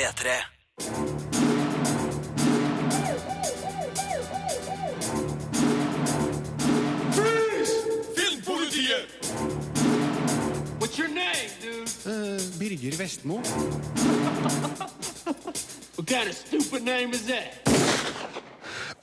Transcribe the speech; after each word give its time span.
P3. 0.00 0.44
Filmpolitiet! 8.16 9.08
What's 10.78 10.96
your 10.96 11.08
name, 11.08 11.50
dude? 11.60 11.86
Birger 12.58 12.96
Vestmo. 12.96 13.36
What 15.96 16.06
kind 16.06 16.28
of 16.30 16.34
stupid 16.34 16.82
name 16.82 17.12
is 17.12 17.26
that? 17.26 17.69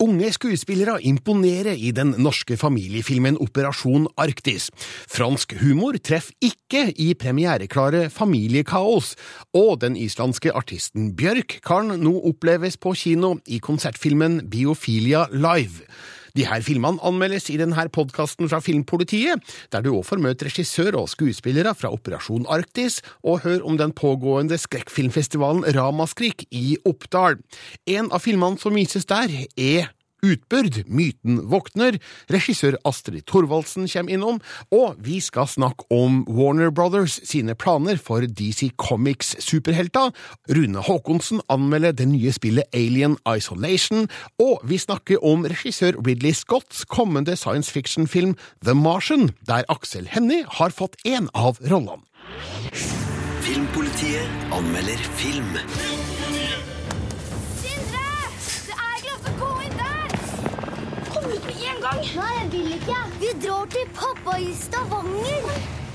Unge 0.04 0.30
skuespillere 0.30 1.00
imponerer 1.10 1.74
i 1.74 1.90
den 1.96 2.12
norske 2.22 2.58
familiefilmen 2.60 3.40
Operasjon 3.42 4.06
Arktis. 4.22 4.68
Fransk 5.10 5.56
humor 5.62 5.98
treffer 5.98 6.36
ikke 6.44 6.84
i 7.02 7.14
premiereklare 7.18 8.08
familiekaos, 8.14 9.16
og 9.58 9.82
den 9.82 9.98
islandske 9.98 10.54
artisten 10.54 11.16
Bjørk 11.18 11.58
kan 11.66 11.96
nå 11.98 12.14
oppleves 12.30 12.78
på 12.78 12.94
kino 12.98 13.38
i 13.50 13.58
konsertfilmen 13.64 14.44
Biofilia 14.52 15.26
Live. 15.34 15.88
De 16.38 16.46
her 16.46 16.62
filmene 16.62 17.02
anmeldes 17.02 17.48
i 17.50 17.58
denne 17.58 17.88
podkasten 17.90 18.50
fra 18.52 18.60
Filmpolitiet, 18.62 19.42
der 19.74 19.82
du 19.82 19.96
òg 19.96 20.06
får 20.06 20.22
møte 20.22 20.46
regissør 20.46 21.00
og 21.00 21.10
skuespillere 21.10 21.74
fra 21.74 21.90
Operasjon 21.96 22.46
Arktis, 22.54 23.00
og 23.26 23.42
hør 23.48 23.66
om 23.66 23.80
den 23.80 23.96
pågående 23.98 24.60
skrekkfilmfestivalen 24.62 25.66
Ramaskrik 25.74 26.46
i 26.54 26.78
Oppdal. 26.86 27.40
En 27.90 28.12
av 28.14 28.22
filmene 28.22 28.62
som 28.62 28.78
vises 28.78 29.10
der, 29.10 29.34
er 29.58 29.90
Utbyrd, 30.26 30.82
myten 30.90 31.42
våkner, 31.52 32.00
regissør 32.34 32.78
Astrid 32.88 33.28
Thorvaldsen 33.30 33.86
kommer 33.92 34.16
innom, 34.16 34.40
og 34.74 34.98
vi 35.04 35.20
skal 35.22 35.50
snakke 35.50 35.86
om 35.94 36.24
Warner 36.26 36.72
Brothers 36.74 37.20
sine 37.28 37.54
planer 37.56 38.00
for 38.02 38.26
DC 38.26 38.72
Comics 38.82 39.36
superhelter. 39.46 40.10
Rune 40.50 40.82
Haakonsen 40.82 41.44
anmelder 41.54 41.94
det 41.94 42.10
nye 42.10 42.34
spillet 42.34 42.66
Alien 42.74 43.18
Isolation, 43.30 44.08
og 44.42 44.66
vi 44.66 44.82
snakker 44.82 45.22
om 45.22 45.46
regissør 45.46 46.00
Ridley 46.02 46.34
Scotts 46.34 46.86
kommende 46.86 47.38
science 47.38 47.72
fiction-film 47.72 48.36
The 48.66 48.74
Martian, 48.74 49.32
der 49.48 49.70
Aksel 49.70 50.10
Hennie 50.10 50.46
har 50.58 50.74
fått 50.74 50.98
én 51.06 51.30
av 51.38 51.62
rollene. 51.62 52.02
Filmpolitiet 53.46 54.52
anmelder 54.52 55.10
film. 55.16 56.07
Gang! 61.92 62.16
Nei, 62.16 62.34
jeg 62.42 62.52
vil 62.52 62.72
ikke. 62.78 63.00
Vi 63.20 63.34
drar 63.48 63.66
til 63.74 63.90
pappa 63.96 64.38
i 64.42 64.54
Stavanger. 64.54 65.87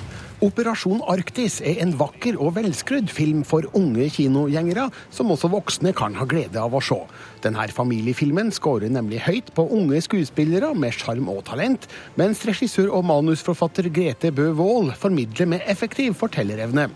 Operasjon 0.42 1.04
Arktis 1.06 1.60
er 1.62 1.76
en 1.84 1.92
vakker 1.94 2.34
og 2.42 2.56
velskrudd 2.56 3.10
film 3.14 3.44
for 3.46 3.68
unge 3.78 4.08
kinogjengere, 4.10 4.88
som 5.14 5.30
også 5.30 5.52
voksne 5.52 5.92
kan 5.94 6.16
ha 6.18 6.26
glede 6.26 6.58
av 6.58 6.74
å 6.74 6.80
se. 6.82 6.98
Denne 7.44 7.68
familiefilmen 7.70 8.50
scorer 8.54 8.90
nemlig 8.90 9.20
høyt 9.22 9.52
på 9.54 9.68
unge 9.76 10.00
skuespillere 10.02 10.72
med 10.74 10.96
sjarm 10.96 11.30
og 11.30 11.44
talent, 11.46 11.86
mens 12.18 12.42
regissør 12.48 12.90
og 12.90 13.06
manusforfatter 13.06 13.86
Grete 13.94 14.32
Bø 14.34 14.48
Wold 14.58 14.90
formidler 14.98 15.52
med 15.54 15.62
effektiv 15.70 16.18
fortellerevne. 16.18 16.88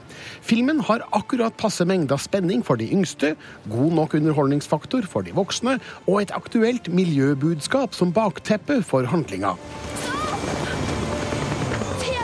Filmen 0.43 0.83
har 0.91 1.07
akkurat 1.15 1.55
passe 1.61 1.87
mengder 1.87 2.19
spenning 2.19 2.67
for 2.67 2.83
de 2.83 2.91
yngste, 2.91 3.37
god 3.71 3.95
nok 4.01 4.19
underholdningsfaktor 4.19 5.07
for 5.07 5.23
de 5.23 5.37
voksne, 5.39 5.79
og 6.11 6.25
et 6.25 6.35
aktuelt 6.35 6.91
miljøbudskap 6.91 7.95
som 7.95 8.11
bakteppe 8.17 8.83
for 8.83 9.07
handlinga 9.07 9.55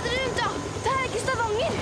dere 0.03 0.19
rundt, 0.27 0.39
da! 0.39 0.49
Det 0.85 0.93
er 0.93 1.05
ikke 1.07 1.21
Stavanger. 1.23 1.73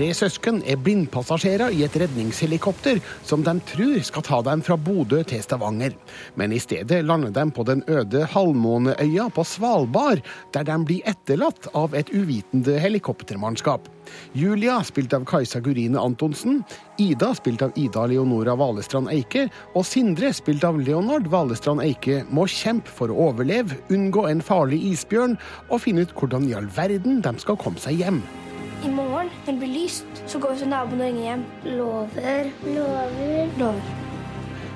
Tre 0.00 0.14
søsken 0.16 0.62
er 0.64 0.78
blindpassasjerer 0.80 1.74
i 1.76 1.82
et 1.84 1.96
redningshelikopter 2.00 3.02
som 3.28 3.42
de 3.44 3.52
tror 3.68 3.98
skal 4.08 4.24
ta 4.24 4.38
dem 4.46 4.62
fra 4.64 4.78
Bodø 4.80 5.18
til 5.28 5.42
Stavanger. 5.44 5.92
Men 6.40 6.54
i 6.56 6.60
stedet 6.64 7.02
lander 7.04 7.34
de 7.36 7.44
på 7.52 7.66
den 7.68 7.82
øde 7.84 8.22
halvmåneøya 8.32 9.26
på 9.36 9.44
Svalbard, 9.44 10.24
der 10.56 10.64
de 10.64 10.78
blir 10.88 11.04
etterlatt 11.12 11.68
av 11.76 11.92
et 11.92 12.14
uvitende 12.16 12.78
helikoptermannskap. 12.80 13.92
Julia, 14.32 14.80
spilt 14.88 15.12
av 15.12 15.28
Kajsa 15.28 15.60
Gurine 15.60 16.00
Antonsen, 16.00 16.62
Ida, 16.96 17.34
spilt 17.36 17.60
av 17.68 17.76
Ida 17.76 18.08
Leonora 18.08 18.56
Valestrand 18.56 19.12
Eike, 19.12 19.50
og 19.76 19.84
Sindre, 19.84 20.32
spilt 20.32 20.64
av 20.64 20.80
Leonard 20.80 21.28
Valestrand 21.28 21.84
Eike, 21.84 22.22
må 22.32 22.48
kjempe 22.48 22.88
for 22.88 23.12
å 23.12 23.28
overleve, 23.28 23.76
unngå 23.92 24.30
en 24.32 24.40
farlig 24.40 24.80
isbjørn 24.94 25.36
og 25.68 25.82
finne 25.84 26.08
ut 26.08 26.16
hvordan 26.16 26.48
i 26.48 26.56
all 26.56 26.72
verden 26.72 27.20
de 27.20 27.40
skal 27.44 27.60
komme 27.60 27.84
seg 27.84 28.00
hjem. 28.00 28.24
I 29.30 29.32
morgen, 29.32 29.46
når 29.46 29.52
det 29.52 29.58
blir 29.58 29.82
lyst, 29.82 30.22
så 30.26 30.38
går 30.38 30.52
vi 30.52 30.58
til 30.58 30.68
naboen 30.68 31.00
og 31.00 31.06
ringer 31.06 31.22
hjem. 31.22 31.44
Lover. 31.64 32.50
Lover. 32.66 33.58
Lover. 33.58 34.08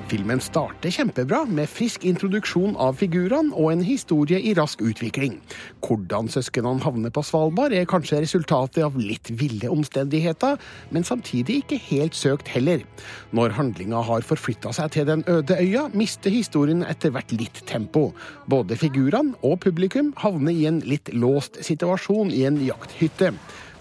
Filmen 0.05 0.41
starter 0.41 0.93
kjempebra, 0.93 1.47
med 1.49 1.67
frisk 1.67 2.05
introduksjon 2.05 2.77
av 2.77 2.99
figurene 3.01 3.55
og 3.57 3.71
en 3.73 3.81
historie 3.83 4.37
i 4.37 4.53
rask 4.55 4.83
utvikling. 4.85 5.39
Hvordan 5.83 6.29
søsknene 6.29 6.85
havner 6.85 7.11
på 7.15 7.23
Svalbard, 7.25 7.73
er 7.73 7.89
kanskje 7.89 8.21
resultatet 8.21 8.85
av 8.85 8.99
litt 9.01 9.33
ville 9.33 9.71
omstendigheter, 9.73 10.61
men 10.93 11.09
samtidig 11.09 11.63
ikke 11.63 11.81
helt 11.89 12.19
søkt 12.19 12.53
heller. 12.53 12.85
Når 13.33 13.57
handlinga 13.57 14.05
har 14.05 14.29
forflytta 14.29 14.75
seg 14.77 14.93
til 14.93 15.09
den 15.09 15.25
øde 15.25 15.57
øya, 15.57 15.89
mister 15.97 16.31
historien 16.31 16.85
etter 16.85 17.15
hvert 17.15 17.33
litt 17.33 17.65
tempo. 17.67 18.11
Både 18.47 18.77
figurene 18.77 19.39
og 19.43 19.63
publikum 19.65 20.13
havner 20.21 20.53
i 20.53 20.69
en 20.69 20.85
litt 20.85 21.09
låst 21.17 21.63
situasjon 21.65 22.31
i 22.31 22.45
en 22.45 22.61
jakthytte. 22.61 23.33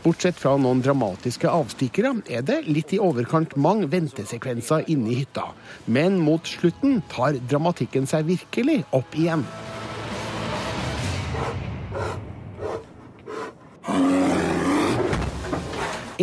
Bortsett 0.04 0.36
fra 0.36 0.58
noen 0.60 0.82
dramatiske 0.84 1.48
avstikkere 1.48 2.10
er 2.28 2.42
det 2.44 2.58
litt 2.68 2.92
i 2.92 3.00
overkant 3.00 3.54
mange 3.56 3.88
ventesekvenser 3.88 4.84
inne 4.92 5.14
i 5.14 5.22
hytta. 5.22 5.46
Men 5.88 6.18
mot 6.20 6.44
slutten 6.44 7.00
tar 7.14 7.40
dramatikken 7.48 8.10
seg 8.10 8.28
virkelig 8.28 8.82
opp 8.92 9.16
igjen. 9.16 9.46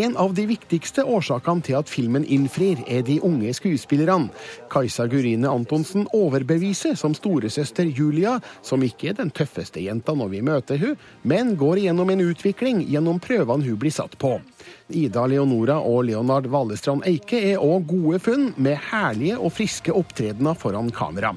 En 0.00 0.14
av 0.16 0.32
de 0.32 0.46
viktigste 0.48 1.02
årsakene 1.04 1.60
til 1.66 1.76
at 1.76 1.90
filmen 1.92 2.24
innfrir, 2.24 2.78
er 2.88 3.02
de 3.04 3.18
unge 3.26 3.50
skuespillerne. 3.52 4.30
Kajsa 4.72 5.04
Gurine 5.12 5.50
Antonsen 5.50 6.06
overbeviser 6.16 6.94
som 6.96 7.12
storesøster 7.16 7.90
Julia, 7.90 8.38
som 8.64 8.80
ikke 8.86 9.10
er 9.10 9.18
den 9.18 9.32
tøffeste 9.34 9.82
jenta 9.84 10.14
når 10.16 10.30
vi 10.32 10.40
møter 10.46 10.80
hun, 10.80 10.96
men 11.28 11.52
går 11.60 11.82
gjennom 11.84 12.14
en 12.14 12.24
utvikling 12.30 12.80
gjennom 12.88 13.20
prøvene 13.20 13.66
hun 13.66 13.76
blir 13.82 13.92
satt 13.92 14.16
på. 14.22 14.38
Ida 14.88 15.26
Leonora 15.28 15.76
og 15.84 16.06
Leonard 16.08 16.48
Valestrand 16.48 17.04
Eike 17.08 17.42
er 17.52 17.60
òg 17.60 17.84
gode 17.92 18.22
funn, 18.24 18.54
med 18.56 18.80
herlige 18.88 19.36
og 19.36 19.52
friske 19.58 19.92
opptredener 19.92 20.56
foran 20.56 20.88
kamera. 20.96 21.34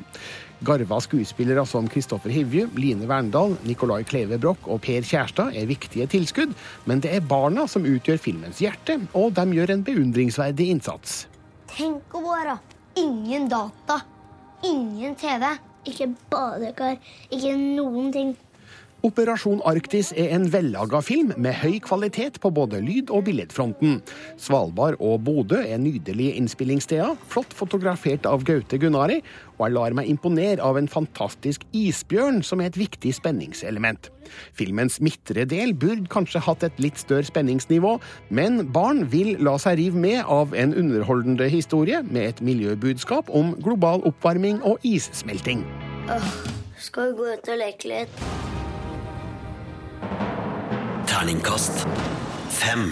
Garva 0.63 1.00
skuespillere 1.03 1.66
som 1.68 1.88
Kristoffer 1.91 2.31
Hivju, 2.31 2.69
Line 2.79 3.07
Verndal, 3.09 3.57
Nicolai 3.68 4.03
Kleve 4.07 4.40
Broch 4.40 4.68
og 4.72 4.79
Per 4.85 5.03
Kjærstad 5.03 5.57
er 5.59 5.68
viktige 5.68 6.07
tilskudd, 6.12 6.53
men 6.88 7.03
det 7.03 7.12
er 7.18 7.25
barna 7.28 7.68
som 7.68 7.85
utgjør 7.88 8.22
filmens 8.22 8.62
hjerte, 8.63 8.97
og 9.13 9.35
de 9.35 9.46
gjør 9.57 9.75
en 9.75 9.84
beundringsverdig 9.85 10.69
innsats. 10.74 11.25
Tenk 11.74 12.16
å 12.16 12.24
bare 12.24 12.57
ingen 13.00 13.50
data, 13.51 14.00
ingen 14.63 15.18
TV, 15.19 15.50
ikke 15.90 16.09
badekar, 16.31 17.00
ikke 17.30 17.56
noen 17.59 18.12
ting. 18.16 18.34
Operasjon 19.03 19.59
Arktis 19.68 20.14
er 20.16 20.30
en 20.31 20.46
vellaga 20.47 21.02
film 21.03 21.34
med 21.36 21.58
høy 21.59 21.74
kvalitet 21.84 22.38
på 22.40 22.47
både 22.56 22.80
lyd- 22.80 23.09
og 23.12 23.25
billedfronten. 23.28 23.97
Svalbard 24.40 24.96
og 25.03 25.25
Bodø 25.25 25.58
er 25.59 25.81
nydelige 25.84 26.38
innspillingssteder, 26.40 27.18
flott 27.28 27.52
fotografert 27.52 28.24
av 28.24 28.46
Gaute 28.47 28.80
Gunnari, 28.80 29.18
og 29.58 29.66
jeg 29.66 29.75
lar 29.75 29.97
meg 30.00 30.08
imponere 30.08 30.63
av 30.63 30.80
en 30.80 30.88
fantastisk 30.88 31.66
isbjørn 31.75 32.40
som 32.47 32.63
er 32.63 32.72
et 32.72 32.80
viktig 32.80 33.12
spenningselement. 33.18 34.08
Filmens 34.56 35.02
midtre 35.03 35.44
del 35.52 35.75
burde 35.75 36.08
kanskje 36.08 36.46
hatt 36.47 36.63
et 36.63 36.80
litt 36.80 37.03
større 37.03 37.28
spenningsnivå, 37.28 37.97
men 38.31 38.63
barn 38.72 39.03
vil 39.12 39.36
la 39.44 39.58
seg 39.59 39.81
rive 39.81 40.00
med 40.00 40.24
av 40.24 40.56
en 40.56 40.72
underholdende 40.80 41.51
historie 41.51 42.00
med 42.07 42.30
et 42.30 42.42
miljøbudskap 42.54 43.36
om 43.36 43.51
global 43.68 44.07
oppvarming 44.07 44.63
og 44.63 44.80
issmelting. 44.88 45.68
Åh, 46.07 46.33
Skal 46.80 47.12
vi 47.12 47.19
gå 47.19 47.31
ut 47.36 47.51
og 47.51 47.63
leke 47.66 47.92
litt? 47.92 48.52
Terningkast 51.24 51.86
fem. 52.52 52.90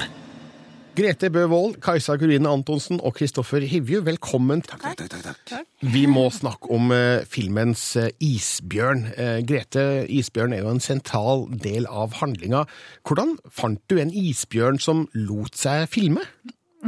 Grete 0.96 1.28
Bø 1.36 1.42
Wold, 1.52 1.82
Kajsa 1.84 2.14
Kurine 2.16 2.48
Antonsen 2.48 3.02
og 3.04 3.18
Kristoffer 3.18 3.60
Hivju, 3.68 4.06
velkommen. 4.08 4.62
Takk, 4.64 4.86
takk, 5.02 5.12
takk, 5.12 5.42
takk. 5.50 5.68
Vi 5.84 6.06
må 6.08 6.24
snakke 6.32 6.72
om 6.72 6.94
eh, 6.96 7.26
filmens 7.28 7.84
eh, 8.00 8.08
isbjørn. 8.24 9.04
Eh, 9.20 9.42
Grete, 9.44 9.84
isbjørn 10.08 10.56
er 10.56 10.64
jo 10.64 10.72
en 10.72 10.80
sentral 10.80 11.44
del 11.60 11.90
av 11.92 12.16
handlinga. 12.22 12.64
Hvordan 13.04 13.36
fant 13.52 13.84
du 13.92 14.00
en 14.00 14.16
isbjørn 14.24 14.80
som 14.80 15.04
lot 15.12 15.60
seg 15.60 15.90
filme? 15.92 16.24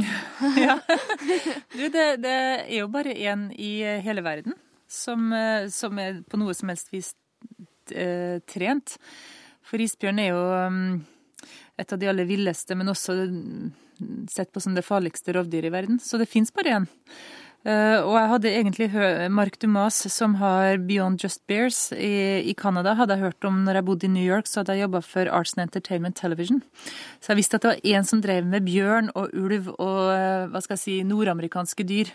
Du, 1.76 1.88
det, 1.92 2.10
det 2.24 2.36
er 2.40 2.78
jo 2.80 2.88
bare 2.88 3.12
én 3.12 3.50
i 3.52 3.74
hele 4.00 4.24
verden 4.24 4.56
som, 4.88 5.28
eh, 5.36 5.68
som 5.68 6.00
er 6.00 6.22
på 6.24 6.40
noe 6.40 6.56
som 6.56 6.72
helst 6.72 6.88
vis 6.96 7.12
eh, 7.92 8.40
trent. 8.48 8.96
For 9.64 9.84
isbjørn 9.84 10.24
er 10.24 10.32
jo 10.32 10.46
mm, 10.72 10.94
et 11.78 11.92
av 11.92 11.98
de 11.98 12.10
aller 12.10 12.28
villeste, 12.28 12.76
men 12.78 12.92
også 12.92 13.16
sett 14.30 14.52
på 14.52 14.62
som 14.62 14.74
det 14.74 14.86
farligste 14.86 15.34
rovdyret 15.34 15.70
i 15.70 15.74
verden. 15.74 15.98
Så 16.02 16.18
det 16.18 16.30
fins 16.30 16.52
bare 16.54 16.78
én. 16.78 16.86
Uh, 17.64 17.96
og 18.04 18.12
jeg 18.18 18.28
hadde 18.28 18.50
egentlig 18.50 18.86
Mark 19.32 19.54
Dumas, 19.56 19.96
som 20.12 20.34
har 20.36 20.76
Beyond 20.84 21.22
Just 21.24 21.40
Bears 21.48 21.94
i, 21.96 22.44
i 22.44 22.52
Canada, 22.52 22.92
hadde 22.98 23.16
jeg 23.16 23.24
hørt 23.24 23.46
om 23.48 23.62
når 23.64 23.78
jeg 23.78 23.86
bodde 23.86 24.04
i 24.04 24.10
New 24.12 24.24
York, 24.24 24.50
så 24.50 24.60
hadde 24.60 24.74
jeg 24.76 24.84
jobba 24.84 25.00
for 25.00 25.30
Arts 25.32 25.54
and 25.56 25.64
Entertainment 25.64 26.18
Television. 26.20 26.60
Så 27.24 27.32
jeg 27.32 27.38
visste 27.40 27.56
at 27.56 27.64
det 27.64 27.70
var 27.70 27.94
én 27.96 28.04
som 28.04 28.20
drev 28.20 28.44
med 28.44 28.66
bjørn 28.68 29.08
og 29.16 29.32
ulv 29.32 29.70
og 29.78 30.00
uh, 30.12 30.44
hva 30.52 30.60
skal 30.60 30.76
jeg 30.76 30.82
si, 30.82 30.98
nordamerikanske 31.08 31.86
dyr 31.88 32.12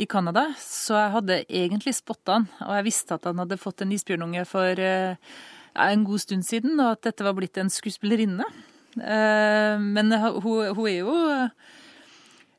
i 0.00 0.06
Canada. 0.08 0.46
Så 0.62 0.96
jeg 0.96 1.12
hadde 1.18 1.38
egentlig 1.44 1.92
spotta 1.98 2.38
han, 2.38 2.48
og 2.64 2.78
jeg 2.78 2.88
visste 2.88 3.20
at 3.20 3.28
han 3.28 3.44
hadde 3.44 3.60
fått 3.60 3.84
en 3.84 3.92
isbjørnunge 3.92 4.46
for 4.48 4.80
uh, 4.80 5.36
en 5.76 6.08
god 6.08 6.24
stund 6.24 6.48
siden, 6.48 6.80
og 6.80 6.94
at 6.94 7.10
dette 7.10 7.26
var 7.26 7.36
blitt 7.36 7.60
en 7.60 7.68
skuespillerinne. 7.68 8.48
Eh, 8.96 9.80
men 9.80 10.12
hun, 10.12 10.74
hun 10.74 10.88
er 10.88 10.98
jo 10.98 11.48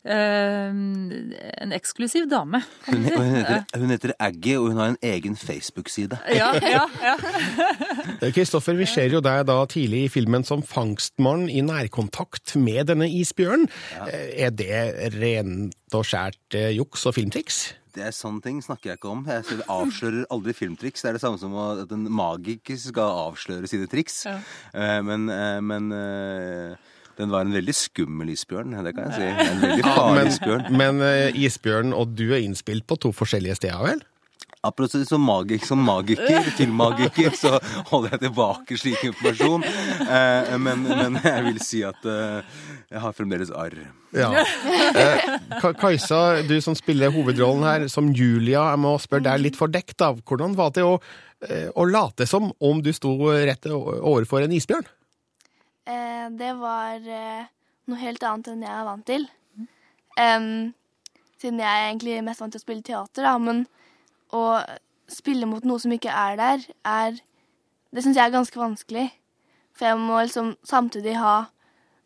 en 0.07 1.73
eksklusiv 1.75 2.27
dame. 2.31 2.61
Hun, 2.87 3.03
hun, 3.03 3.35
heter, 3.35 3.63
hun 3.75 3.93
heter 3.93 4.13
Aggie, 4.19 4.57
og 4.59 4.71
hun 4.71 4.81
har 4.81 4.93
en 4.93 4.99
egen 5.03 5.35
Facebook-side. 5.39 6.19
Ja, 6.33 6.53
ja, 6.61 6.85
ja. 7.03 7.15
Eh, 8.17 8.31
Kristoffer, 8.33 8.73
vi 8.73 8.87
ser 8.89 9.11
jo 9.13 9.19
deg 9.21 9.43
da 9.45 9.59
tidlig 9.69 10.07
i 10.07 10.09
filmen 10.09 10.41
som 10.47 10.63
fangstmann 10.65 11.43
i 11.53 11.61
nærkontakt 11.61 12.55
med 12.57 12.87
denne 12.89 13.05
isbjørnen. 13.13 13.67
Ja. 13.93 14.07
Er 14.47 14.55
det 14.57 14.79
rent 15.19 15.93
og 15.93 16.07
skjært 16.07 16.57
eh, 16.57 16.71
juks 16.79 17.05
og 17.05 17.13
filmtriks? 17.19 17.59
Det 17.97 18.05
er 18.05 18.13
sånne 18.13 18.43
ting 18.45 18.57
snakker 18.61 18.91
jeg 18.91 18.99
ikke 18.99 19.09
om. 19.09 19.23
Jeg 19.29 19.61
avslører 19.73 20.25
aldri 20.33 20.53
filmtriks. 20.53 21.01
Det 21.01 21.09
er 21.09 21.17
det 21.17 21.23
samme 21.23 21.39
som 21.41 21.55
at 21.61 21.93
en 21.93 22.03
magiker 22.13 22.77
skal 22.77 23.23
avsløre 23.27 23.69
sine 23.69 23.87
triks. 23.89 24.19
Ja. 24.27 24.37
Eh, 24.73 24.99
Men, 25.05 25.29
eh, 25.33 25.57
men 25.65 25.91
eh, 25.93 26.75
den 27.17 27.31
var 27.33 27.45
en 27.47 27.55
veldig 27.55 27.73
skummel 27.75 28.29
isbjørn, 28.35 28.75
det 28.85 28.93
kan 28.97 29.09
jeg 29.09 29.15
si. 29.17 29.47
En 29.51 29.63
veldig 29.63 29.87
farlig 29.87 30.19
Men, 30.19 30.27
isbjørn. 30.33 30.67
men 30.77 31.01
eh, 31.07 31.39
isbjørn 31.47 31.95
og 31.97 32.13
du 32.17 32.27
er 32.33 32.43
innspilt 32.45 32.85
på 32.89 32.99
to 33.07 33.13
forskjellige 33.15 33.55
steder, 33.61 33.81
vel? 33.87 34.03
Apropos 34.67 35.05
som, 35.07 35.21
magik, 35.21 35.63
som 35.63 35.79
magiker, 35.85 36.41
filmmagiker, 36.57 37.29
så 37.37 37.53
holder 37.91 38.15
jeg 38.15 38.23
tilbake 38.25 38.77
slik 38.81 39.03
informasjon. 39.11 39.63
Eh, 39.63 40.49
men, 40.59 40.81
men 40.89 41.19
jeg 41.23 41.43
vil 41.45 41.59
si 41.63 41.83
at 41.87 42.07
eh, 42.09 42.41
jeg 42.91 43.03
har 43.03 43.15
fremdeles 43.15 43.53
arr. 43.55 43.77
Ja. 44.17 44.31
Eh, 44.97 45.29
Kajsa, 45.77 46.41
du 46.49 46.57
som 46.63 46.75
spiller 46.75 47.13
hovedrollen 47.13 47.63
her, 47.67 47.87
som 47.91 48.09
Julia, 48.17 48.65
jeg 48.73 48.81
må 48.83 48.95
spørre 49.03 49.27
deg 49.29 49.45
litt 49.45 49.59
fordekt 49.59 50.03
av. 50.03 50.19
Hvordan 50.27 50.57
var 50.57 50.73
det 50.75 50.83
å, 50.83 50.97
eh, 51.47 51.69
å 51.71 51.87
late 51.87 52.27
som 52.27 52.49
om 52.59 52.81
du 52.83 52.91
sto 52.97 53.13
rett 53.37 53.69
overfor 53.71 54.43
en 54.47 54.57
isbjørn? 54.57 54.89
Eh, 55.87 56.27
det 56.35 56.51
var 56.59 56.99
eh, 57.07 57.47
noe 57.87 58.01
helt 58.01 58.23
annet 58.27 58.51
enn 58.51 58.65
jeg 58.65 58.73
er 58.73 58.87
vant 58.87 59.07
til. 59.07 59.27
Em, 60.19 60.49
siden 61.39 61.61
jeg 61.61 61.69
er 61.69 61.85
egentlig 61.85 62.17
mest 62.25 62.43
vant 62.43 62.51
til 62.51 62.59
å 62.59 62.65
spille 62.65 62.83
teater, 62.83 63.23
da, 63.23 63.37
men 63.39 63.63
å 64.35 64.59
spille 65.07 65.47
mot 65.47 65.63
noe 65.63 65.79
som 65.79 65.93
ikke 65.95 66.11
er 66.11 66.39
der, 66.39 66.67
er 66.83 67.23
Det 67.95 68.03
syns 68.03 68.17
jeg 68.19 68.27
er 68.27 68.33
ganske 68.33 68.59
vanskelig. 68.59 69.05
For 69.71 69.87
jeg 69.87 69.97
må 70.01 70.17
liksom 70.19 70.49
samtidig 70.67 71.13
ha 71.15 71.47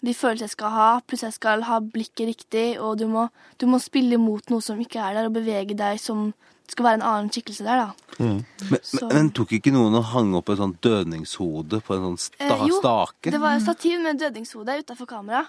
de 0.05 0.13
følelsene 0.13 0.45
jeg 0.45 0.53
skal 0.53 0.73
ha, 0.75 0.89
pluss 1.01 1.23
jeg 1.25 1.33
skal 1.33 1.65
ha 1.65 1.79
blikket 1.81 2.29
riktig, 2.29 2.65
og 2.79 2.99
du 2.99 3.07
må, 3.09 3.25
du 3.57 3.65
må 3.65 3.79
spille 3.81 4.19
mot 4.21 4.45
noe 4.53 4.61
som 4.61 4.79
ikke 4.79 5.01
er 5.01 5.17
der, 5.17 5.25
og 5.25 5.33
bevege 5.39 5.73
deg 5.77 5.97
som 5.99 6.35
det 6.71 6.77
skal 6.77 6.85
være 6.85 6.97
en 7.01 7.03
annen 7.03 7.31
skikkelse 7.35 7.65
der, 7.65 7.81
da. 7.81 8.17
Men, 8.21 8.37
men, 8.69 8.83
men 9.11 9.29
tok 9.35 9.49
ikke 9.57 9.73
noen 9.75 9.97
og 9.99 10.05
hang 10.13 10.29
opp 10.39 10.53
et 10.53 10.59
sånt 10.61 10.77
dødningshode 10.85 11.81
på 11.83 11.97
en 11.97 12.05
sånn 12.05 12.21
sta, 12.21 12.45
Eh, 12.45 12.61
jo, 12.69 12.77
stake? 12.79 13.33
Det 13.33 13.41
var 13.41 13.57
et 13.57 13.65
stativ 13.65 13.99
med 13.99 14.21
dødningshode 14.21 14.77
utafor 14.79 15.09
kamera 15.09 15.41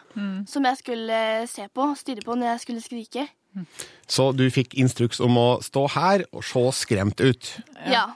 som 0.51 0.67
jeg 0.67 0.81
skulle 0.81 1.21
eh, 1.43 1.45
se 1.47 1.69
på, 1.71 1.87
stirre 2.01 2.27
på 2.27 2.35
når 2.35 2.49
jeg 2.57 2.65
skulle 2.65 2.83
skrike. 2.83 3.29
Så 4.11 4.33
du 4.35 4.43
fikk 4.51 4.75
instruks 4.83 5.23
om 5.23 5.39
å 5.39 5.47
stå 5.63 5.85
her 5.95 6.27
og 6.33 6.43
se 6.49 6.65
skremt 6.81 7.23
ut. 7.23 7.53
Ja. 7.87 8.09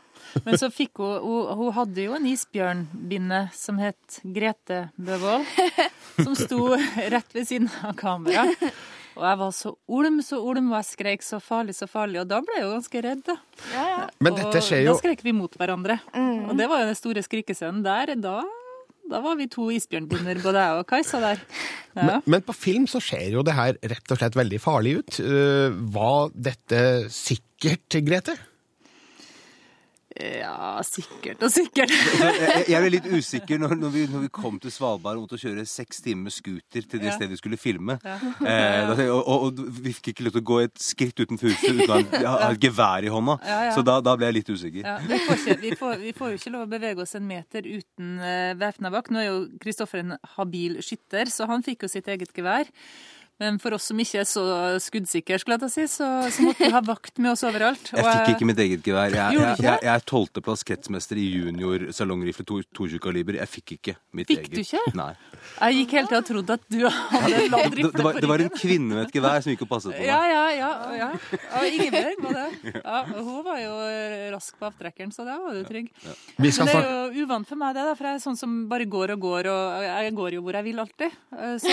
Men 0.42 0.58
så 0.58 0.68
fikk 0.74 0.98
hun, 1.00 1.14
hun 1.22 1.54
Hun 1.60 1.72
hadde 1.78 2.08
jo 2.08 2.16
en 2.18 2.26
isbjørnbinne 2.26 3.46
som 3.54 3.78
het 3.78 4.18
Grete 4.24 4.88
Bøvold, 4.98 5.46
som 6.24 6.34
sto 6.34 6.74
rett 6.74 7.38
ved 7.38 7.46
siden 7.46 7.70
av 7.86 7.94
kamera. 7.94 8.48
Og 9.16 9.24
jeg 9.24 9.38
var 9.40 9.52
så 9.56 9.72
olm, 9.96 10.20
så 10.24 10.38
olm, 10.44 10.68
og 10.72 10.76
jeg 10.76 10.88
skrek 10.90 11.24
så 11.24 11.40
farlig, 11.40 11.74
så 11.78 11.88
farlig. 11.88 12.20
Og 12.20 12.28
da 12.28 12.42
ble 12.44 12.58
jeg 12.58 12.66
jo 12.66 12.72
ganske 12.74 13.02
redd, 13.06 13.22
da. 13.24 13.36
ja, 13.72 13.84
ja. 13.94 14.02
Men 14.20 14.36
dette 14.36 14.60
skjer 14.64 14.84
Og 14.84 14.92
da 14.92 15.00
skrek 15.00 15.24
vi 15.24 15.32
mot 15.36 15.56
hverandre. 15.56 15.98
Og 16.20 16.52
det 16.58 16.68
var 16.68 16.82
jo 16.82 16.90
den 16.90 16.98
store 16.98 17.24
skrikescenen 17.24 17.80
der. 17.86 18.12
Da, 18.20 18.42
da 19.08 19.22
var 19.24 19.38
vi 19.40 19.48
to 19.52 19.70
isbjørnbinner, 19.72 20.42
både 20.44 20.66
jeg 20.66 20.82
og 20.82 20.88
Kajsa 20.90 21.22
der. 21.24 21.40
Ja. 21.96 22.02
men, 22.02 22.26
men 22.36 22.44
på 22.44 22.52
film 22.52 22.84
så 22.90 23.00
ser 23.00 23.30
jo 23.32 23.44
det 23.46 23.56
her 23.56 23.78
rett 23.80 24.12
og 24.12 24.20
slett 24.20 24.36
veldig 24.36 24.60
farlig 24.60 24.98
ut. 25.00 25.20
Uh, 25.24 25.72
Var 25.96 26.36
dette 26.50 26.82
sikkert, 27.14 27.88
Grete? 28.04 28.36
Ja, 30.16 30.80
sikkert 30.86 31.42
og 31.44 31.50
sikkert. 31.52 31.92
Jeg, 32.46 32.64
jeg 32.70 32.80
ble 32.82 32.90
litt 32.94 33.06
usikker 33.10 33.58
når, 33.60 33.74
når, 33.78 33.90
vi, 33.92 34.02
når 34.10 34.22
vi 34.26 34.30
kom 34.32 34.56
til 34.62 34.72
Svalbard 34.72 35.18
og 35.18 35.26
måtte 35.26 35.38
kjøre 35.40 35.64
seks 35.68 36.00
timer 36.04 36.28
med 36.28 36.34
scooter 36.34 36.86
til 36.88 37.02
det 37.02 37.10
Ja. 37.10 37.14
stedet 37.16 37.34
vi 37.34 37.38
skulle 37.40 37.58
filme. 37.60 37.98
Eh, 38.06 38.90
og, 39.10 39.20
og, 39.20 39.46
og 39.48 39.60
vi 39.82 39.92
fikk 39.96 40.12
ikke 40.12 40.26
lov 40.26 40.36
til 40.36 40.42
å 40.44 40.46
gå 40.50 40.58
et 40.64 40.76
skritt 40.82 41.20
utenfor 41.20 41.52
huset 41.52 41.80
uten 41.82 41.92
å 42.22 42.22
ha, 42.32 42.50
et 42.50 42.62
gevær 42.62 43.06
i 43.06 43.12
hånda. 43.12 43.36
Ja, 43.46 43.58
ja. 43.68 43.74
Så 43.76 43.84
da, 43.86 43.98
da 44.04 44.16
ble 44.18 44.30
jeg 44.30 44.38
litt 44.40 44.52
usikker. 44.54 44.82
Ja, 44.86 44.96
vi, 45.04 45.20
får 45.26 45.42
ikke, 45.42 45.58
vi, 45.62 45.74
får, 45.82 45.98
vi 46.04 46.14
får 46.16 46.32
jo 46.32 46.40
ikke 46.40 46.54
lov 46.56 46.66
å 46.66 46.70
bevege 46.76 47.04
oss 47.04 47.16
en 47.18 47.26
meter 47.28 47.66
uten 47.68 48.16
uh, 48.22 48.54
væpna 48.60 48.92
bak. 48.94 49.12
Nå 49.12 49.22
er 49.22 49.28
jo 49.28 49.36
Kristoffer 49.62 50.02
en 50.04 50.16
habil 50.36 50.80
skytter, 50.84 51.30
så 51.32 51.48
han 51.50 51.64
fikk 51.66 51.86
jo 51.86 51.92
sitt 51.92 52.08
eget 52.12 52.32
gevær. 52.36 52.70
Men 53.40 53.58
for 53.60 53.74
oss 53.76 53.88
som 53.90 53.98
ikke 54.00 54.20
er 54.22 54.28
så 54.28 54.42
skuddsikre, 54.80 55.36
skulle 55.40 55.58
jeg 55.58 55.62
ta 55.66 55.68
si, 55.72 55.84
så, 55.92 56.06
så 56.32 56.44
måtte 56.46 56.64
vi 56.64 56.70
ha 56.72 56.80
vakt 56.86 57.18
med 57.20 57.34
oss 57.34 57.42
overalt. 57.44 57.90
Jeg 57.92 58.04
fikk 58.06 58.30
ikke 58.36 58.48
mitt 58.48 58.62
eget 58.64 58.86
gevær. 58.86 59.12
Jeg, 59.12 59.36
jeg, 59.36 59.58
jeg, 59.66 59.80
jeg 59.84 59.92
er 59.92 60.04
tolvteplass 60.08 60.64
kretsmester 60.66 61.20
i 61.20 61.26
junior 61.34 61.84
salongrifle 61.96 62.46
22 62.48 63.00
kaliber. 63.04 63.36
Jeg 63.42 63.50
fikk 63.52 63.74
ikke 63.76 63.96
mitt 64.16 64.30
Fikk 64.32 64.46
eget. 64.46 64.54
du 64.56 64.62
ikke? 64.64 64.94
Nei. 64.96 65.10
Jeg 65.60 65.76
gikk 65.82 65.92
hele 65.98 66.08
tida 66.10 66.20
og 66.22 66.28
trodde 66.30 66.56
at 66.56 66.64
du 66.72 66.78
hadde 66.86 67.32
Det, 67.36 67.42
landrifle 67.52 67.90
det, 67.92 68.06
var, 68.08 68.20
det 68.24 68.30
var 68.32 68.44
en 68.46 68.52
kvinne 68.56 68.96
med 68.96 69.02
et 69.04 69.14
gevær 69.18 69.44
som 69.44 69.52
gikk 69.52 69.66
og 69.66 69.70
passet 69.74 69.92
på 69.92 70.00
meg. 70.00 70.08
Ja, 70.08 70.22
ja, 70.32 70.46
ja. 70.56 70.70
ja. 70.96 71.10
ja 71.36 71.60
Ingebjørg 71.76 72.24
var 72.24 72.38
det. 72.40 72.72
Ja, 72.80 73.02
hun 73.20 73.44
var 73.46 73.60
jo 73.60 73.76
rask 74.34 74.56
på 74.58 74.68
avtrekkeren, 74.70 75.12
så 75.14 75.26
der 75.28 75.44
var 75.44 75.54
du 75.56 75.62
trygg. 75.68 75.92
Ja. 76.02 76.16
Men 76.40 76.50
det 76.56 76.78
er 76.80 76.88
jo 77.18 77.26
uvant 77.26 77.48
for 77.48 77.60
meg, 77.60 77.76
det, 77.76 77.84
da, 77.90 77.94
for 77.98 78.08
jeg 78.08 78.18
er 78.18 78.24
sånn 78.24 78.38
som 78.40 78.56
bare 78.70 78.88
går 78.90 79.12
og 79.16 79.22
går, 79.28 79.50
og 79.52 79.86
jeg 79.86 80.16
går 80.18 80.38
jo 80.38 80.42
hvor 80.46 80.58
jeg 80.60 80.68
vil 80.70 80.82
alltid. 80.86 81.20
Eh, 81.36 81.54
Så, 81.62 81.72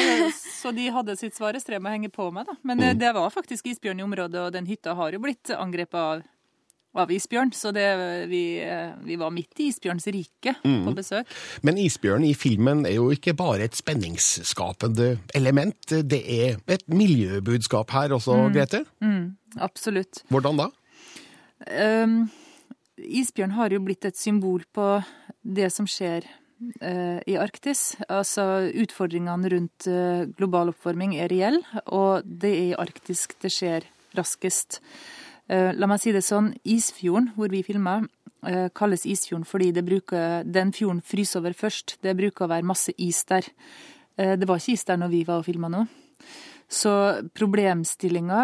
så 0.61 0.71
de 0.75 0.85
hadde 0.95 1.15
sitt 1.19 1.35
svare 1.37 1.52
strev 1.61 1.81
med 1.81 1.91
å 1.91 1.95
henge 1.97 2.11
på 2.13 2.29
meg, 2.33 2.47
da. 2.49 2.55
Men 2.65 2.81
mm. 2.81 2.99
det 3.01 3.11
var 3.15 3.33
faktisk 3.33 3.67
isbjørn 3.71 4.01
i 4.01 4.05
området, 4.05 4.39
og 4.41 4.53
den 4.55 4.69
hytta 4.69 4.95
har 4.97 5.13
jo 5.13 5.21
blitt 5.23 5.51
angrepet 5.53 5.99
av, 5.99 6.23
av 7.03 7.13
isbjørn. 7.13 7.53
Så 7.53 7.73
det, 7.75 7.85
vi, 8.31 8.43
eh, 8.63 8.93
vi 9.05 9.17
var 9.21 9.33
midt 9.35 9.61
i 9.61 9.69
isbjørns 9.71 10.07
rike 10.15 10.55
på 10.63 10.93
besøk. 10.97 11.33
Men 11.61 11.81
isbjørn 11.81 12.25
i 12.27 12.33
filmen 12.37 12.85
er 12.89 12.97
jo 12.97 13.09
ikke 13.13 13.35
bare 13.37 13.67
et 13.67 13.77
spenningsskapende 13.77 15.17
element. 15.37 15.97
Det 16.01 16.21
er 16.23 16.61
et 16.65 16.87
miljøbudskap 16.89 17.93
her 17.93 18.15
også, 18.17 18.39
Grete. 18.55 18.85
Absolutt. 19.61 20.23
Hvordan 20.33 20.63
da? 20.63 20.71
Um, 22.03 22.23
isbjørn 22.97 23.53
har 23.57 23.73
jo 23.73 23.83
blitt 23.85 24.05
et 24.09 24.19
symbol 24.19 24.65
på 24.73 24.87
det 25.43 25.69
som 25.73 25.87
skjer 25.89 26.25
eh, 26.25 26.42
i 27.27 27.35
Arktis. 27.39 27.95
Altså 28.07 28.69
utfordringene 28.69 29.51
rundt 29.53 29.87
eh, 29.89 30.25
global 30.37 30.71
oppvarming 30.73 31.17
er 31.19 31.31
reell, 31.31 31.59
og 31.85 32.25
det 32.25 32.53
er 32.53 32.63
i 32.71 32.79
Arktis 32.79 33.27
det 33.41 33.51
skjer 33.53 33.87
raskest. 34.17 34.81
Eh, 35.51 35.71
la 35.75 35.89
meg 35.89 36.01
si 36.01 36.13
det 36.15 36.23
sånn, 36.23 36.53
Isfjorden, 36.63 37.33
hvor 37.35 37.51
vi 37.51 37.63
filmer, 37.65 38.07
eh, 38.47 38.69
kalles 38.75 39.05
Isfjorden 39.05 39.45
fordi 39.45 39.71
bruker, 39.83 40.43
den 40.45 40.71
fjorden 40.71 41.01
fryser 41.01 41.39
over 41.39 41.53
først. 41.53 41.97
Det 42.01 42.15
bruker 42.15 42.45
å 42.45 42.49
være 42.49 42.63
masse 42.63 42.93
is 42.97 43.23
der. 43.25 43.43
Eh, 44.17 44.35
det 44.35 44.47
var 44.47 44.57
ikke 44.57 44.73
is 44.73 44.85
der 44.85 44.97
når 44.97 45.09
vi 45.09 45.23
var 45.23 45.39
og 45.39 45.45
filma 45.45 45.67
nå. 45.67 45.87
Så 46.73 46.91
problemstillinga 47.37 48.39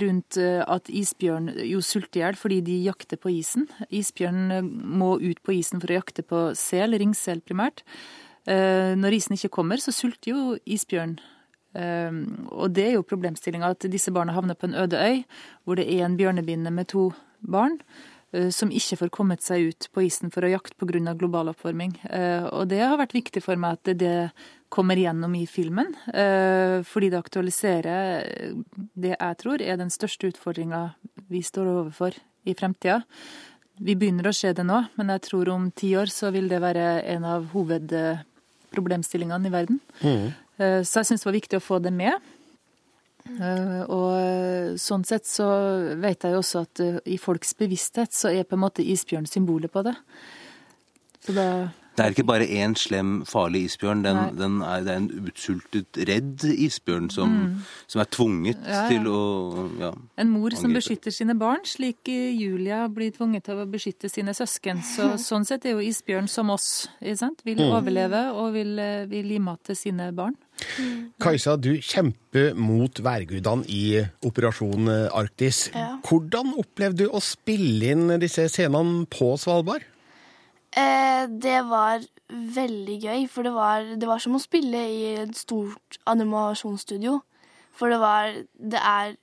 rundt 0.00 0.38
eh, 0.40 0.62
at 0.62 0.88
isbjørn 0.88 1.50
jo 1.68 1.82
sulter 1.84 2.20
i 2.20 2.22
hjel 2.22 2.38
fordi 2.40 2.60
de 2.64 2.78
jakter 2.86 3.20
på 3.20 3.32
isen 3.34 3.66
Isbjørn 3.92 4.42
eh, 4.56 4.64
må 4.64 5.14
ut 5.20 5.42
på 5.44 5.56
isen 5.58 5.82
for 5.82 5.92
å 5.92 5.98
jakte 5.98 6.24
på 6.24 6.44
sel, 6.56 6.96
ringsel 7.00 7.42
primært. 7.44 7.84
Eh, 8.48 8.94
Når 8.96 9.18
isen 9.18 9.36
ikke 9.36 9.52
kommer, 9.58 9.82
så 9.82 9.92
sulter 9.92 10.32
jo 10.32 10.58
isbjørn. 10.64 11.18
Og 11.74 12.68
det 12.70 12.84
er 12.86 12.92
jo 12.94 13.02
problemstillinga 13.02 13.72
at 13.74 13.82
disse 13.90 14.12
barna 14.14 14.30
havner 14.36 14.54
på 14.54 14.68
en 14.68 14.76
øde 14.78 14.94
øy 14.94 15.24
hvor 15.66 15.74
det 15.74 15.88
er 15.90 16.04
en 16.06 16.14
bjørnebinne 16.14 16.70
med 16.70 16.86
to 16.92 17.08
barn 17.42 17.80
som 18.50 18.70
ikke 18.72 18.98
får 18.98 19.10
kommet 19.14 19.44
seg 19.44 19.70
ut 19.70 19.88
på 19.94 20.02
isen 20.06 20.32
for 20.34 20.42
å 20.44 20.50
jakte 20.50 20.74
pga. 20.80 21.14
global 21.14 21.48
oppvarming. 21.52 21.94
Eh, 22.10 22.44
Og 22.44 22.68
det 22.68 22.80
har 22.80 22.98
vært 22.98 23.14
viktig 23.14 23.42
for 23.42 23.56
meg 23.56 23.78
at 23.78 23.98
det 23.98 24.32
kommer 24.68 24.96
gjennom 24.96 25.34
i 25.36 25.46
filmen, 25.46 25.94
eh, 26.12 26.82
fordi 26.82 27.10
det 27.10 27.22
aktualiserer 27.22 28.24
eh, 28.24 28.54
det 28.94 29.16
jeg 29.18 29.36
tror 29.38 29.62
er 29.62 29.76
den 29.76 29.90
største 29.90 30.32
utfordringa 30.32 30.94
vi 31.30 31.42
står 31.42 31.66
overfor 31.66 32.12
i 32.44 32.54
fremtida. 32.54 33.04
Vi 33.78 33.94
begynner 33.94 34.26
å 34.28 34.34
se 34.34 34.52
det 34.52 34.64
nå, 34.64 34.88
men 34.96 35.08
jeg 35.08 35.22
tror 35.22 35.48
om 35.48 35.70
ti 35.70 35.94
år 35.94 36.06
så 36.06 36.30
vil 36.32 36.48
det 36.48 36.60
være 36.60 37.04
en 37.14 37.24
av 37.24 37.46
hovedproblemstillingene 37.52 39.46
i 39.46 39.50
verden. 39.50 39.80
Mm. 40.00 40.32
Så 40.86 41.00
jeg 41.00 41.06
syns 41.08 41.24
det 41.24 41.26
var 41.26 41.40
viktig 41.40 41.58
å 41.58 41.64
få 41.64 41.80
det 41.82 41.90
med. 41.90 42.12
Eh, 43.24 43.84
Og 43.88 44.10
eh, 44.20 44.74
sånn 44.80 45.04
sett 45.08 45.24
så 45.28 45.46
vet 46.00 46.26
jeg 46.26 46.34
jo 46.36 46.42
også 46.42 46.64
at 46.66 46.82
eh, 46.84 46.98
i 47.14 47.16
folks 47.20 47.54
bevissthet 47.56 48.12
så 48.12 48.28
er 48.34 48.44
på 48.44 48.58
en 48.58 48.64
måte 48.66 48.84
isbjørn 48.84 49.26
symbolet 49.30 49.72
på 49.72 49.82
det. 49.86 49.96
Så 51.24 51.32
da 51.32 51.46
Det 51.96 52.02
er 52.02 52.10
ikke 52.10 52.24
bare 52.26 52.46
én 52.50 52.72
slem, 52.74 53.20
farlig 53.24 53.68
isbjørn. 53.68 54.00
Den, 54.02 54.16
den 54.36 54.56
er, 54.66 54.80
det 54.82 54.90
er 54.92 54.96
en 54.98 55.28
utsultet, 55.30 56.00
redd 56.08 56.42
isbjørn 56.42 57.06
som, 57.14 57.36
som 57.86 58.00
er 58.02 58.08
tvunget 58.10 58.58
Mm. 58.58 58.66
Ja, 58.66 58.80
ja. 58.82 58.88
til 58.90 59.06
å 59.06 59.20
ja. 59.78 59.92
En 60.18 60.32
mor 60.34 60.50
som 60.58 60.74
beskytter 60.74 61.14
sine 61.14 61.36
barn, 61.38 61.62
slik 61.64 62.02
Julia 62.10 62.88
blir 62.90 63.14
tvunget 63.14 63.44
til 63.46 63.62
å 63.62 63.66
beskytte 63.70 64.10
sine 64.10 64.34
søsken. 64.34 64.82
Så, 64.82 65.14
sånn 65.22 65.46
sett 65.46 65.64
er 65.64 65.78
jo 65.78 65.86
isbjørn 65.86 66.26
som 66.28 66.50
oss. 66.50 66.88
Vil 67.00 67.62
overleve 67.62 68.26
og 68.34 68.52
vil, 68.58 68.74
gi 69.08 69.38
mat 69.38 69.62
til 69.70 69.76
sine 69.78 70.10
barn. 70.12 70.34
Kajsa, 71.22 71.56
du 71.56 71.72
kjemper 71.78 72.54
mot 72.58 73.00
værgudene 73.04 73.66
i 73.68 74.02
Operasjon 74.26 74.90
Arktis. 75.10 75.68
Ja. 75.74 75.96
Hvordan 76.04 76.54
opplevde 76.60 77.04
du 77.04 77.14
å 77.14 77.22
spille 77.24 77.94
inn 77.94 78.14
disse 78.22 78.48
scenene 78.52 79.04
på 79.10 79.34
Svalbard? 79.40 79.86
Eh, 80.74 81.26
det 81.28 81.60
var 81.70 82.02
veldig 82.28 82.96
gøy, 82.98 83.26
for 83.30 83.46
det 83.46 83.52
var, 83.54 83.84
det 83.94 84.08
var 84.08 84.22
som 84.22 84.34
å 84.34 84.42
spille 84.42 84.80
i 84.90 85.04
et 85.22 85.36
stort 85.38 85.98
animasjonsstudio. 86.10 87.20
For 87.74 87.90
det 87.90 88.00
var 88.00 88.32
Det 88.54 88.80
er, 88.80 89.16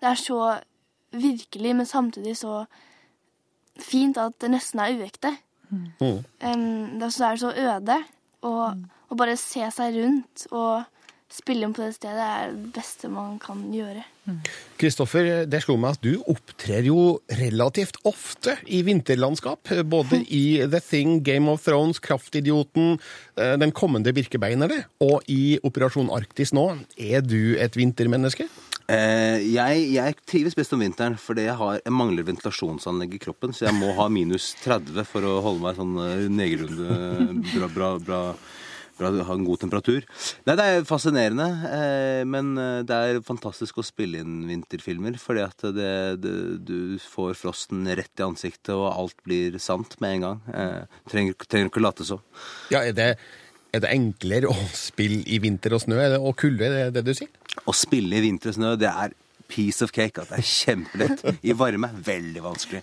det 0.00 0.08
er 0.08 0.14
så 0.14 0.60
virkelig, 1.12 1.76
men 1.76 1.86
samtidig 1.86 2.36
så 2.36 2.64
fint 3.80 4.16
at 4.18 4.32
det 4.40 4.50
nesten 4.50 4.80
er 4.80 4.96
uekte. 4.98 5.36
Mm. 5.70 5.86
Um, 6.00 7.00
det, 7.00 7.10
er 7.20 7.36
så 7.36 7.52
øde. 7.52 7.96
Og 8.42 8.76
å 9.14 9.20
bare 9.20 9.38
se 9.40 9.62
seg 9.74 10.00
rundt 10.00 10.48
og 10.50 10.84
spille 11.34 11.66
på 11.74 11.82
det 11.82 11.94
stedet 11.96 12.22
er 12.22 12.52
det 12.52 12.70
beste 12.76 13.08
man 13.10 13.38
kan 13.42 13.62
gjøre. 13.74 14.04
Kristoffer, 14.78 15.44
det 15.50 15.60
slo 15.64 15.74
meg 15.80 15.96
at 15.96 16.04
du 16.04 16.20
opptrer 16.30 16.86
jo 16.86 17.18
relativt 17.40 17.98
ofte 18.06 18.54
i 18.70 18.84
vinterlandskap. 18.86 19.72
Både 19.90 20.22
i 20.42 20.62
The 20.62 20.80
Thing, 20.84 21.18
Game 21.26 21.50
of 21.50 21.64
Thrones, 21.64 21.98
Kraftidioten, 22.04 23.00
eh, 23.36 23.56
Den 23.60 23.74
kommende 23.74 24.14
Birkebeinerne 24.14 24.84
og 25.04 25.26
i 25.30 25.58
Operasjon 25.66 26.12
Arktis 26.14 26.54
nå. 26.54 26.68
Er 26.94 27.24
du 27.26 27.56
et 27.58 27.76
vintermenneske? 27.78 28.46
Eh, 28.84 29.40
jeg, 29.48 29.84
jeg 29.94 30.16
trives 30.28 30.56
best 30.56 30.74
om 30.76 30.82
vinteren, 30.84 31.16
fordi 31.20 31.46
jeg, 31.46 31.56
har, 31.56 31.78
jeg 31.80 31.94
mangler 31.94 32.26
ventilasjonsanlegg 32.28 33.16
i 33.16 33.22
kroppen. 33.22 33.56
Så 33.56 33.66
jeg 33.66 33.76
må 33.78 33.94
ha 33.98 34.10
minus 34.12 34.52
30 34.62 35.08
for 35.08 35.26
å 35.26 35.38
holde 35.44 35.64
meg 35.64 35.80
sånn 35.80 35.96
eh, 36.04 36.26
negerunde 36.28 37.40
bra, 37.54 37.70
bra, 37.72 37.90
bra, 37.98 38.20
ha 39.02 39.34
en 39.34 39.46
god 39.46 39.62
temperatur. 39.64 40.04
Nei, 40.46 40.56
det 40.58 40.66
er 40.66 40.86
fascinerende, 40.88 41.46
eh, 41.68 42.22
men 42.28 42.52
eh, 42.60 42.82
det 42.86 42.98
er 42.98 43.22
fantastisk 43.26 43.80
å 43.80 43.86
spille 43.86 44.22
inn 44.22 44.44
vinterfilmer. 44.48 45.18
Fordi 45.20 45.44
at 45.44 45.66
det, 45.76 45.94
det, 46.22 46.34
du 46.68 46.98
får 47.02 47.34
frosten 47.40 47.88
rett 47.90 48.22
i 48.22 48.26
ansiktet, 48.26 48.74
og 48.76 48.90
alt 48.92 49.18
blir 49.26 49.58
sant 49.62 49.98
med 50.04 50.18
en 50.18 50.26
gang. 50.28 50.44
Eh, 50.54 51.00
trenger, 51.10 51.48
trenger 51.48 51.72
ikke 51.72 51.82
å 51.82 51.88
late 51.88 52.06
som. 52.06 52.22
Ja, 52.74 52.84
er 52.84 52.94
det, 52.96 53.10
er 53.74 53.84
det 53.84 53.92
enklere 53.94 54.52
å 54.52 54.56
spille 54.76 55.24
i 55.26 55.40
vinter 55.42 55.74
og 55.74 55.84
snø 55.86 56.00
og 56.20 56.34
kulde, 56.40 56.70
er 56.70 56.94
det 56.94 57.02
det 57.02 57.08
du 57.10 57.18
sier? 57.18 57.32
Å 57.64 57.74
spille 57.74 58.18
i 58.18 58.24
vinter 58.24 58.52
og 58.52 58.58
snø, 58.58 58.74
det 58.78 58.90
er 58.90 59.14
piece 59.54 59.84
of 59.84 59.92
cake. 59.94 60.20
At 60.20 60.32
det 60.32 60.40
er 60.40 60.48
kjempelett. 60.48 61.24
I 61.46 61.54
varme 61.56 61.90
veldig 62.06 62.42
vanskelig. 62.44 62.82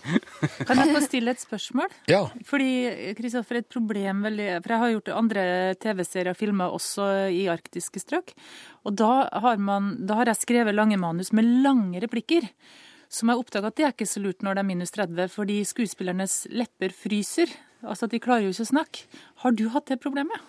Kan 0.68 0.80
jeg 0.80 0.94
få 0.96 1.02
stille 1.04 1.34
et 1.34 1.42
spørsmål? 1.42 1.96
Ja. 2.10 2.22
Fordi, 2.48 2.70
Kristoffer, 3.18 3.60
et 3.60 3.70
problem 3.72 4.24
veldig 4.26 4.48
For 4.62 4.74
jeg 4.74 4.82
har 4.84 4.94
gjort 4.94 5.12
andre 5.16 5.44
TV-serier 5.82 6.32
og 6.32 6.38
filmer 6.40 6.78
også 6.78 7.08
i 7.32 7.44
arktiske 7.52 8.02
strøk. 8.02 8.32
Og 8.88 8.96
da 8.98 9.26
har, 9.44 9.60
man, 9.60 9.94
da 10.08 10.22
har 10.22 10.32
jeg 10.32 10.42
skrevet 10.42 10.76
lange 10.76 10.98
manus 11.00 11.32
med 11.36 11.48
lange 11.64 12.00
replikker. 12.02 12.48
Som 13.12 13.28
jeg 13.28 13.42
oppdaga 13.42 13.68
at 13.68 13.76
det 13.76 13.84
er 13.84 13.92
ikke 13.92 14.08
så 14.08 14.22
lurt 14.24 14.40
når 14.44 14.56
det 14.56 14.62
er 14.62 14.70
minus 14.70 14.94
30, 14.96 15.28
fordi 15.34 15.60
skuespillernes 15.68 16.46
lepper 16.54 16.94
fryser. 16.96 17.52
Altså 17.82 18.06
at 18.06 18.14
de 18.14 18.22
klarer 18.22 18.46
jo 18.46 18.54
ikke 18.54 18.64
å 18.64 18.72
snakke. 18.72 19.22
Har 19.44 19.56
du 19.58 19.66
hatt 19.74 19.90
det 19.90 20.00
problemet? 20.00 20.40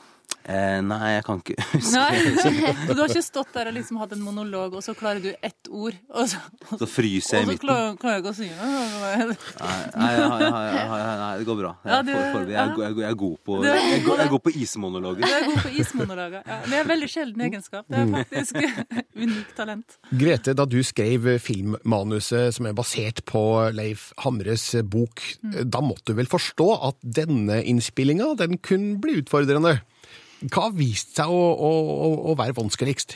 Eh, 0.44 0.80
nei, 0.84 1.14
jeg 1.14 1.24
kan 1.24 1.40
ikke 1.40 1.56
huske 1.72 1.96
Nei. 1.96 2.22
Så 2.36 2.50
du 2.96 3.00
har 3.00 3.12
ikke 3.12 3.24
stått 3.24 3.54
der 3.56 3.70
og 3.72 3.76
liksom 3.78 4.00
hatt 4.02 4.12
en 4.16 4.24
monolog, 4.26 4.74
og 4.76 4.84
så 4.84 4.92
klarer 4.98 5.22
du 5.24 5.30
ett 5.40 5.70
ord, 5.72 5.96
og 6.12 6.28
så, 6.28 6.42
og 6.68 6.82
Så 6.82 6.88
fryser 6.92 7.38
jeg 7.38 7.46
i 7.46 7.46
så 7.46 7.52
midten. 7.54 7.62
klarer, 7.64 7.94
klarer 8.02 8.18
jeg 8.18 8.24
ikke 8.26 8.34
å 8.34 8.38
si 8.42 8.50
Nei, 8.52 9.14
Nei, 9.94 10.12
nei, 10.20 11.16
nei, 11.22 11.30
det 11.40 11.48
går 11.48 11.60
bra. 11.62 11.72
Jeg, 11.88 11.94
er 11.94 13.16
god 13.20 13.38
på 13.46 13.58
Jeg 13.64 13.94
jeg 14.04 14.26
er 14.26 14.32
god 14.34 14.44
på 14.44 14.54
ismonologer. 14.60 15.24
Du 15.24 15.30
er 15.38 15.48
god 15.48 15.62
på 15.64 15.72
ismonologer. 15.80 16.44
Ja, 16.44 16.58
det 16.66 16.76
er 16.76 16.84
en 16.84 16.92
veldig 16.92 17.10
sjelden 17.12 17.46
egenskap. 17.48 17.88
Det 17.88 18.02
er 18.02 18.12
faktisk 18.18 18.60
unikt 19.24 19.56
talent. 19.58 19.98
Grete, 20.12 20.56
da 20.58 20.68
du 20.70 20.78
skrev 20.86 21.30
filmmanuset 21.44 22.58
som 22.58 22.68
er 22.70 22.76
basert 22.78 23.24
på 23.30 23.46
Leif 23.76 24.10
Hamres 24.26 24.70
bok, 24.92 25.24
da 25.64 25.84
måtte 25.86 26.12
du 26.12 26.20
vel 26.20 26.30
forstå 26.32 26.70
at 26.90 27.00
denne 27.22 27.62
innspillinga 27.64 28.34
den 28.44 28.60
kunne 28.64 28.98
bli 29.04 29.22
utfordrende? 29.24 29.78
Hva 30.52 30.68
har 30.68 30.74
vist 30.76 31.16
seg 31.16 31.32
å, 31.32 31.44
å, 31.56 32.10
å, 32.32 32.34
være 32.36 32.56
vanskeligst? 32.58 33.16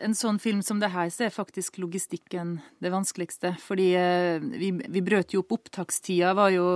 En 0.00 0.14
sånn 0.16 0.38
film 0.42 0.62
som 0.64 0.78
det 0.80 0.90
her, 0.94 1.10
så 1.12 1.26
er 1.26 1.34
faktisk 1.34 1.80
logistikken 1.82 2.56
det 2.82 2.92
vanskeligste. 2.94 3.52
Fordi 3.62 3.88
eh, 3.98 4.40
vi, 4.40 4.70
vi 4.72 5.02
brøt 5.04 5.34
jo 5.34 5.42
opp 5.44 5.54
opptakstida. 5.58 6.32
Var 6.38 6.54
jo, 6.54 6.66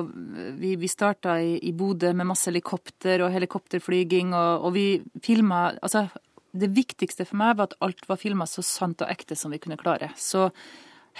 vi 0.59 0.75
vi 0.78 0.90
starta 0.90 1.38
i, 1.43 1.57
i 1.66 1.73
Bodø 1.75 2.12
med 2.12 2.28
masse 2.31 2.50
helikopter 2.50 3.25
og 3.25 3.33
helikopterflyging, 3.35 4.35
og, 4.35 4.69
og 4.69 4.76
vi 4.76 4.87
filma 5.25 5.66
Altså, 5.83 6.07
det 6.54 6.71
viktigste 6.75 7.26
for 7.26 7.40
meg 7.40 7.57
var 7.59 7.71
at 7.71 7.78
alt 7.83 8.07
var 8.11 8.21
filma 8.21 8.47
så 8.50 8.62
sant 8.66 9.02
og 9.02 9.11
ekte 9.11 9.38
som 9.38 9.54
vi 9.54 9.62
kunne 9.62 9.81
klare. 9.81 10.12
Så 10.19 10.50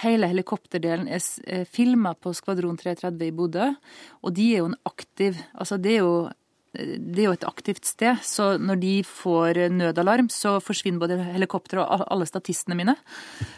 hele 0.03 0.29
helikopterdelen 0.31 1.09
er 1.11 1.67
filma 1.67 2.13
på 2.15 2.31
Skvadron 2.35 2.79
330 2.79 3.27
i 3.27 3.35
Bodø, 3.35 3.69
og 4.23 4.35
de 4.35 4.49
er 4.53 4.63
jo 4.63 4.71
en 4.71 4.81
aktiv 4.87 5.39
Altså, 5.53 5.79
det 5.79 5.97
er 5.97 6.03
jo 6.03 6.17
det 6.75 7.21
er 7.23 7.27
jo 7.29 7.35
et 7.35 7.45
aktivt 7.47 7.85
sted, 7.85 8.19
så 8.25 8.55
når 8.61 8.79
de 8.81 8.93
får 9.07 9.59
nødalarm, 9.73 10.27
så 10.29 10.57
forsvinner 10.63 10.99
både 11.01 11.17
helikopter 11.33 11.81
og 11.83 12.05
alle 12.11 12.27
statistene 12.29 12.77
mine. 12.77 12.95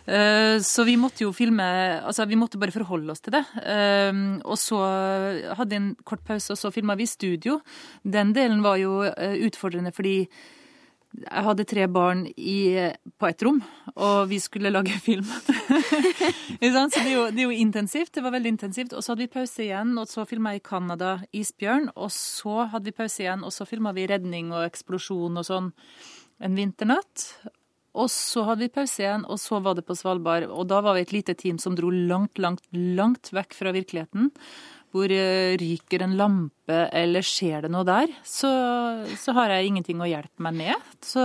Eh, 0.07 0.57
Så 0.63 0.86
vi 0.86 0.95
måtte 0.97 1.24
jo 1.25 1.31
filme 1.33 1.63
Altså, 2.03 2.27
vi 2.27 2.36
måtte 2.36 2.59
bare 2.59 2.71
forholde 2.75 3.12
oss 3.12 3.21
til 3.21 3.33
det. 3.38 3.43
Eh, 3.63 4.39
Og 4.45 4.57
så 4.57 4.77
hadde 5.55 5.69
vi 5.69 5.75
en 5.81 5.95
kort 6.05 6.24
pause, 6.25 6.51
og 6.51 6.57
så 6.57 6.71
filma 6.74 6.95
vi 6.95 7.03
i 7.03 7.12
studio. 7.12 7.62
Den 8.03 8.33
delen 8.33 8.62
var 8.63 8.77
jo 8.77 9.01
eh, 9.03 9.38
utfordrende 9.47 9.91
fordi 9.93 10.27
jeg 11.17 11.43
hadde 11.47 11.65
tre 11.65 11.88
barn 11.89 12.25
i, 12.38 12.77
på 13.17 13.27
et 13.29 13.43
rom, 13.45 13.57
og 13.95 14.27
vi 14.29 14.38
skulle 14.41 14.69
lage 14.74 15.00
film. 15.07 15.25
Så 15.25 15.55
det 16.62 17.01
er, 17.01 17.09
jo, 17.09 17.25
det 17.33 17.41
er 17.41 17.47
jo 17.47 17.57
intensivt. 17.57 18.13
Det 18.13 18.24
var 18.25 18.36
veldig 18.36 18.53
intensivt. 18.53 18.93
Og 18.93 19.03
så 19.03 19.13
hadde 19.13 19.25
vi 19.25 19.33
pause 19.33 19.65
igjen, 19.65 19.95
og 19.97 20.09
så 20.12 20.27
filma 20.29 20.53
jeg 20.53 20.62
i 20.62 20.67
Canada 20.69 21.17
isbjørn. 21.33 21.91
Og 21.95 22.13
så 22.13 22.67
hadde 22.71 22.91
vi 22.91 22.97
pause 23.00 23.25
igjen, 23.25 23.45
og 23.47 23.55
så 23.55 23.65
filma 23.69 23.95
vi 23.97 24.07
redning 24.09 24.53
og 24.53 24.67
eksplosjon 24.67 25.41
og 25.41 25.47
sånn 25.47 25.71
en 26.43 26.57
vinternatt. 26.57 27.29
Og 27.97 28.12
så 28.13 28.43
hadde 28.45 28.67
vi 28.67 28.74
pause 28.75 29.01
igjen, 29.01 29.25
og 29.25 29.39
så 29.41 29.57
var 29.65 29.77
det 29.77 29.88
på 29.88 29.97
Svalbard. 29.97 30.51
Og 30.53 30.69
da 30.69 30.83
var 30.86 30.97
vi 30.97 31.05
et 31.07 31.15
lite 31.15 31.33
team 31.39 31.57
som 31.62 31.75
dro 31.77 31.89
langt, 31.89 32.38
langt, 32.38 32.62
langt 32.74 33.33
vekk 33.33 33.57
fra 33.57 33.74
virkeligheten. 33.74 34.29
Hvor 34.96 35.12
eh, 35.12 35.58
ryker 35.60 36.06
en 36.06 36.15
lampe, 36.20 36.79
eller 36.96 37.25
skjer 37.25 37.65
det 37.65 37.72
noe 37.74 37.86
der, 37.88 38.12
så, 38.25 38.50
så 39.20 39.36
har 39.38 39.51
jeg 39.53 39.72
ingenting 39.72 40.00
å 40.01 40.10
hjelpe 40.10 40.48
meg 40.48 40.58
med. 40.62 40.88
Så 41.03 41.24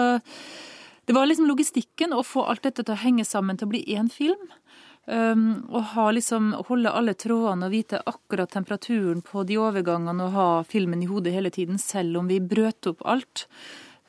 det 1.06 1.14
var 1.16 1.28
liksom 1.28 1.48
logistikken, 1.50 2.14
å 2.14 2.24
få 2.26 2.46
alt 2.50 2.66
dette 2.66 2.84
til 2.84 2.94
å 2.94 3.02
henge 3.02 3.26
sammen 3.26 3.58
til 3.58 3.68
å 3.68 3.72
bli 3.74 3.84
én 3.94 4.10
film. 4.12 4.50
Um, 5.02 5.64
og 5.74 5.96
liksom, 6.14 6.52
holde 6.68 6.92
alle 6.94 7.16
trådene 7.18 7.66
og 7.66 7.72
vite 7.74 7.98
akkurat 8.06 8.52
temperaturen 8.54 9.18
på 9.26 9.42
de 9.48 9.56
overgangene 9.58 10.28
og 10.28 10.36
ha 10.36 10.50
filmen 10.62 11.02
i 11.02 11.08
hodet 11.10 11.34
hele 11.34 11.50
tiden, 11.50 11.80
selv 11.82 12.20
om 12.20 12.30
vi 12.30 12.38
brøt 12.38 12.86
opp 12.86 13.02
alt. 13.10 13.48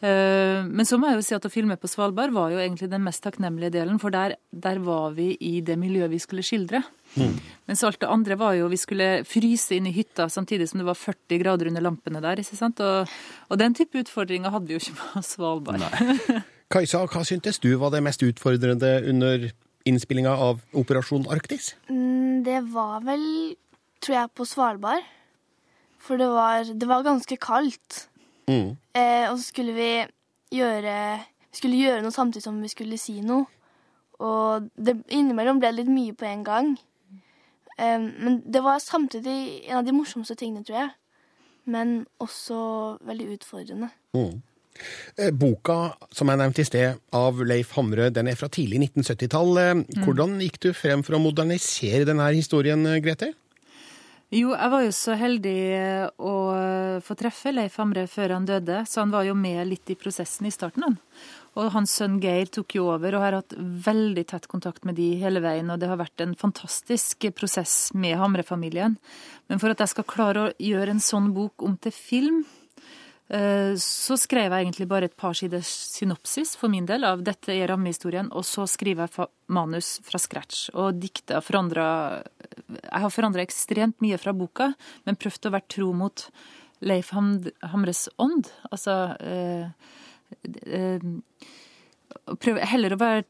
Uh, 0.04 0.62
men 0.70 0.86
så 0.86 1.00
må 1.00 1.10
jeg 1.10 1.18
jo 1.18 1.26
si 1.26 1.38
at 1.40 1.48
å 1.48 1.54
filme 1.54 1.80
på 1.82 1.90
Svalbard 1.90 2.36
var 2.36 2.54
jo 2.54 2.62
egentlig 2.62 2.92
den 2.92 3.06
mest 3.08 3.24
takknemlige 3.26 3.74
delen, 3.80 3.98
for 3.98 4.14
der, 4.14 4.38
der 4.52 4.82
var 4.86 5.18
vi 5.18 5.32
i 5.42 5.56
det 5.66 5.80
miljøet 5.82 6.14
vi 6.14 6.22
skulle 6.22 6.46
skildre. 6.46 6.84
Mens 7.16 7.84
alt 7.86 8.00
det 8.02 8.10
andre 8.10 8.36
var 8.40 8.56
jo 8.58 8.66
Vi 8.72 8.80
skulle 8.82 9.08
fryse 9.28 9.76
inn 9.76 9.86
i 9.88 9.94
hytta 9.96 10.26
samtidig 10.32 10.66
som 10.70 10.82
det 10.82 10.88
var 10.88 10.98
40 10.98 11.42
grader 11.44 11.70
under 11.70 11.86
lampene 11.86 12.22
der. 12.24 12.42
ikke 12.42 12.58
sant? 12.58 12.82
Og, 12.84 13.12
og 13.50 13.60
den 13.62 13.76
type 13.78 14.00
utfordringer 14.02 14.54
hadde 14.54 14.68
vi 14.68 14.78
jo 14.78 14.82
ikke 14.82 14.98
på 15.00 15.24
Svalbard. 15.32 15.86
Kajsa, 16.74 17.04
hva 17.06 17.26
syntes 17.28 17.62
du 17.62 17.74
var 17.78 17.94
det 17.94 18.04
mest 18.04 18.24
utfordrende 18.26 18.96
under 19.10 19.52
innspillinga 19.86 20.32
av 20.32 20.64
Operasjon 20.80 21.28
Arktis? 21.32 21.74
Mm, 21.92 22.44
det 22.48 22.62
var 22.74 23.04
vel, 23.06 23.26
tror 24.02 24.18
jeg, 24.18 24.32
på 24.34 24.48
Svalbard. 24.48 25.06
For 26.04 26.20
det 26.20 26.28
var, 26.32 26.68
det 26.68 26.88
var 26.90 27.06
ganske 27.06 27.38
kaldt. 27.40 28.08
Mm. 28.50 28.74
Eh, 28.96 29.26
og 29.30 29.38
så 29.38 29.46
skulle 29.46 29.72
vi 29.72 29.92
gjøre 30.52 30.96
Vi 31.54 31.58
skulle 31.62 31.78
gjøre 31.80 32.02
noe 32.04 32.12
samtidig 32.12 32.44
som 32.44 32.58
vi 32.60 32.72
skulle 32.72 32.98
si 32.98 33.20
noe. 33.22 33.46
Og 34.24 34.68
det, 34.74 34.98
innimellom 35.14 35.60
ble 35.62 35.70
det 35.72 35.84
litt 35.84 35.92
mye 35.94 36.16
på 36.18 36.26
en 36.26 36.44
gang. 36.46 36.74
Eh, 37.78 38.00
men 38.00 38.42
det 38.46 38.64
var 38.64 38.80
samtidig 38.84 39.68
en 39.68 39.82
av 39.82 39.86
de 39.86 39.96
morsomste 39.96 40.36
tingene, 40.40 40.66
tror 40.66 40.80
jeg. 40.84 40.90
Men 41.66 42.02
også 42.22 42.58
veldig 43.08 43.38
utfordrende. 43.38 43.90
Mm. 44.18 44.42
Eh, 45.18 45.30
Boka 45.32 45.94
som 46.12 46.30
jeg 46.32 46.42
nevnte 46.42 46.64
i 46.64 46.68
sted 46.68 47.00
av 47.16 47.40
Leif 47.46 47.76
Hamre, 47.78 48.10
den 48.14 48.30
er 48.32 48.38
fra 48.40 48.50
tidlig 48.52 48.82
1970-tall. 48.90 49.54
Eh, 49.62 50.02
Hvordan 50.04 50.40
gikk 50.42 50.60
du 50.66 50.72
frem 50.76 51.06
for 51.06 51.18
å 51.18 51.22
modernisere 51.24 52.08
denne 52.10 52.32
historien, 52.34 52.86
eh, 52.90 53.02
Grete? 53.04 53.34
Jo, 54.34 54.56
jeg 54.58 54.70
var 54.74 54.82
jo 54.82 54.94
så 54.98 55.14
heldig 55.14 55.58
å 56.18 56.34
få 57.06 57.16
treffe 57.16 57.52
Leif 57.54 57.76
Hamre 57.78 58.08
før 58.10 58.34
han 58.34 58.48
døde, 58.50 58.80
så 58.90 59.04
han 59.04 59.12
var 59.14 59.28
jo 59.28 59.36
med 59.38 59.68
litt 59.70 59.92
i 59.94 59.96
prosessen 60.00 60.48
i 60.50 60.52
starten. 60.52 60.82
han. 60.82 60.98
Og 61.60 61.70
hans 61.76 61.94
sønn 62.00 62.18
Geir 62.22 62.50
tok 62.50 62.74
jo 62.80 62.88
over, 62.96 63.14
og 63.14 63.24
har 63.26 63.38
hatt 63.38 63.54
veldig 63.58 64.26
tett 64.32 64.48
kontakt 64.50 64.88
med 64.90 64.98
de 64.98 65.12
hele 65.22 65.44
veien. 65.44 65.70
Og 65.70 65.78
det 65.82 65.90
har 65.92 66.02
vært 66.02 66.24
en 66.26 66.34
fantastisk 66.38 67.28
prosess 67.38 67.92
med 67.94 68.18
Hamre-familien. 68.18 68.98
Men 69.52 69.62
for 69.62 69.74
at 69.74 69.84
jeg 69.84 69.94
skal 69.94 70.10
klare 70.10 70.48
å 70.48 70.54
gjøre 70.58 70.96
en 70.96 71.04
sånn 71.04 71.30
bok 71.36 71.66
om 71.66 71.76
til 71.78 71.94
film, 71.94 72.42
eh, 73.30 73.78
så 73.78 74.18
skrev 74.18 74.50
jeg 74.50 74.66
egentlig 74.66 74.90
bare 74.90 75.12
et 75.12 75.18
par 75.18 75.38
siders 75.38 75.70
synopsis 75.94 76.56
for 76.58 76.74
min 76.74 76.90
del 76.90 77.06
av 77.06 77.22
dette 77.22 77.54
er 77.54 77.70
rammehistorien, 77.70 78.34
og 78.34 78.48
så 78.50 78.66
skriver 78.66 79.06
jeg 79.06 79.30
manus 79.54 80.00
fra 80.08 80.18
scratch. 80.18 80.72
Og 80.74 80.98
diktet 80.98 81.38
har 81.38 81.46
forandra 81.46 81.88
Jeg 82.74 83.02
har 83.06 83.12
forandra 83.14 83.46
ekstremt 83.46 84.02
mye 84.02 84.18
fra 84.18 84.34
boka, 84.34 84.74
men 85.06 85.16
prøvd 85.22 85.46
å 85.46 85.54
være 85.54 85.70
tro 85.70 85.94
mot 85.94 86.30
Leif 86.82 87.12
Hamres 87.14 88.08
ånd. 88.18 88.50
Altså 88.72 89.14
eh, 89.22 89.70
eh, 90.66 91.06
prøve 92.40 92.72
heller 92.74 92.96
å 92.96 93.02
være 93.02 93.26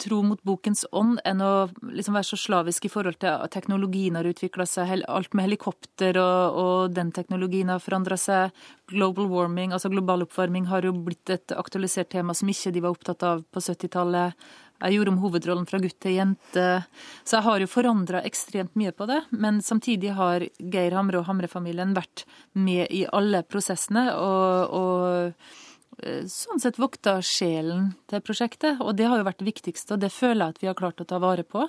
tro 0.00 0.20
mot 0.22 0.40
bokens 0.44 0.84
ånd 0.96 1.20
enn 1.26 1.40
å 1.40 1.68
liksom 1.80 2.16
være 2.16 2.28
så 2.28 2.38
slavisk 2.40 2.86
i 2.86 2.90
forhold 2.92 3.18
til 3.22 3.32
at 3.32 3.52
teknologien 3.54 4.18
har 4.18 4.28
utvikla 4.28 4.66
seg. 4.68 4.92
Alt 5.08 5.32
med 5.34 5.48
helikopter 5.48 6.18
og, 6.20 6.58
og 6.60 6.96
den 6.96 7.12
teknologien 7.16 7.72
har 7.72 7.82
forandra 7.82 8.18
seg. 8.20 8.54
Global 8.92 9.30
warming, 9.32 9.72
altså 9.72 9.90
global 9.92 10.26
oppvarming, 10.26 10.68
har 10.70 10.86
jo 10.86 10.94
blitt 11.06 11.32
et 11.32 11.56
aktualisert 11.56 12.12
tema 12.12 12.36
som 12.36 12.52
ikke 12.52 12.74
de 12.74 12.84
var 12.84 12.96
opptatt 12.96 13.24
av 13.26 13.42
på 13.48 13.62
70-tallet. 13.64 14.48
Jeg 14.76 14.98
gjorde 14.98 15.12
om 15.14 15.20
hovedrollen 15.22 15.68
fra 15.68 15.80
gutt 15.80 15.96
til 16.04 16.18
jente. 16.18 16.64
Så 17.24 17.38
jeg 17.38 17.46
har 17.46 17.62
jo 17.62 17.70
forandra 17.72 18.20
ekstremt 18.28 18.74
mye 18.76 18.92
på 18.92 19.08
det. 19.08 19.22
Men 19.32 19.62
samtidig 19.64 20.12
har 20.18 20.44
Geir 20.60 20.96
Hamre 20.98 21.22
og 21.22 21.30
Hamre-familien 21.30 21.96
vært 21.96 22.26
med 22.52 22.92
i 22.92 23.06
alle 23.16 23.40
prosessene. 23.48 24.10
og, 24.12 24.76
og 24.76 25.64
sånn 26.30 26.60
sett 26.60 26.76
vokta 26.80 27.18
sjelen 27.24 27.92
til 28.10 28.20
prosjektet, 28.24 28.82
og 28.84 28.96
det 28.98 29.06
har 29.08 29.20
jo 29.20 29.26
vært 29.26 29.40
det 29.40 29.48
viktigste, 29.48 29.96
og 29.96 30.02
det 30.02 30.12
føler 30.12 30.42
jeg 30.42 30.56
at 30.56 30.62
vi 30.62 30.68
har 30.70 30.76
klart 30.78 31.00
å 31.00 31.08
ta 31.08 31.20
vare 31.22 31.44
på. 31.46 31.64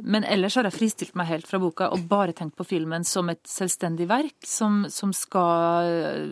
Men 0.00 0.24
ellers 0.24 0.54
har 0.56 0.64
jeg 0.64 0.76
fristilt 0.76 1.16
meg 1.18 1.28
helt 1.28 1.48
fra 1.48 1.60
boka 1.60 1.90
og 1.92 2.06
bare 2.08 2.32
tenkt 2.36 2.56
på 2.56 2.64
filmen 2.64 3.04
som 3.04 3.28
et 3.32 3.42
selvstendig 3.48 4.06
verk 4.08 4.48
som, 4.48 4.86
som 4.88 5.12
skal 5.16 5.90
eh, 5.90 6.24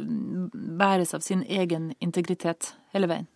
bæres 0.55 1.13
av 1.17 1.25
sin 1.25 1.45
egen 1.45 1.91
integritet 2.01 2.73
hele 2.95 3.11
veien. 3.11 3.29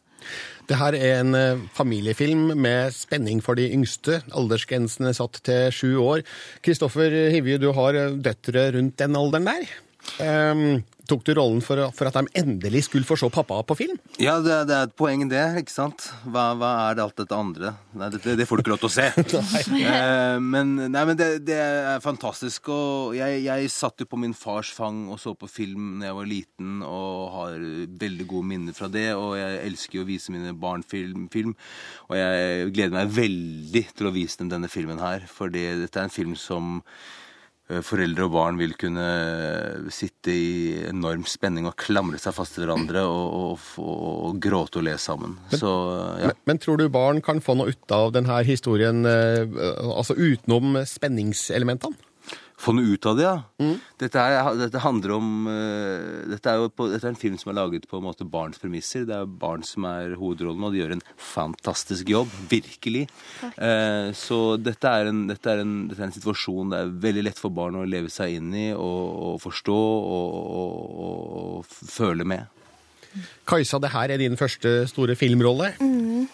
Det 0.65 0.79
her 0.81 0.97
er 0.97 1.19
en 1.21 1.37
eh, 1.37 1.65
familiefilm 1.77 2.55
med 2.57 2.95
spenning 2.97 3.43
for 3.45 3.61
de 3.61 3.69
yngste. 3.77 4.23
Aldersgrensen 4.33 5.11
er 5.11 5.17
satt 5.19 5.43
til 5.45 5.69
sju 5.75 5.91
år. 6.01 6.25
Kristoffer 6.65 7.13
Hivju, 7.35 7.59
du 7.61 7.71
har 7.77 7.99
eh, 8.01 8.17
døtre 8.17 8.71
rundt 8.79 8.97
den 9.03 9.21
alderen 9.21 9.51
der. 9.51 9.69
Ehm, 10.23 10.83
tok 11.09 11.25
du 11.27 11.33
rollen 11.37 11.61
for, 11.65 11.81
for 11.97 12.09
at 12.09 12.17
de 12.17 12.41
endelig 12.41 12.85
skulle 12.87 13.07
få 13.07 13.17
se 13.19 13.29
pappa 13.33 13.59
på 13.67 13.77
film? 13.77 13.97
Ja, 14.23 14.37
det, 14.45 14.57
det 14.69 14.77
er 14.77 14.89
et 14.89 14.95
poeng 14.97 15.25
det, 15.31 15.43
ikke 15.61 15.75
sant? 15.75 16.07
Hva, 16.25 16.53
hva 16.59 16.71
er 16.85 16.97
det 16.97 17.05
alt 17.05 17.19
dette 17.21 17.39
andre? 17.39 17.73
Nei, 17.99 18.11
det, 18.15 18.37
det 18.39 18.47
får 18.49 18.61
du 18.61 18.65
ikke 18.65 18.73
lov 18.75 18.83
til 18.85 18.91
å 18.91 18.95
se. 18.95 19.09
eh, 19.81 20.37
men 20.43 20.75
nei, 20.79 21.03
men 21.11 21.19
det, 21.19 21.29
det 21.49 21.59
er 21.61 22.05
fantastisk. 22.05 22.71
Og 22.73 23.17
jeg, 23.19 23.43
jeg 23.47 23.73
satt 23.75 24.05
jo 24.05 24.09
på 24.11 24.21
min 24.21 24.37
fars 24.39 24.71
fang 24.75 25.05
og 25.13 25.21
så 25.23 25.35
på 25.39 25.51
film 25.51 25.99
da 26.01 26.11
jeg 26.11 26.19
var 26.21 26.31
liten, 26.31 26.79
og 26.87 27.35
har 27.35 27.59
veldig 28.05 28.29
gode 28.31 28.51
minner 28.55 28.77
fra 28.77 28.91
det. 28.93 29.11
Og 29.19 29.35
jeg 29.41 29.61
elsker 29.67 30.01
jo 30.01 30.07
å 30.07 30.11
vise 30.13 30.35
mine 30.35 30.55
barn 30.57 30.87
film, 30.87 31.29
film. 31.33 31.57
Og 32.09 32.17
jeg 32.21 32.71
gleder 32.71 32.97
meg 33.01 33.13
veldig 33.19 33.85
til 33.93 34.09
å 34.09 34.15
vise 34.15 34.41
dem 34.41 34.53
denne 34.53 34.73
filmen 34.73 35.03
her, 35.03 35.29
for 35.31 35.53
dette 35.53 35.99
er 35.99 36.09
en 36.09 36.15
film 36.15 36.39
som 36.39 36.81
Foreldre 37.65 38.27
og 38.27 38.35
barn 38.35 38.59
vil 38.61 38.75
kunne 38.77 39.05
sitte 39.95 40.33
i 40.35 40.49
enorm 40.91 41.23
spenning 41.25 41.65
og 41.65 41.79
klamre 41.81 42.21
seg 42.21 42.35
fast 42.37 42.59
til 42.59 42.67
hverandre 42.67 43.07
og, 43.09 43.55
og, 43.81 43.95
og, 44.29 44.35
gråte 44.43 44.83
og 44.83 44.85
le 44.85 44.99
sammen. 45.01 45.39
Så 45.49 45.71
ja. 46.21 46.29
Men, 46.29 46.43
men 46.51 46.61
tror 46.61 46.77
du 46.77 46.91
barn 46.93 47.23
kan 47.25 47.41
få 47.41 47.57
noe 47.57 47.73
ut 47.73 47.95
av 47.97 48.13
denne 48.13 48.43
historien, 48.45 49.01
eh, 49.09 49.49
altså 49.81 50.13
utenom 50.13 50.77
spenningselementene? 50.85 51.97
Få 52.55 52.71
noe 52.77 52.95
ut 52.95 53.07
av 53.11 53.17
det, 53.19 53.25
ja. 53.27 53.71
Dette, 53.99 54.21
er, 54.23 54.49
dette 54.61 54.81
handler 54.85 55.17
om 55.17 55.31
uh, 55.49 56.23
dette, 56.31 56.53
er 56.53 56.61
jo 56.63 56.69
på, 56.71 56.87
dette 56.93 57.09
er 57.09 57.11
en 57.11 57.19
film 57.19 57.35
som 57.41 57.51
er 57.51 57.57
laget 57.59 57.89
på 57.91 57.99
en 57.99 58.07
måte 58.07 58.27
barns 58.31 58.61
premisser. 58.63 59.03
Det 59.09 59.17
er 59.17 59.27
barn 59.27 59.65
som 59.67 59.87
er 59.91 60.15
hovedrollen, 60.21 60.63
og 60.63 60.75
de 60.75 60.81
gjør 60.81 60.95
en 60.95 61.03
fantastisk 61.19 62.13
jobb. 62.15 62.31
Virkelig. 62.51 63.09
Uh, 63.59 64.15
så 64.17 64.39
dette 64.63 64.91
er, 64.91 65.11
en, 65.11 65.25
dette, 65.31 65.51
er 65.51 65.65
en, 65.65 65.73
dette 65.91 66.01
er 66.01 66.09
en 66.09 66.15
situasjon 66.15 66.71
det 66.71 66.81
er 66.81 66.93
veldig 67.05 67.25
lett 67.27 67.41
for 67.43 67.55
barn 67.55 67.81
å 67.81 67.87
leve 67.89 68.13
seg 68.13 68.37
inn 68.39 68.53
i 68.55 68.69
og, 68.73 69.01
og 69.35 69.41
forstå 69.43 69.79
og, 69.79 70.37
og, 70.61 71.01
og 71.41 71.73
føle 71.91 72.27
med. 72.29 72.47
Kajsa, 73.51 73.79
det 73.83 73.93
her 73.95 74.15
er 74.15 74.23
din 74.23 74.39
første 74.39 74.77
store 74.91 75.15
filmrolle. 75.19 75.73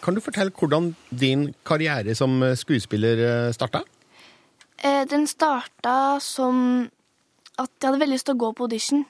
Kan 0.01 0.17
du 0.17 0.21
fortelle 0.21 0.53
hvordan 0.53 0.93
din 1.09 1.49
karriere 1.67 2.15
som 2.17 2.39
skuespiller 2.57 3.51
starta? 3.53 3.83
Eh, 4.81 5.05
den 5.05 5.27
starta 5.29 6.19
som 6.19 6.89
at 7.59 7.69
jeg 7.77 7.87
hadde 7.87 8.01
veldig 8.01 8.15
lyst 8.15 8.25
til 8.25 8.35
å 8.35 8.41
gå 8.41 8.51
på 8.57 8.65
audition. 8.65 9.03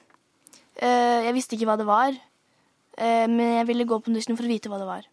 Eh, 0.76 1.24
jeg 1.24 1.34
visste 1.36 1.56
ikke 1.56 1.70
hva 1.70 1.78
det 1.80 1.88
var, 1.88 2.12
eh, 2.98 3.26
men 3.26 3.58
jeg 3.58 3.66
ville 3.66 3.88
gå 3.88 3.98
på 3.98 4.12
audition 4.12 4.36
for 4.36 4.44
å 4.44 4.52
vite 4.52 4.68
hva 4.68 4.78
det 4.78 4.90
var. 4.90 5.08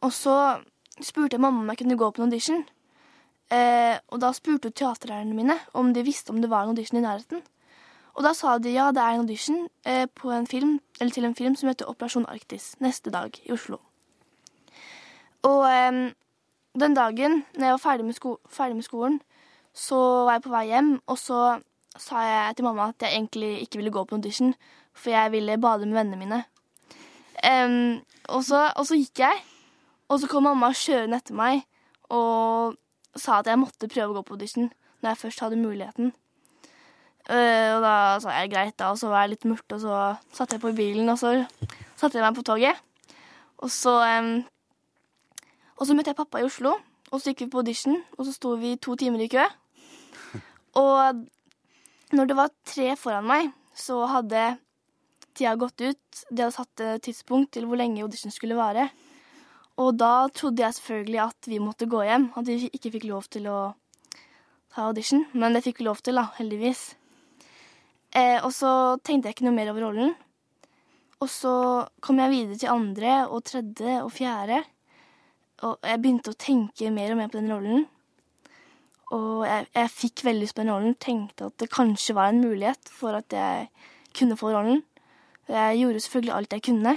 Og 0.00 0.12
så 0.12 0.36
spurte 1.02 1.36
jeg 1.36 1.40
mamma 1.40 1.60
om 1.60 1.68
jeg 1.72 1.82
kunne 1.82 1.98
gå 1.98 2.10
på 2.12 2.22
en 2.22 2.30
audition. 2.30 2.64
Eh, 3.50 3.98
og 4.14 4.20
da 4.22 4.30
spurte 4.32 4.70
teaterlærerne 4.70 5.34
mine 5.34 5.56
om 5.74 5.90
de 5.94 6.04
visste 6.06 6.30
om 6.30 6.38
det 6.40 6.50
var 6.50 6.62
en 6.62 6.70
audition 6.74 7.00
i 7.00 7.02
nærheten. 7.02 7.42
Og 8.14 8.22
da 8.22 8.32
sa 8.34 8.58
de 8.58 8.70
ja, 8.70 8.90
det 8.94 9.02
er 9.02 9.16
en 9.16 9.24
audition 9.24 9.68
eh, 9.84 10.06
på 10.06 10.30
en 10.30 10.46
film, 10.46 10.80
eller 11.00 11.12
til 11.12 11.24
en 11.26 11.34
film 11.34 11.56
som 11.56 11.70
heter 11.70 11.90
Operasjon 11.90 12.28
Arktis, 12.30 12.76
neste 12.78 13.10
dag 13.10 13.34
i 13.42 13.52
Oslo. 13.52 13.80
Og 15.42 15.64
den 16.78 16.94
dagen 16.94 17.44
når 17.56 17.64
jeg 17.64 17.76
var 17.76 17.82
ferdig 17.82 18.06
med, 18.06 18.14
sko 18.14 18.36
ferdig 18.50 18.78
med 18.78 18.86
skolen, 18.86 19.20
så 19.74 19.98
var 20.26 20.38
jeg 20.38 20.44
på 20.46 20.52
vei 20.52 20.64
hjem, 20.70 20.92
og 21.06 21.18
så 21.18 21.40
sa 21.98 22.22
jeg 22.24 22.56
til 22.56 22.66
mamma 22.66 22.90
at 22.90 23.02
jeg 23.02 23.16
egentlig 23.16 23.50
ikke 23.64 23.80
ville 23.80 23.94
gå 23.94 24.04
på 24.04 24.18
audition, 24.18 24.54
for 24.94 25.10
jeg 25.10 25.32
ville 25.32 25.58
bade 25.58 25.86
med 25.86 25.98
vennene 25.98 26.20
mine. 26.20 26.44
Um, 27.40 28.02
og, 28.28 28.44
så, 28.44 28.68
og 28.76 28.86
så 28.86 28.98
gikk 28.98 29.22
jeg, 29.22 29.42
og 30.08 30.20
så 30.20 30.28
kom 30.30 30.46
mamma 30.46 30.72
kjørende 30.76 31.20
etter 31.20 31.36
meg 31.38 31.62
og 32.10 32.76
sa 33.16 33.38
at 33.40 33.48
jeg 33.48 33.58
måtte 33.58 33.88
prøve 33.90 34.12
å 34.12 34.18
gå 34.18 34.26
på 34.26 34.36
audition 34.36 34.68
når 35.00 35.12
jeg 35.12 35.20
først 35.22 35.42
hadde 35.44 35.60
muligheten. 35.60 36.12
Uh, 37.30 37.76
og 37.76 37.84
da 37.84 37.94
sa 38.22 38.34
jeg 38.40 38.50
greit, 38.52 38.76
da, 38.78 38.90
og 38.92 38.98
så 39.00 39.10
var 39.10 39.24
jeg 39.24 39.36
litt 39.36 39.48
murt, 39.48 39.66
og 39.74 39.82
så 39.82 39.98
satte 40.34 40.56
jeg 40.56 40.64
på 40.64 40.74
bilen, 40.76 41.08
og 41.12 41.18
så 41.20 41.34
satte 41.96 42.18
jeg 42.18 42.26
meg 42.26 42.36
på 42.36 42.46
toget. 42.46 42.80
Og 43.60 43.70
så 43.72 43.94
em, 44.06 44.32
og 45.80 45.88
så 45.88 45.96
møtte 45.96 46.12
jeg 46.12 46.20
pappa 46.20 46.42
i 46.42 46.46
Oslo, 46.46 46.76
og 47.10 47.18
så 47.18 47.32
gikk 47.32 47.46
vi 47.46 47.52
på 47.54 47.62
audition, 47.62 47.96
og 48.18 48.26
så 48.28 48.34
sto 48.36 48.54
vi 48.60 48.76
to 48.76 48.94
timer 49.00 49.24
i 49.24 49.30
kø. 49.32 49.42
Og 50.80 51.24
når 52.14 52.28
det 52.30 52.36
var 52.38 52.52
tre 52.68 52.92
foran 52.98 53.26
meg, 53.26 53.48
så 53.74 54.04
hadde 54.06 54.44
tida 55.34 55.56
gått 55.58 55.82
ut. 55.82 56.20
De 56.30 56.44
hadde 56.44 56.54
satt 56.54 56.84
tidspunkt 57.02 57.50
til 57.56 57.66
hvor 57.66 57.80
lenge 57.80 58.04
audition 58.04 58.30
skulle 58.30 58.58
vare. 58.58 58.86
Og 59.80 59.96
da 59.98 60.28
trodde 60.34 60.62
jeg 60.62 60.76
selvfølgelig 60.76 61.20
at 61.24 61.48
vi 61.50 61.58
måtte 61.62 61.88
gå 61.90 62.02
hjem, 62.04 62.30
at 62.36 62.46
vi 62.46 62.68
ikke 62.68 62.92
fikk 62.98 63.06
lov 63.08 63.28
til 63.32 63.48
å 63.50 63.58
ta 64.74 64.88
audition. 64.90 65.24
Men 65.32 65.56
det 65.56 65.64
fikk 65.66 65.80
vi 65.80 65.88
lov 65.88 66.02
til, 66.04 66.20
da, 66.20 66.28
heldigvis. 66.36 66.82
Eh, 68.14 68.38
og 68.42 68.50
så 68.52 68.72
tenkte 69.06 69.30
jeg 69.30 69.38
ikke 69.38 69.46
noe 69.48 69.56
mer 69.56 69.70
over 69.72 69.86
rollen. 69.88 70.12
Og 71.20 71.30
så 71.30 71.54
kom 72.04 72.20
jeg 72.20 72.32
videre 72.34 72.60
til 72.60 72.72
andre 72.72 73.16
og 73.28 73.44
tredje 73.48 74.00
og 74.04 74.12
fjerde. 74.14 74.62
Og 75.66 75.80
jeg 75.84 76.00
begynte 76.00 76.32
å 76.32 76.38
tenke 76.40 76.92
mer 76.94 77.12
og 77.12 77.20
mer 77.20 77.32
på 77.32 77.40
den 77.40 77.52
rollen. 77.52 77.88
Og 79.10 79.42
jeg, 79.44 79.66
jeg 79.74 79.92
fikk 79.92 80.24
veldig 80.24 80.44
lyst 80.44 80.56
på 80.56 80.64
den 80.64 80.72
rollen. 80.72 80.96
Tenkte 81.02 81.50
at 81.50 81.58
det 81.60 81.70
kanskje 81.72 82.16
var 82.16 82.30
en 82.30 82.42
mulighet 82.44 82.92
for 82.94 83.18
at 83.18 83.34
jeg 83.34 83.68
kunne 84.16 84.38
få 84.40 84.54
rollen. 84.54 84.84
Jeg 85.50 85.80
gjorde 85.80 86.02
selvfølgelig 86.04 86.36
alt 86.36 86.56
jeg 86.56 86.66
kunne. 86.70 86.94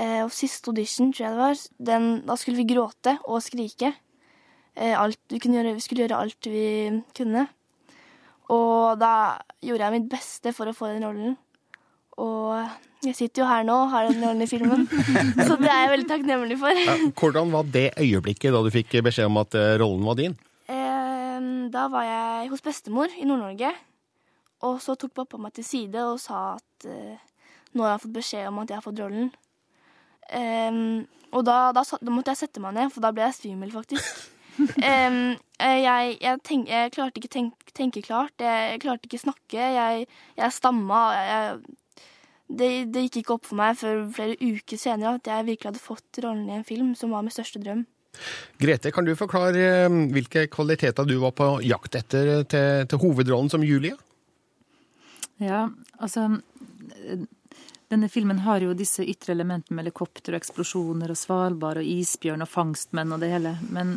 Eh, 0.00 0.20
og 0.22 0.32
siste 0.32 0.70
audition, 0.70 1.10
tror 1.12 1.24
jeg 1.24 1.34
det 1.34 1.40
var, 1.40 1.62
den, 1.90 2.04
da 2.28 2.36
skulle 2.38 2.60
vi 2.60 2.68
gråte 2.74 3.16
og 3.24 3.42
skrike. 3.42 3.94
Eh, 4.76 4.94
alt, 4.94 5.18
vi, 5.32 5.40
gjøre, 5.42 5.74
vi 5.74 5.82
skulle 5.84 6.04
gjøre 6.04 6.20
alt 6.20 6.46
vi 6.48 6.66
kunne. 7.16 7.48
Og 8.50 9.00
da 9.00 9.40
gjorde 9.62 9.86
jeg 9.86 9.96
mitt 9.96 10.08
beste 10.12 10.54
for 10.54 10.70
å 10.70 10.76
få 10.76 10.92
den 10.92 11.04
rollen. 11.06 11.34
Og 12.20 12.89
jeg 13.06 13.16
sitter 13.16 13.42
jo 13.42 13.48
her 13.48 13.64
nå 13.64 13.76
og 13.86 13.92
har 13.94 14.08
den 14.10 14.24
rollen 14.24 14.44
i 14.44 14.48
filmen, 14.50 14.86
så 15.48 15.56
det 15.60 15.70
er 15.70 15.84
jeg 15.84 15.92
veldig 15.94 16.08
takknemlig 16.10 16.58
for. 16.60 16.80
Ja, 16.84 16.96
Hvordan 17.16 17.52
var 17.54 17.68
det 17.76 17.86
øyeblikket 17.96 18.52
da 18.52 18.62
du 18.64 18.70
fikk 18.74 18.98
beskjed 19.06 19.30
om 19.30 19.40
at 19.40 19.56
eh, 19.56 19.76
rollen 19.80 20.04
var 20.04 20.18
din? 20.20 20.36
Eh, 20.68 21.38
da 21.72 21.86
var 21.92 22.04
jeg 22.08 22.50
hos 22.52 22.64
bestemor 22.64 23.12
i 23.16 23.28
Nord-Norge. 23.28 23.72
Og 24.68 24.80
så 24.84 24.96
tok 25.00 25.14
pappa 25.16 25.40
meg 25.40 25.54
til 25.56 25.64
side 25.64 26.02
og 26.04 26.20
sa 26.20 26.58
at 26.58 26.88
eh, 26.90 27.16
nå 27.72 27.86
har 27.86 27.94
jeg 27.94 28.04
fått 28.04 28.18
beskjed 28.18 28.50
om 28.50 28.60
at 28.60 28.72
jeg 28.72 28.80
har 28.80 28.84
fått 28.84 29.00
rollen. 29.00 29.30
Eh, 30.28 30.82
og 31.30 31.46
da, 31.46 31.70
da, 31.72 31.84
da 31.86 32.12
måtte 32.12 32.34
jeg 32.34 32.42
sette 32.42 32.62
meg 32.62 32.76
ned, 32.76 32.92
for 32.92 33.04
da 33.04 33.14
ble 33.14 33.24
jeg 33.28 33.38
svimmel, 33.40 33.72
faktisk. 33.76 34.28
Eh, 34.60 35.14
jeg, 35.80 36.16
jeg, 36.20 36.38
tenk, 36.44 36.66
jeg 36.68 36.90
klarte 36.92 37.16
ikke 37.20 37.30
tenk, 37.32 37.70
tenke 37.76 38.02
klart. 38.04 38.34
Jeg, 38.42 38.74
jeg 38.74 38.80
klarte 38.82 39.08
ikke 39.08 39.20
snakke. 39.22 39.56
Jeg, 39.56 40.06
jeg 40.36 40.52
stamma. 40.52 40.98
Jeg, 41.16 41.78
det, 42.50 42.68
det 42.90 43.06
gikk 43.06 43.20
ikke 43.22 43.36
opp 43.36 43.48
for 43.48 43.60
meg 43.60 43.78
før 43.78 44.04
flere 44.14 44.36
uker 44.40 44.80
senere 44.80 45.16
at 45.20 45.30
jeg 45.30 45.46
virkelig 45.46 45.70
hadde 45.70 45.82
fått 45.82 46.20
rollen 46.24 46.48
i 46.50 46.58
en 46.58 46.66
film 46.66 46.92
som 46.98 47.14
var 47.14 47.24
min 47.24 47.34
største 47.34 47.62
drøm. 47.62 47.84
Grete, 48.58 48.90
kan 48.90 49.06
du 49.06 49.14
forklare 49.14 49.66
eh, 49.86 49.98
hvilke 50.14 50.48
kvaliteter 50.50 51.06
du 51.06 51.16
var 51.22 51.34
på 51.38 51.50
jakt 51.62 51.94
etter 52.00 52.32
eh, 52.34 52.46
til, 52.50 52.86
til 52.90 53.02
hovedrollen 53.04 53.50
som 53.52 53.64
Julie? 53.64 53.94
Ja, 55.40 55.68
altså 55.96 56.26
Denne 57.90 58.10
filmen 58.12 58.42
har 58.44 58.60
jo 58.62 58.74
disse 58.76 59.06
ytre 59.06 59.32
elementene 59.32 59.78
med 59.78 59.86
helikopter 59.86 60.34
og 60.34 60.42
eksplosjoner 60.42 61.14
og 61.14 61.18
Svalbard 61.18 61.80
og 61.80 61.86
isbjørn 61.86 62.44
og 62.44 62.50
fangstmenn 62.50 63.14
og 63.14 63.22
det 63.22 63.30
hele. 63.32 63.54
Men 63.72 63.96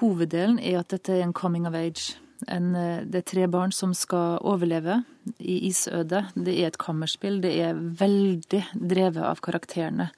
hoveddelen 0.00 0.60
er 0.60 0.82
at 0.82 0.92
dette 0.92 1.14
er 1.16 1.24
en 1.24 1.34
coming 1.36 1.66
of 1.70 1.78
age. 1.78 2.18
En, 2.48 2.74
eh, 2.74 3.06
det 3.06 3.22
er 3.22 3.30
tre 3.32 3.48
barn 3.50 3.72
som 3.72 3.94
skal 3.94 4.42
overleve 4.42 5.00
i 5.38 5.60
isødet. 5.68 6.24
Det 6.34 6.56
er 6.58 6.70
et 6.70 6.80
kammerspill. 6.80 7.40
Det 7.42 7.52
er 7.64 7.74
veldig 7.74 8.64
drevet 8.74 9.22
av 9.22 9.40
karakterene. 9.44 10.10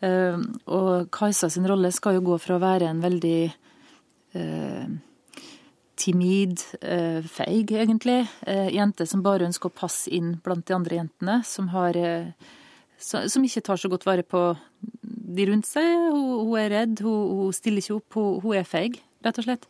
Eh, 0.00 0.38
Og 0.66 1.10
Kajsa 1.12 1.50
sin 1.50 1.68
rolle 1.68 1.92
skal 1.92 2.18
jo 2.18 2.26
gå 2.32 2.38
fra 2.40 2.56
å 2.56 2.62
være 2.62 2.88
en 2.88 3.02
veldig 3.04 3.52
eh, 4.34 4.86
timid, 6.00 6.62
eh, 6.80 7.20
feig, 7.28 7.74
egentlig. 7.76 8.22
Eh, 8.46 8.70
jente 8.72 9.06
som 9.06 9.22
bare 9.22 9.44
ønsker 9.48 9.68
å 9.68 9.76
passe 9.82 10.08
inn 10.10 10.38
blant 10.42 10.64
de 10.66 10.74
andre 10.74 11.02
jentene, 11.02 11.42
som, 11.44 11.68
har, 11.74 11.96
eh, 11.96 12.32
så, 12.98 13.26
som 13.28 13.44
ikke 13.44 13.64
tar 13.66 13.76
så 13.76 13.90
godt 13.92 14.06
vare 14.08 14.24
på 14.24 14.56
de 15.04 15.46
rundt 15.50 15.68
seg. 15.68 15.84
Hun, 15.84 16.48
hun 16.48 16.56
er 16.58 16.72
redd, 16.72 17.04
hun, 17.04 17.44
hun 17.44 17.52
stiller 17.52 17.84
ikke 17.84 17.98
opp, 18.00 18.16
hun, 18.16 18.40
hun 18.40 18.56
er 18.56 18.64
feig, 18.68 19.00
rett 19.24 19.42
og 19.42 19.44
slett. 19.46 19.68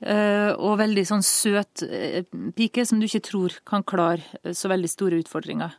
Eh, 0.00 0.52
og 0.56 0.78
veldig 0.80 1.02
sånn 1.04 1.24
søt 1.24 1.82
eh, 1.84 2.22
pike 2.56 2.86
som 2.88 3.02
du 3.02 3.04
ikke 3.04 3.20
tror 3.26 3.56
kan 3.68 3.84
klare 3.84 4.24
eh, 4.40 4.54
så 4.56 4.70
veldig 4.72 4.88
store 4.88 5.18
utfordringer. 5.20 5.74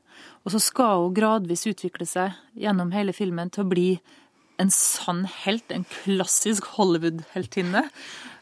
Og 0.46 0.54
så 0.54 0.62
skal 0.62 1.08
hun 1.08 1.16
gradvis 1.18 1.66
utvikle 1.70 2.06
seg 2.06 2.36
gjennom 2.54 2.94
hele 2.94 3.16
filmen 3.18 3.50
til 3.50 3.66
å 3.66 3.72
bli 3.72 3.88
en 4.62 4.70
sann 4.70 5.24
helt, 5.42 5.74
en 5.74 5.88
klassisk 5.90 6.68
Hollywood-heltinne. 6.76 7.88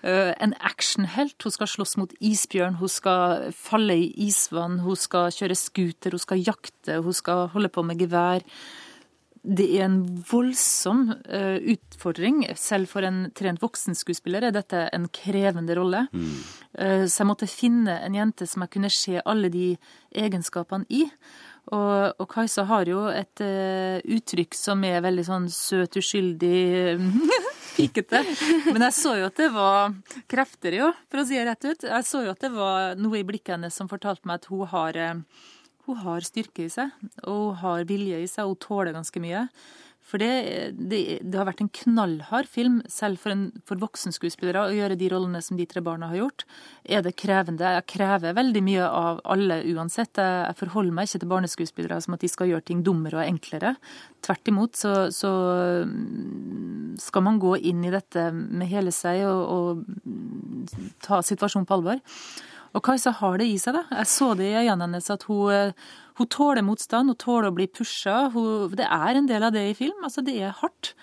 En 0.03 0.53
actionhelt. 0.67 1.37
Hun 1.43 1.53
skal 1.53 1.69
slåss 1.71 1.95
mot 1.99 2.11
isbjørn, 2.19 2.75
hun 2.81 2.91
skal 2.91 3.53
falle 3.55 3.95
i 4.01 4.09
isvann, 4.25 4.81
hun 4.83 4.99
skal 4.99 5.31
kjøre 5.31 5.55
scooter, 5.55 6.15
hun 6.15 6.23
skal 6.23 6.43
jakte, 6.43 6.97
hun 7.05 7.15
skal 7.15 7.47
holde 7.53 7.71
på 7.71 7.85
med 7.87 8.03
gevær. 8.03 8.43
Det 9.43 9.65
er 9.77 9.85
en 9.85 9.99
voldsom 10.29 11.05
eh, 11.25 11.59
utfordring. 11.75 12.41
Selv 12.59 12.91
for 12.91 13.07
en 13.07 13.27
trent 13.37 13.61
voksenskuespiller 13.63 14.49
er 14.49 14.55
dette 14.55 14.87
en 14.95 15.07
krevende 15.13 15.77
rolle. 15.79 16.07
Mm. 16.13 16.33
så 17.09 17.23
jeg 17.23 17.27
måtte 17.27 17.47
finne 17.49 17.95
en 18.05 18.15
jente 18.15 18.45
som 18.47 18.63
jeg 18.63 18.71
kunne 18.75 18.91
se 18.93 19.21
alle 19.25 19.49
de 19.51 19.71
egenskapene 20.15 20.85
i. 20.93 21.07
Og, 21.69 22.17
og 22.17 22.25
Kajsa 22.31 22.63
har 22.69 22.89
jo 22.89 23.03
et 23.13 23.41
eh, 23.45 23.99
uttrykk 24.17 24.57
som 24.57 24.81
er 24.87 25.03
veldig 25.05 25.25
sånn 25.27 25.45
søt, 25.53 25.99
uskyldig, 26.01 26.97
pikete. 27.77 28.23
Men 28.71 28.87
jeg 28.87 28.97
så 28.97 29.13
jo 29.19 29.27
at 29.29 29.37
det 29.37 29.51
var 29.53 29.93
krefter 30.31 30.75
i 30.75 30.81
henne, 30.81 31.05
for 31.11 31.21
å 31.21 31.27
si 31.29 31.37
det 31.37 31.45
rett 31.45 31.69
ut. 31.69 31.85
Jeg 31.91 32.07
så 32.09 32.23
jo 32.25 32.33
at 32.33 32.41
det 32.41 32.51
var 32.55 32.97
noe 32.97 33.21
i 33.21 33.25
blikket 33.27 33.57
hennes 33.57 33.77
som 33.77 33.91
fortalte 33.91 34.29
meg 34.29 34.41
at 34.41 34.49
hun 34.49 34.65
har, 34.71 35.01
hun 35.89 36.01
har 36.05 36.25
styrke 36.25 36.65
i 36.65 36.71
seg, 36.73 36.95
og 37.25 37.51
hun 37.51 37.61
har 37.63 37.85
vilje 37.89 38.23
i 38.23 38.29
seg, 38.29 38.45
og 38.45 38.55
hun 38.57 38.65
tåler 38.67 38.95
ganske 38.95 39.23
mye. 39.23 39.47
For 40.09 40.17
det, 40.17 40.73
det, 40.73 40.99
det 41.21 41.37
har 41.37 41.45
vært 41.45 41.61
en 41.61 41.69
knallhard 41.83 42.47
film, 42.49 42.79
selv 42.89 43.19
for, 43.21 43.33
en, 43.35 43.43
for 43.67 43.77
voksenskuespillere, 43.81 44.63
å 44.65 44.73
gjøre 44.73 44.97
de 44.97 45.09
rollene 45.11 45.41
som 45.45 45.59
de 45.59 45.67
tre 45.69 45.83
barna 45.85 46.09
har 46.09 46.23
gjort. 46.23 46.45
Er 46.89 47.03
det 47.05 47.13
krevende? 47.19 47.75
Jeg 47.75 47.85
krever 47.93 48.33
veldig 48.37 48.63
mye 48.65 48.87
av 48.87 49.21
alle 49.29 49.59
uansett. 49.69 50.17
Jeg, 50.17 50.39
jeg 50.47 50.59
forholder 50.63 50.97
meg 50.97 51.09
ikke 51.09 51.21
til 51.21 51.33
barneskuespillere 51.35 52.01
som 52.01 52.17
at 52.17 52.25
de 52.25 52.31
skal 52.31 52.49
gjøre 52.49 52.65
ting 52.71 52.81
dummere 52.85 53.21
og 53.21 53.27
enklere. 53.27 53.75
Tvert 54.25 54.49
imot 54.49 54.81
så, 54.81 54.95
så 55.13 55.31
mm, 55.85 56.97
skal 57.05 57.27
man 57.29 57.37
gå 57.43 57.59
inn 57.69 57.85
i 57.85 57.93
dette 57.93 58.31
med 58.33 58.71
hele 58.71 58.95
seg 58.95 59.27
og, 59.29 59.45
og 59.45 60.87
ta 61.05 61.21
situasjonen 61.21 61.69
på 61.69 61.77
alvor. 61.77 62.01
Og 62.77 62.83
Kajsa 62.85 63.13
har 63.17 63.39
det 63.41 63.47
i 63.49 63.57
seg, 63.61 63.77
da. 63.77 63.85
Jeg 64.01 64.11
så 64.11 64.33
det 64.37 64.51
i 64.51 64.57
øynene 64.59 64.85
hennes 64.85 65.09
at 65.13 65.25
hun, 65.29 65.51
eh, 65.53 65.87
hun 66.19 66.29
tåler 66.29 66.65
motstand, 66.65 67.09
hun 67.09 67.19
tåler 67.19 67.49
å 67.49 67.55
bli 67.55 67.67
pusha. 67.67 68.29
Hun, 68.33 68.69
det 68.77 68.85
er 68.85 69.19
en 69.19 69.29
del 69.29 69.45
av 69.47 69.55
det 69.55 69.65
i 69.71 69.77
film. 69.77 70.03
Altså, 70.03 70.23
det 70.25 70.37
er 70.37 70.57
hardt. 70.61 70.93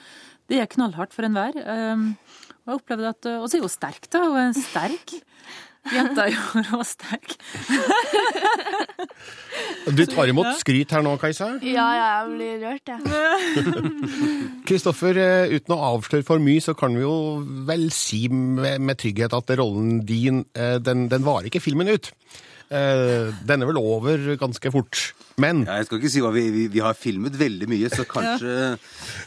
Det 0.46 0.60
er 0.62 0.70
knallhardt 0.70 1.14
for 1.16 1.26
enhver. 1.26 1.56
Um, 1.66 2.12
og 2.66 2.70
jeg 2.70 2.80
opplevde 2.80 3.10
at, 3.10 3.28
og 3.40 3.48
så 3.50 3.58
er 3.58 3.64
hun 3.66 3.72
sterk, 3.72 4.06
da. 4.12 4.22
Hun 4.30 4.42
er 4.44 4.60
sterk. 4.60 5.16
Jenta 5.94 6.26
er 6.26 6.34
jo 6.34 6.62
råsterk. 6.70 7.36
Du 9.96 10.02
tar 10.10 10.30
imot 10.30 10.48
skryt 10.60 10.92
her 10.92 11.04
nå, 11.04 11.14
Kajsa. 11.20 11.52
Ja, 11.64 11.86
ja, 11.96 12.06
jeg 12.18 12.32
blir 12.34 12.64
rørt, 12.64 12.90
jeg. 12.90 13.00
Kristoffer, 14.68 15.20
eh, 15.22 15.54
uten 15.56 15.76
å 15.76 15.80
avsløre 15.92 16.26
for 16.26 16.42
mye, 16.42 16.62
så 16.64 16.74
kan 16.78 16.96
vi 16.96 17.04
jo 17.04 17.16
vel 17.68 17.88
si 17.94 18.26
med, 18.32 18.82
med 18.82 19.00
trygghet 19.00 19.36
at 19.36 19.54
rollen 19.60 20.02
din, 20.08 20.44
eh, 20.58 20.76
den, 20.82 21.06
den 21.12 21.26
varer 21.26 21.48
ikke 21.50 21.62
filmen 21.64 21.92
ut. 21.92 22.10
Eh, 22.70 23.30
Den 23.46 23.62
er 23.62 23.68
vel 23.68 23.78
over 23.78 24.18
ganske 24.40 24.72
fort. 24.74 25.12
Men 25.38 25.64
Ja, 25.66 25.76
jeg 25.78 25.86
skal 25.86 26.00
ikke 26.00 26.10
si 26.10 26.22
hva 26.24 26.30
vi, 26.32 26.42
vi, 26.50 26.62
vi 26.72 26.80
har 26.80 26.96
filmet 26.96 27.34
veldig 27.36 27.68
mye, 27.68 27.90
så 27.92 28.06
kanskje, 28.08 28.54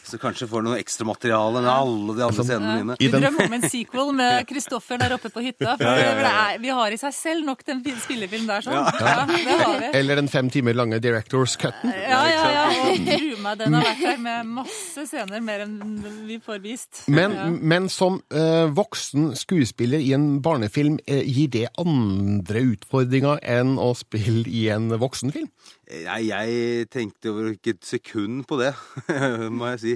så 0.09 0.17
kanskje 0.21 0.47
får 0.49 0.63
noe 0.65 0.79
ekstramateriale 0.81 1.61
med 1.61 1.69
alle 1.69 2.15
de 2.17 2.23
andre 2.25 2.45
scenene 2.47 2.73
mine. 2.79 2.95
Du 2.97 3.05
drømmer 3.13 3.45
om 3.45 3.55
en 3.59 3.67
sequel 3.69 4.09
med 4.17 4.47
Kristoffer 4.49 4.97
der 5.01 5.13
oppe 5.15 5.29
på 5.33 5.43
hytta. 5.45 5.75
For 5.77 5.85
det 5.85 6.31
er, 6.31 6.57
vi 6.63 6.73
har 6.73 6.95
i 6.95 6.97
seg 6.99 7.13
selv 7.13 7.45
nok 7.45 7.61
den 7.67 7.83
spillefilm 8.01 8.49
der, 8.49 8.65
sånn. 8.65 8.73
Ja, 8.79 9.25
det 9.29 9.59
har 9.61 9.77
vi. 9.79 9.91
eller 10.01 10.19
den 10.23 10.31
fem 10.31 10.49
timer 10.49 10.73
lange 10.77 10.99
Directors 11.03 11.55
Cutten. 11.61 11.93
Ja, 11.93 12.23
ja, 12.25 12.43
ja. 12.55 12.65
Og 12.89 13.05
tro 13.05 13.37
meg, 13.45 13.59
den 13.61 13.77
har 13.77 13.85
vært 13.85 14.03
der 14.07 14.19
med 14.25 14.51
masse 14.57 15.05
scener, 15.09 15.45
mer 15.45 15.65
enn 15.67 15.77
vi 16.25 16.39
får 16.43 16.59
vist. 16.65 17.03
Men, 17.07 17.37
ja. 17.37 17.47
men 17.53 17.87
som 17.93 18.17
eh, 18.33 18.65
voksen 18.75 19.35
skuespiller 19.37 20.01
i 20.01 20.11
en 20.17 20.39
barnefilm, 20.41 20.97
eh, 21.05 21.21
gir 21.29 21.53
det 21.53 21.67
andre 21.77 22.65
utfordringer 22.73 23.28
enn 23.43 23.77
å 23.81 23.91
spille 23.97 24.47
i 24.49 24.67
en 24.73 24.89
voksenfilm? 25.01 25.51
Nei, 25.89 26.21
jeg 26.29 26.89
tenkte 26.93 27.31
over 27.33 27.53
ikke 27.55 27.75
et 27.77 27.85
sekund 27.87 28.43
på 28.49 28.59
det, 28.61 28.73
må 29.57 29.71
jeg 29.73 29.81
si. 29.83 29.95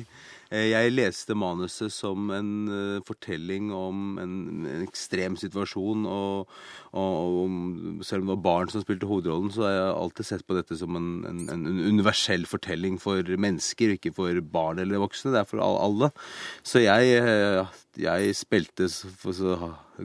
Eh, 0.54 0.70
Jeg 0.70 0.94
leste 0.94 1.34
manuset 1.38 1.90
som 1.94 2.30
en 2.34 2.50
eh, 2.70 3.04
fortelling 3.06 3.72
om 3.74 4.20
en, 4.22 4.34
en 4.70 4.84
ekstrem 4.86 5.38
situasjon. 5.40 6.06
Og, 6.06 6.52
og, 6.94 7.40
og 7.42 8.04
selv 8.06 8.22
om 8.22 8.30
det 8.30 8.36
var 8.36 8.44
barn 8.46 8.74
som 8.74 8.84
spilte 8.84 9.10
hovedrollen, 9.10 9.50
så 9.54 9.66
har 9.66 9.74
jeg 9.74 9.96
alltid 10.04 10.30
sett 10.30 10.46
på 10.46 10.58
dette 10.58 10.78
som 10.78 11.00
en, 11.00 11.10
en, 11.30 11.42
en 11.56 11.66
universell 11.88 12.46
fortelling 12.50 13.00
for 13.02 13.22
mennesker, 13.26 13.96
ikke 13.98 14.14
for 14.14 14.44
barn 14.54 14.84
eller 14.84 15.02
voksne. 15.02 15.34
Det 15.34 15.42
er 15.42 15.50
for 15.50 15.64
alle. 15.66 16.12
Så 16.62 16.84
jeg, 16.86 17.18
eh, 17.18 17.82
jeg 18.06 18.38
spilte 18.38 18.90
så 18.94 19.58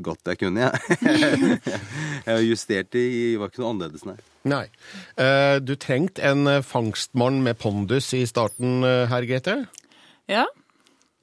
godt 0.05 0.27
jeg 0.29 0.39
kunne, 0.43 0.69
jeg. 0.69 1.59
Jeg 2.29 2.45
justerte 2.51 3.01
i 3.01 3.37
var 3.41 3.49
ikke 3.49 3.63
noe 3.63 3.71
annerledes, 3.73 4.05
nei. 4.09 4.17
Nei. 4.49 4.65
Eh, 5.17 5.59
Du 5.65 5.75
trengte 5.81 6.23
en 6.29 6.47
eh, 6.51 6.63
fangstmann 6.67 7.41
med 7.45 7.57
pondus 7.61 8.11
i 8.17 8.25
starten 8.29 8.83
eh, 8.85 9.07
her, 9.09 9.25
Grete. 9.29 9.55
ja, 10.29 10.45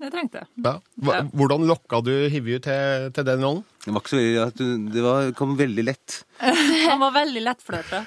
det 0.01 0.09
trengte 0.11 0.41
jeg. 0.41 0.47
Ja. 0.65 0.73
Hva- 1.07 1.21
Hvordan 1.31 1.63
lokka 1.69 2.01
du 2.03 2.11
Hivju 2.29 2.57
til, 2.65 3.11
til 3.15 3.23
den 3.27 3.43
rollen? 3.45 3.63
Det 3.85 3.93
var 3.93 4.01
ikke 4.01 4.11
så 4.11 4.17
veldig, 4.17 4.41
at 4.47 4.55
du- 4.59 4.89
det 4.95 5.03
var, 5.05 5.27
kom 5.37 5.53
veldig 5.59 5.83
lett. 5.85 6.15
Han 6.89 6.99
var 6.99 7.11
veldig 7.15 7.43
lettflørta. 7.45 7.99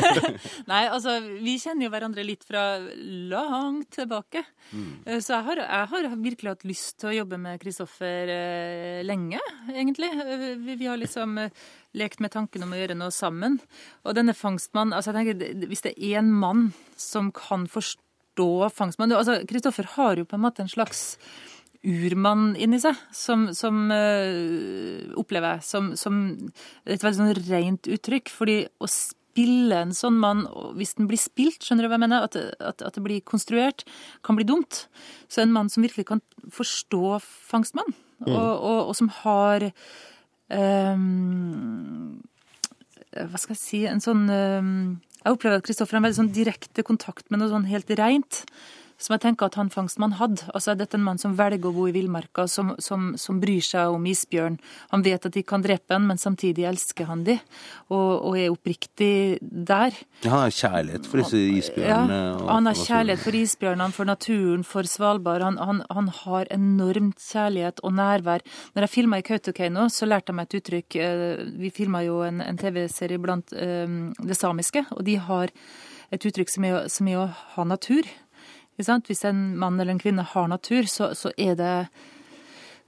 Nei, 0.70 0.82
altså, 0.88 1.18
vi 1.42 1.56
kjenner 1.60 1.88
jo 1.88 1.92
hverandre 1.92 2.24
litt 2.26 2.46
fra 2.48 2.62
langt 3.32 3.90
tilbake. 3.98 4.44
Mm. 4.72 4.88
Så 5.20 5.34
jeg 5.34 5.44
har, 5.48 5.62
jeg 5.64 5.90
har 5.92 6.08
virkelig 6.22 6.52
hatt 6.54 6.66
lyst 6.68 6.98
til 7.02 7.10
å 7.10 7.16
jobbe 7.20 7.38
med 7.40 7.60
Kristoffer 7.62 8.32
eh, 8.32 9.00
lenge, 9.06 9.40
egentlig. 9.74 10.10
Eh, 10.22 10.46
Vi, 10.64 10.76
vi 10.80 10.88
har 10.90 10.98
liksom 11.00 11.38
eh, 11.44 11.50
lekt 11.98 12.20
med 12.24 12.32
tanken 12.34 12.64
om 12.66 12.72
å 12.74 12.78
gjøre 12.80 12.96
noe 12.98 13.12
sammen. 13.14 13.58
Og 14.04 14.16
denne 14.18 14.34
fangstmannen 14.36 14.94
altså 14.96 15.12
jeg 15.14 15.34
tenker, 15.36 15.66
Hvis 15.70 15.84
det 15.86 15.94
er 15.98 16.20
en 16.22 16.30
mann 16.32 16.68
som 16.96 17.32
kan 17.34 17.66
forstå 17.70 18.00
fangstmann 18.74 19.12
altså 19.16 19.40
Kristoffer 19.48 19.88
har 19.96 20.20
jo 20.20 20.26
på 20.28 20.38
en 20.38 20.44
måte 20.44 20.64
en 20.64 20.70
slags 20.70 21.18
urmann 21.86 22.56
inni 22.58 22.80
seg, 22.82 22.96
som, 23.14 23.48
som 23.54 23.86
øh, 23.94 25.14
opplever 25.20 25.58
jeg 25.58 25.66
som, 25.68 25.92
som 25.98 26.18
et 26.84 27.04
veldig 27.04 27.18
sånn 27.20 27.46
rent 27.46 27.88
uttrykk. 27.90 28.32
Fordi 28.34 28.58
å 28.82 28.88
spille 28.90 29.84
en 29.84 29.94
sånn 29.94 30.18
mann, 30.18 30.44
hvis 30.78 30.96
den 30.98 31.08
blir 31.10 31.20
spilt, 31.22 31.62
skjønner 31.62 31.86
du 31.86 31.90
hva 31.92 31.98
jeg 31.98 32.04
mener, 32.06 32.26
at, 32.26 32.38
at, 32.58 32.82
at 32.82 32.98
det 32.98 33.04
blir 33.04 33.22
konstruert, 33.26 33.86
kan 34.26 34.38
bli 34.38 34.46
dumt. 34.48 34.86
Så 35.30 35.44
en 35.44 35.54
mann 35.54 35.70
som 35.70 35.86
virkelig 35.86 36.08
kan 36.10 36.22
forstå 36.54 37.18
fangstmann, 37.22 37.94
og, 38.26 38.34
og, 38.34 38.80
og 38.90 38.94
som 38.98 39.12
har 39.20 39.68
øhm, 40.50 42.18
hva 43.14 43.38
skal 43.38 43.54
jeg 43.54 43.62
si, 43.62 43.84
en 43.86 44.02
sånn 44.02 44.26
øhm, 44.32 44.80
Jeg 45.28 45.36
opplever 45.36 45.60
at 45.60 45.64
Kristoffer 45.66 45.92
har 45.92 46.00
en 46.00 46.06
veldig 46.06 46.16
sånn 46.22 46.30
direkte 46.32 46.82
kontakt 46.88 47.26
med 47.28 47.42
noe 47.42 47.50
sånn 47.50 47.66
helt 47.68 47.90
reint 48.00 48.46
som 48.98 49.14
jeg 49.14 49.22
tenker 49.22 49.46
at 49.46 49.56
han 49.58 49.70
fangstmann 49.70 50.16
hadde. 50.18 50.42
Altså, 50.50 50.74
Dette 50.78 50.96
er 50.96 51.00
en 51.00 51.06
mann 51.06 51.20
som 51.22 51.36
velger 51.38 51.70
å 51.70 51.74
bo 51.74 51.86
i 51.86 51.94
villmarka, 51.94 52.48
som, 52.50 52.72
som, 52.82 53.12
som, 53.20 53.38
bryr 53.38 53.62
seg 53.62 53.94
om 53.94 54.06
isbjørn. 54.10 54.58
Han 54.90 55.04
vet 55.06 55.28
at 55.28 55.36
de 55.36 55.44
kan 55.46 55.62
drepe 55.62 55.94
han, 55.94 56.08
men 56.08 56.18
samtidig 56.18 56.66
elsker 56.66 57.06
han 57.06 57.22
de, 57.26 57.38
og, 57.94 58.08
og 58.26 58.38
er 58.40 58.50
oppriktig 58.50 59.38
der. 59.40 59.94
Ja, 60.24 60.32
han 60.32 60.44
har 60.48 60.56
kjærlighet 60.56 61.06
for 61.06 61.22
disse 61.22 61.42
isbjørnene. 61.60 62.18
Ja, 62.18 62.48
han 62.50 62.70
har 62.70 62.80
kjærlighet 62.82 63.22
for 63.22 63.38
isbjørnene, 63.38 63.94
for 63.94 64.10
naturen, 64.10 64.66
for 64.66 64.90
Svalbard. 64.90 65.46
Han, 65.46 65.60
han, 65.62 65.84
han 65.94 66.10
har 66.24 66.50
enormt 66.54 67.22
kjærlighet 67.22 67.84
og 67.86 67.94
nærvær. 67.98 68.42
Når 68.74 68.88
jeg 68.88 68.94
filma 68.96 69.22
i 69.22 69.26
Kautokeino, 69.26 69.86
så 69.94 70.10
lærte 70.10 70.32
jeg 70.32 70.40
meg 70.40 70.48
et 70.48 70.58
uttrykk. 70.58 70.98
Eh, 71.04 71.44
vi 71.62 71.70
filma 71.74 72.02
jo 72.06 72.24
en, 72.26 72.42
en 72.42 72.58
TV-serie 72.58 73.22
blant 73.22 73.54
um, 73.54 74.08
det 74.18 74.36
samiske, 74.38 74.88
og 74.96 75.06
de 75.06 75.20
har 75.22 75.54
et 76.14 76.24
uttrykk 76.24 76.50
som 76.50 76.64
er, 76.64 76.88
som 76.92 77.08
er 77.10 77.20
å 77.22 77.28
ha 77.54 77.66
natur. 77.68 78.08
Hvis 78.78 79.24
en 79.26 79.42
mann 79.58 79.80
eller 79.80 79.96
en 79.96 80.02
kvinne 80.02 80.22
har 80.22 80.48
natur, 80.48 80.86
så, 80.86 81.10
så, 81.18 81.32
er 81.36 81.58
det 81.58 81.74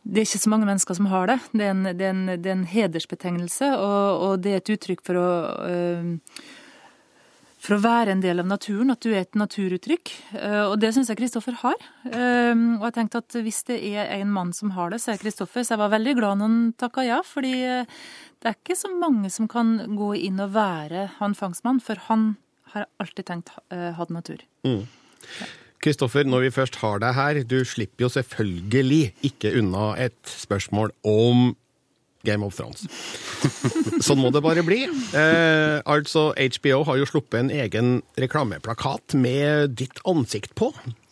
det 0.03 0.23
er 0.23 0.29
ikke 0.29 0.41
så 0.41 0.51
mange 0.53 0.69
mennesker 0.69 0.97
som 0.97 1.11
har 1.11 1.29
det. 1.29 1.39
Det 1.53 1.67
er 1.67 1.75
en, 1.75 1.85
det 1.85 2.07
er 2.07 2.15
en, 2.15 2.25
det 2.31 2.49
er 2.49 2.57
en 2.57 2.71
hedersbetegnelse, 2.71 3.75
og, 3.77 4.23
og, 4.23 4.33
det 4.41 4.55
er 4.55 4.63
et 4.63 4.73
uttrykk 4.77 5.05
for 5.05 5.21
å 5.21 5.29
øh, 5.67 6.15
for 7.61 7.77
å 7.77 7.83
være 7.85 8.15
en 8.15 8.23
del 8.25 8.41
av 8.41 8.49
naturen, 8.49 8.93
at 8.93 9.05
du 9.05 9.11
er 9.13 9.27
et 9.27 9.37
naturuttrykk. 9.37 10.11
Og 10.71 10.79
det 10.81 10.95
syns 10.97 11.11
jeg 11.13 11.19
Kristoffer 11.19 11.59
har. 11.61 11.77
Og 12.09 12.87
jeg 12.87 12.95
tenkte 12.97 13.21
at 13.21 13.37
hvis 13.45 13.61
det 13.69 13.77
er 13.91 14.09
en 14.15 14.33
mann 14.33 14.55
som 14.57 14.73
har 14.79 14.93
det, 14.93 15.03
så 15.03 15.13
er 15.13 15.21
Kristoffer. 15.21 15.61
Så 15.61 15.75
jeg 15.75 15.83
var 15.83 15.93
veldig 15.93 16.15
glad 16.17 16.41
når 16.41 16.49
han 16.49 16.63
takka 16.81 17.05
ja, 17.05 17.19
fordi 17.21 17.53
det 17.61 18.49
er 18.49 18.57
ikke 18.57 18.79
så 18.81 18.89
mange 18.95 19.29
som 19.33 19.49
kan 19.51 19.77
gå 19.93 20.15
inn 20.23 20.41
og 20.41 20.55
være 20.57 21.11
han 21.19 21.37
fangstmann, 21.37 21.83
for 21.85 22.01
han 22.09 22.31
har 22.73 22.89
alltid 23.03 23.29
tenkt 23.29 23.53
hatt 23.69 24.15
natur. 24.15 24.41
Mm. 24.65 24.87
Kristoffer, 25.81 26.29
når 26.29 26.45
vi 26.45 26.53
først 26.53 26.77
har 26.83 27.01
deg 27.01 27.17
her, 27.17 27.41
du 27.49 27.63
slipper 27.65 28.05
jo 28.05 28.13
selvfølgelig 28.13 29.15
ikke 29.25 29.55
unna 29.63 29.95
et 29.97 30.19
spørsmål 30.29 30.93
om 31.09 31.55
Game 32.29 32.45
of 32.45 32.57
Thrones. 32.59 32.85
sånn 34.05 34.21
må 34.21 34.29
det 34.35 34.43
bare 34.45 34.65
bli. 34.67 34.83
Eh, 35.17 35.79
altså, 35.89 36.31
HBO 36.37 36.83
har 36.89 37.01
jo 37.01 37.09
sluppet 37.09 37.39
en 37.41 37.53
egen 37.63 37.95
reklameplakat 38.21 39.17
med 39.17 39.79
ditt 39.81 40.03
ansikt 40.09 40.53
på. 40.59 40.69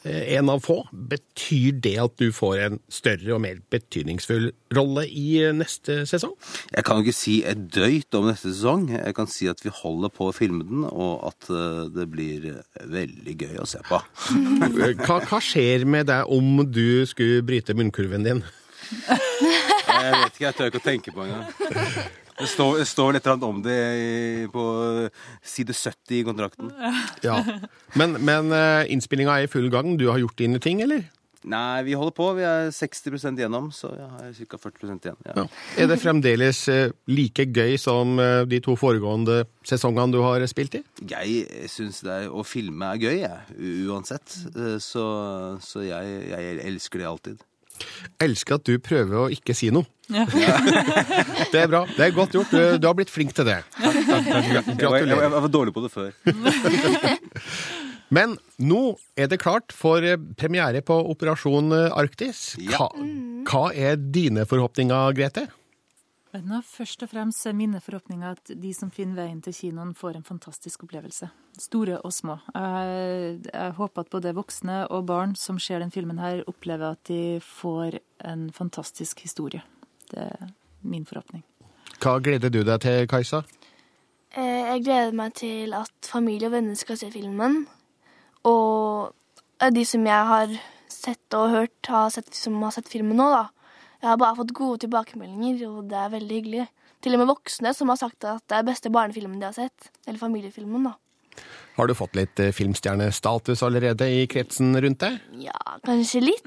Eh, 0.07 0.35
en 0.37 0.49
av 0.49 0.61
få. 0.63 0.77
Betyr 0.93 1.81
det 1.83 1.97
at 1.99 2.15
du 2.21 2.31
får 2.35 2.61
en 2.63 2.77
større 2.93 3.33
og 3.35 3.41
mer 3.43 3.59
betydningsfull 3.73 4.53
rolle 4.77 5.05
i 5.11 5.41
eh, 5.43 5.55
neste 5.57 6.05
sesong? 6.07 6.37
Jeg 6.71 6.87
kan 6.87 7.01
jo 7.01 7.07
ikke 7.07 7.19
si 7.19 7.35
et 7.43 7.65
døyt 7.75 8.15
om 8.15 8.29
neste 8.31 8.53
sesong. 8.53 8.87
Jeg 8.95 9.17
kan 9.19 9.31
si 9.31 9.49
at 9.51 9.65
vi 9.65 9.75
holder 9.75 10.13
på 10.15 10.29
å 10.29 10.37
filme 10.37 10.63
den, 10.69 10.87
og 10.87 11.27
at 11.33 11.51
eh, 11.51 11.83
det 11.97 12.07
blir 12.13 12.47
veldig 12.85 13.35
gøy 13.43 13.59
å 13.59 13.67
se 13.67 13.83
på. 13.89 13.99
hva, 15.03 15.19
hva 15.19 15.43
skjer 15.43 15.89
med 15.89 16.07
deg 16.13 16.31
om 16.31 16.63
du 16.71 17.03
skulle 17.11 17.43
bryte 17.47 17.75
munnkurven 17.75 18.27
din? 18.29 18.45
Jeg 18.89 20.15
vet 20.15 20.39
ikke, 20.39 20.47
jeg 20.47 20.55
tør 20.55 20.71
ikke 20.71 20.81
å 20.81 20.87
tenke 20.87 21.13
på 21.13 21.27
engang. 21.27 21.51
Det 22.39 22.47
står, 22.47 22.79
det 22.79 22.87
står 22.87 23.17
litt 23.17 23.27
om 23.27 23.61
det 23.65 23.79
på 24.55 24.65
side 25.43 25.75
70 25.75 26.19
i 26.21 26.25
kontrakten. 26.27 26.73
Ja. 27.27 27.41
Men, 27.99 28.19
men 28.23 28.53
eh, 28.55 28.87
innspillinga 28.95 29.39
er 29.39 29.49
i 29.49 29.51
full 29.51 29.71
gang. 29.73 29.97
Du 29.99 30.07
har 30.11 30.21
gjort 30.23 30.39
dine 30.39 30.61
ting, 30.63 30.83
eller? 30.85 31.03
Nei, 31.49 31.83
vi 31.87 31.95
holder 31.99 32.15
på. 32.15 32.29
Vi 32.37 32.45
er 32.47 32.71
60% 32.75 33.39
gjennom, 33.43 33.71
så 33.75 33.91
jeg 33.95 34.09
har 34.11 34.39
ca. 34.51 34.61
40 34.69 34.87
igjen. 34.93 35.19
Ja. 35.27 35.35
Ja. 35.41 35.45
Er 35.79 35.91
det 35.91 35.99
fremdeles 36.03 36.63
eh, 36.73 36.95
like 37.11 37.47
gøy 37.47 37.77
som 37.81 38.19
eh, 38.23 38.43
de 38.51 38.61
to 38.65 38.75
foregående 38.79 39.45
sesongene 39.67 40.15
du 40.15 40.21
har 40.23 40.45
spilt 40.51 40.79
i? 40.79 40.85
Jeg 41.11 41.69
syns 41.73 42.03
å 42.07 42.47
filme 42.47 42.93
er 42.95 43.03
gøy, 43.03 43.19
jeg. 43.25 43.61
Uansett. 43.91 44.39
Så, 44.83 45.05
så 45.65 45.87
jeg, 45.87 46.19
jeg 46.31 46.59
elsker 46.71 47.03
det 47.03 47.11
alltid. 47.11 47.48
Elsker 48.23 48.59
at 48.59 48.67
du 48.69 48.79
prøver 48.83 49.25
å 49.25 49.29
ikke 49.35 49.57
si 49.57 49.71
noe. 49.75 49.89
Ja. 50.09 50.25
det 51.53 51.59
er 51.61 51.69
bra. 51.69 51.83
Det 51.93 52.01
er 52.07 52.15
godt 52.17 52.33
gjort. 52.33 52.49
Du, 52.49 52.79
du 52.81 52.87
har 52.89 52.95
blitt 52.97 53.11
flink 53.13 53.35
til 53.37 53.45
det. 53.45 53.59
Gratulerer. 53.77 55.05
Jeg, 55.05 55.19
jeg 55.21 55.43
var 55.45 55.53
dårlig 55.53 55.75
på 55.77 55.83
det 55.85 55.91
før. 55.93 56.15
Men 58.17 58.39
nå 58.57 58.81
er 59.21 59.29
det 59.29 59.37
klart 59.43 59.75
for 59.77 60.01
premiere 60.41 60.81
på 60.81 60.97
Operasjon 61.13 61.75
Arktis. 61.93 62.55
Hva, 62.71 62.89
hva 63.51 63.67
er 63.77 64.01
dine 64.01 64.47
forhåpninger, 64.49 65.13
Grete? 65.19 65.45
Nå, 66.37 66.59
først 66.61 67.01
og 67.07 67.09
fremst 67.09 67.47
er 67.49 67.55
mine 67.57 67.81
forhåpninger 67.81 68.37
at 68.37 68.51
de 68.61 68.71
som 68.77 68.91
finner 68.93 69.17
veien 69.17 69.39
til 69.41 69.55
kinoen, 69.57 69.95
får 69.97 70.19
en 70.19 70.27
fantastisk 70.27 70.85
opplevelse. 70.85 71.31
Store 71.59 71.97
og 72.05 72.13
små. 72.13 72.37
Jeg, 72.53 73.39
jeg, 73.47 73.73
håper 73.79 74.05
at 74.05 74.11
både 74.13 74.35
voksne 74.37 74.83
og 74.93 75.07
barn 75.09 75.33
som 75.41 75.59
ser 75.63 75.81
den 75.81 75.93
filmen 75.95 76.21
her, 76.21 76.43
opplever 76.47 76.93
at 76.93 77.01
de 77.09 77.41
får 77.41 77.99
en 78.29 78.51
fantastisk 78.53 79.25
historie. 79.25 79.65
Det 80.13 80.29
er 80.29 80.53
min 80.85 81.09
forhåpning. 81.09 81.47
Hva 81.99 82.19
gleder 82.21 82.53
du 82.53 82.61
deg 82.61 82.85
til, 82.85 83.09
Kajsa? 83.09 83.43
Eh, 84.37 84.69
jeg 84.69 84.85
gleder 84.85 85.17
meg 85.17 85.33
til 85.41 85.73
at 85.75 86.13
familie 86.13 86.53
og 86.53 86.59
venner 86.59 86.77
skal 86.77 87.01
se 87.01 87.09
filmen. 87.15 87.63
Og 88.45 89.15
de 89.73 89.85
som 89.89 90.05
jeg 90.05 90.33
har 90.33 90.59
sett 90.93 91.35
og 91.41 91.55
hørt, 91.57 91.89
har 91.89 92.13
sett, 92.13 92.35
som 92.37 92.61
har 92.61 92.77
sett 92.77 92.93
filmen 92.93 93.17
nå, 93.17 93.33
da 93.33 93.47
jeg 93.99 94.09
har 94.09 94.19
bare 94.21 94.39
fått 94.39 94.55
gode 94.55 94.83
tilbakemeldinger, 94.85 95.65
og 95.69 95.89
det 95.91 95.99
er 95.99 96.13
veldig 96.13 96.37
hyggelig. 96.39 96.67
Til 97.03 97.15
og 97.15 97.23
med 97.23 97.31
voksne 97.31 97.73
som 97.75 97.91
har 97.93 97.99
sagt 98.01 98.27
at 98.27 98.45
det 98.51 98.59
er 98.59 98.67
beste 98.67 98.91
barnefilmen 98.95 99.39
de 99.41 99.49
har 99.49 99.57
sett. 99.57 99.91
Eller 100.07 100.21
familiefilmen, 100.21 100.87
da. 100.91 100.95
Har 101.79 101.87
du 101.87 101.95
fått 101.95 102.17
litt 102.19 102.41
eh, 102.43 102.51
filmstjernestatus 102.55 103.63
allerede 103.63 104.09
i 104.11 104.25
kretsen 104.31 104.75
rundt 104.83 105.03
deg? 105.05 105.19
Ja, 105.45 105.59
kanskje 105.87 106.25
litt. 106.25 106.47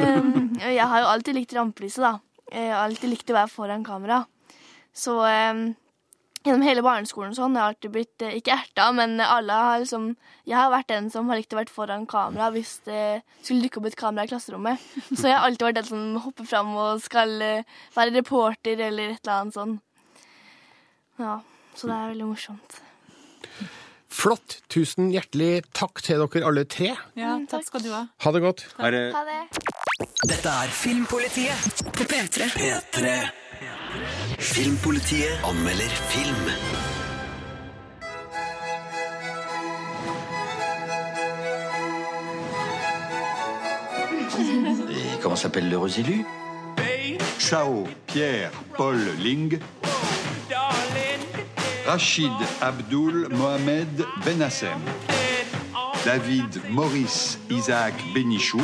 jeg 0.78 0.86
har 0.90 1.02
jo 1.02 1.10
alltid 1.12 1.38
likt 1.38 1.54
rampelyset, 1.54 2.02
da. 2.02 2.16
Jeg 2.50 2.72
har 2.72 2.86
alltid 2.86 3.12
likt 3.12 3.30
å 3.30 3.38
være 3.38 3.52
foran 3.52 3.86
kamera. 3.86 4.24
Så 4.96 5.18
gjennom 6.46 6.64
hele 6.66 6.82
barneskolen 6.84 7.34
og 7.34 7.38
sånn. 7.38 7.56
Jeg 7.56 7.62
har 7.62 7.74
alltid 7.74 7.92
blitt, 7.94 8.22
eh, 8.22 8.36
ikke 8.38 8.54
erta, 8.56 8.88
men 8.94 9.20
alle 9.20 9.52
har 9.52 9.80
liksom 9.82 10.16
Jeg 10.46 10.54
har 10.54 10.70
vært 10.70 10.86
den 10.92 11.10
som 11.10 11.28
har 11.28 11.40
likt 11.40 11.52
å 11.52 11.58
være 11.58 11.74
foran 11.74 12.06
kamera 12.06 12.52
hvis 12.54 12.76
det 12.86 13.22
skulle 13.42 13.66
dukke 13.66 13.80
opp 13.80 13.86
et 13.90 13.96
kamera 13.98 14.24
i 14.24 14.30
klasserommet. 14.30 14.78
Så 15.18 15.26
jeg 15.26 15.34
har 15.34 15.42
alltid 15.42 15.66
vært 15.66 15.80
den 15.80 15.88
som 15.90 16.04
hopper 16.22 16.46
fram 16.46 16.70
og 16.76 17.02
skal 17.02 17.42
eh, 17.42 17.64
være 17.96 18.14
reporter 18.14 18.78
eller 18.78 19.16
et 19.16 19.26
eller 19.26 19.40
annet 19.40 19.58
sånn. 19.58 19.80
Ja, 21.18 21.40
så 21.74 21.90
det 21.90 21.96
er 21.96 22.12
veldig 22.12 22.28
morsomt. 22.30 22.78
Flott. 24.16 24.60
Tusen 24.72 25.10
hjertelig 25.12 25.64
takk 25.76 26.00
til 26.04 26.22
dere 26.22 26.46
alle 26.48 26.64
tre. 26.64 26.94
Ja, 27.18 27.34
mm, 27.36 27.48
takk 27.50 27.66
skal 27.66 27.82
du 27.84 27.90
ha. 27.92 28.06
Ha 28.24 28.32
det 28.32 28.44
godt. 28.44 28.64
Ha 28.78 28.92
det. 28.94 29.02
Ha 29.12 29.24
det. 29.26 29.42
Dette 30.26 30.54
er 30.62 30.72
Filmpolitiet 30.72 31.82
på 31.96 32.06
P3. 32.08 32.48
P3. 32.54 33.45
Filmpolitiet 34.38 35.28
anmelder 35.44 35.88
film. 36.08 36.34
Et 44.90 45.20
comment 45.22 45.36
s'appellent 45.36 45.68
l'heureux 45.68 45.98
élu 45.98 46.24
Chao 47.38 47.84
Pierre 48.06 48.50
Paul 48.76 48.98
Ling. 49.18 49.58
Rachid 51.86 52.32
Abdul 52.60 53.28
Mohamed 53.30 54.04
Benassem. 54.24 54.80
David 56.04 56.60
Maurice 56.70 57.38
Isaac 57.50 57.94
Benichou. 58.14 58.60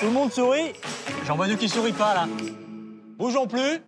Tout 0.00 0.06
le 0.06 0.12
monde 0.12 0.32
sourit 0.32 0.72
J'en 1.28 1.36
vois 1.36 1.56
qui 1.60 1.68
sourit 1.68 1.92
pas, 1.92 2.14
là. 2.14 2.26
Bougeons 3.18 3.46
plus. 3.46 3.82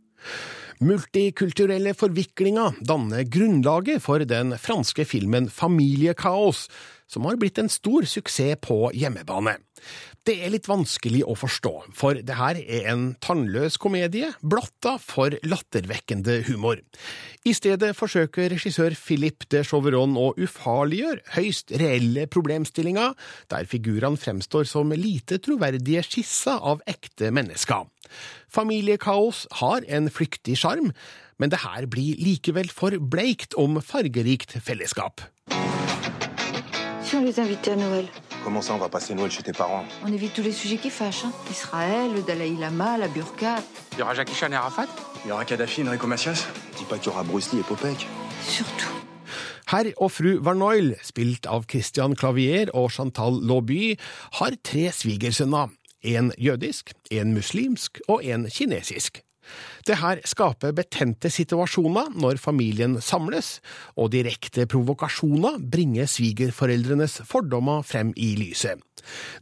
Multikulturelle 0.81 1.95
forviklinger 1.97 2.75
danner 2.85 3.25
grunnlaget 3.25 4.03
for 4.05 4.21
den 4.29 4.53
franske 4.61 5.07
filmen 5.09 5.49
Familiekaos, 5.49 6.67
som 7.09 7.25
har 7.25 7.39
blitt 7.41 7.57
en 7.59 7.73
stor 7.73 8.05
suksess 8.05 8.61
på 8.61 8.91
hjemmebane. 8.93 9.57
Det 10.29 10.35
er 10.45 10.51
litt 10.53 10.67
vanskelig 10.69 11.23
å 11.25 11.33
forstå, 11.39 11.71
for 11.97 12.19
det 12.21 12.35
her 12.37 12.59
er 12.61 12.89
en 12.93 13.05
tannløs 13.25 13.79
komedie 13.81 14.29
blotta 14.45 14.99
for 15.01 15.33
lattervekkende 15.49 16.43
humor. 16.51 16.83
I 17.49 17.55
stedet 17.57 17.95
forsøker 17.97 18.51
regissør 18.53 18.93
Philippe 19.01 19.49
de 19.49 19.63
Chauveron 19.65 20.19
å 20.21 20.27
ufarliggjøre 20.37 21.25
høyst 21.39 21.73
reelle 21.81 22.27
problemstillinger, 22.29 23.17
der 23.49 23.69
figurene 23.71 24.21
fremstår 24.21 24.69
som 24.69 24.93
lite 24.93 25.41
troverdige 25.41 26.05
skisser 26.05 26.61
av 26.61 26.85
ekte 26.91 27.33
mennesker. 27.33 27.89
Familiekaos 28.53 29.47
har 29.63 29.89
en 29.89 30.13
flyktig 30.13 30.59
sjarm, 30.61 30.93
men 31.41 31.49
det 31.49 31.63
her 31.65 31.89
blir 31.89 32.21
likevel 32.21 32.69
for 32.69 32.93
bleikt 33.01 33.57
om 33.57 33.81
fargerikt 33.81 34.59
fellesskap. 34.61 35.25
On 37.13 37.25
les 37.25 37.39
invitait 37.39 37.73
à 37.73 37.77
Noël 37.77 38.30
Comment 38.45 38.63
ça, 38.63 38.75
on 38.75 38.79
va 38.79 38.89
passer 38.89 39.15
Noël 39.15 39.31
chez 39.31 39.43
tes 39.43 39.53
parents 39.53 39.85
On 40.05 40.13
évite 40.13 40.33
tous 40.33 40.43
les 40.43 40.53
sujets 40.53 40.79
qui 40.79 40.91
fâchent. 40.91 41.25
Hein. 41.25 41.33
Israël, 41.51 42.13
le 42.15 42.23
Dalai 42.23 42.51
Lama, 42.59 42.97
la 42.97 43.09
burqa. 43.09 43.57
Il 43.93 43.99
y 43.99 44.03
aura 44.03 44.15
Jackie 44.15 44.35
Chan 44.35 44.51
et 44.51 44.55
Arafat 44.55 44.87
Il 45.25 45.29
y 45.29 45.33
aura 45.33 45.45
Kadhafi, 45.45 45.83
Enrico 45.83 46.07
Macias 46.07 46.47
pas 46.91 46.99
qu'il 46.99 47.07
y 47.07 47.15
aura 47.15 47.23
Bruce 47.23 47.53
Lee 47.53 47.61
et 47.61 47.63
Popek. 47.63 48.07
Surtout. 48.47 48.91
Herr 49.71 49.93
og 50.03 50.11
fru 50.11 50.41
Verneuil, 50.43 50.97
spilt 51.07 51.47
av 51.47 51.69
Christian 51.71 52.17
Clavier 52.19 52.73
og 52.75 52.91
Chantal 52.91 53.39
Lauby, 53.47 53.95
har 54.41 54.57
tre 54.67 54.89
svigersønner. 54.91 55.71
En 56.03 56.33
jødisk, 56.41 56.91
en 57.13 57.35
muslimsk 57.37 58.01
og 58.09 58.25
en 58.25 58.49
kinesisk. 58.51 59.21
Det 59.87 59.99
her 60.01 60.21
skaper 60.29 60.75
betente 60.77 61.31
situasjoner 61.33 62.13
når 62.21 62.41
familien 62.43 62.99
samles, 63.05 63.59
og 63.97 64.13
direkte 64.15 64.67
provokasjoner 64.71 65.59
bringer 65.73 66.09
svigerforeldrenes 66.11 67.21
fordommer 67.29 67.83
frem 67.87 68.13
i 68.17 68.35
lyset. 68.39 68.81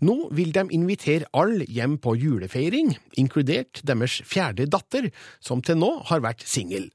Nå 0.04 0.28
vil 0.36 0.52
de 0.54 0.64
invitere 0.74 1.26
alle 1.36 1.66
hjem 1.66 1.98
på 2.02 2.14
julefeiring, 2.18 2.94
inkludert 3.18 3.82
deres 3.86 4.20
fjerde 4.26 4.68
datter, 4.70 5.10
som 5.40 5.62
til 5.62 5.80
nå 5.80 5.90
har 6.10 6.22
vært 6.24 6.46
singel. 6.46 6.90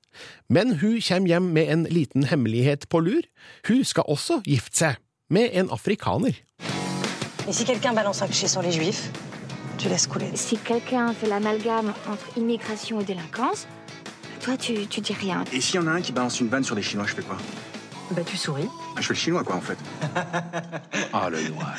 Men 0.49 0.77
hun 0.79 1.01
kommer 1.03 1.33
hjem 1.33 1.51
med 1.57 1.73
en 1.73 1.85
liten 1.89 2.29
hemmelighet 2.29 2.87
på 2.89 3.03
lur. 3.03 3.27
Hun 3.67 3.83
skal 3.83 4.07
også 4.07 4.41
gifte 4.47 4.85
seg, 4.85 5.01
med 5.29 5.49
en 5.57 5.71
afrikaner. 5.73 6.39
Et 7.47 7.53
si 7.53 7.65
quelqu'un 7.65 7.95
balance 7.95 8.23
un 8.23 9.32
tu 9.77 9.89
laisses 9.89 10.07
couler. 10.07 10.29
Si 10.35 10.57
quelqu'un 10.57 11.13
fait 11.13 11.27
l'amalgame 11.27 11.93
entre 12.09 12.37
immigration 12.37 12.99
et 13.01 13.03
délinquance, 13.03 13.67
toi, 14.41 14.57
tu, 14.57 14.87
tu 14.87 15.01
dis 15.01 15.13
rien. 15.13 15.43
Et 15.53 15.61
s'il 15.61 15.75
y 15.75 15.83
en 15.83 15.87
a 15.87 15.91
un 15.91 16.01
qui 16.01 16.11
balance 16.11 16.39
une 16.39 16.49
vanne 16.49 16.63
sur 16.63 16.75
les 16.75 16.81
Chinois, 16.81 17.05
je 17.07 17.13
fais 17.15 17.21
quoi 17.23 17.37
Bah 18.11 18.21
tu 18.25 18.35
souris. 18.37 18.67
Ah, 18.95 19.01
Je 19.01 19.07
fais 19.07 19.13
le 19.13 19.19
chinois, 19.19 19.43
quoi, 19.43 19.55
en 19.55 19.61
fait. 19.61 19.77
ah, 21.13 21.29
le 21.29 21.41
noix. 21.49 21.73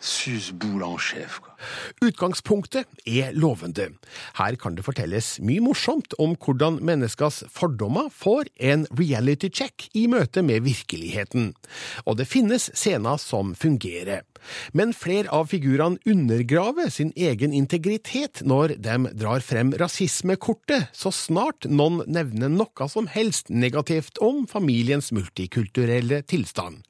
Suce-boule 0.00 0.82
en 0.82 0.96
chef, 0.98 1.38
quoi. 1.38 1.54
Utgangspunktet 2.02 2.86
er 3.06 3.32
lovende. 3.32 3.90
Her 4.38 4.56
kan 4.60 4.74
det 4.76 4.84
fortelles 4.84 5.36
mye 5.44 5.60
morsomt 5.64 6.16
om 6.18 6.34
hvordan 6.36 6.80
menneskers 6.84 7.44
fordommer 7.52 8.08
får 8.12 8.50
en 8.60 8.86
reality 8.98 9.48
check 9.52 9.86
i 9.94 10.06
møte 10.10 10.42
med 10.42 10.64
virkeligheten. 10.66 11.52
Og 12.04 12.18
det 12.18 12.26
finnes 12.28 12.70
scener 12.74 13.20
som 13.22 13.54
fungerer. 13.54 14.24
Men 14.72 14.94
flere 14.96 15.30
av 15.34 15.50
figurene 15.52 16.00
undergraver 16.06 16.90
sin 16.92 17.12
egen 17.16 17.54
integritet 17.56 18.42
når 18.46 18.76
de 18.82 18.96
drar 19.16 19.44
frem 19.44 19.72
rasismekortet 19.78 20.90
så 20.96 21.12
snart 21.14 21.68
noen 21.68 22.02
nevner 22.06 22.52
noe 22.52 22.88
som 22.90 23.08
helst 23.10 23.50
negativt 23.50 24.20
om 24.22 24.44
familiens 24.50 25.12
multikulturelle 25.14 26.22
tilstand. 26.28 26.82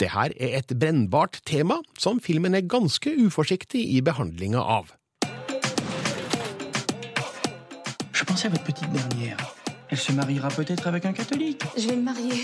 Dette 0.00 0.28
er 0.36 0.60
et 0.60 0.72
brennbart 0.76 1.40
tema 1.46 1.80
som 1.98 2.20
filmen 2.20 2.54
er 2.54 2.66
ganske 2.66 3.10
uforsiktig 3.10 3.82
i 3.96 4.02
behandlinga 4.04 4.60
av. 4.60 4.92
Je 8.12 8.24
pensais 8.24 8.46
à 8.46 8.50
votre 8.50 8.64
petite 8.64 8.90
dernière. 8.92 9.36
Elle 9.90 9.98
se 9.98 10.12
mariera 10.12 10.48
peut-être 10.48 10.86
avec 10.86 11.04
un 11.04 11.12
catholique. 11.12 11.62
Je 11.76 11.88
vais 11.88 11.96
le 11.96 12.02
marier. 12.02 12.42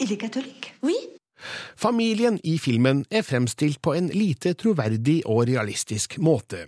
Il 0.00 0.12
est 0.12 0.16
catholique 0.16 0.74
Oui 0.82 0.96
Familien 1.78 2.38
i 2.46 2.56
filmen 2.62 3.04
er 3.10 3.24
fremstilt 3.26 3.80
på 3.84 3.94
en 3.96 4.10
lite 4.12 4.54
troverdig 4.58 5.20
og 5.28 5.46
realistisk 5.50 6.18
måte. 6.22 6.66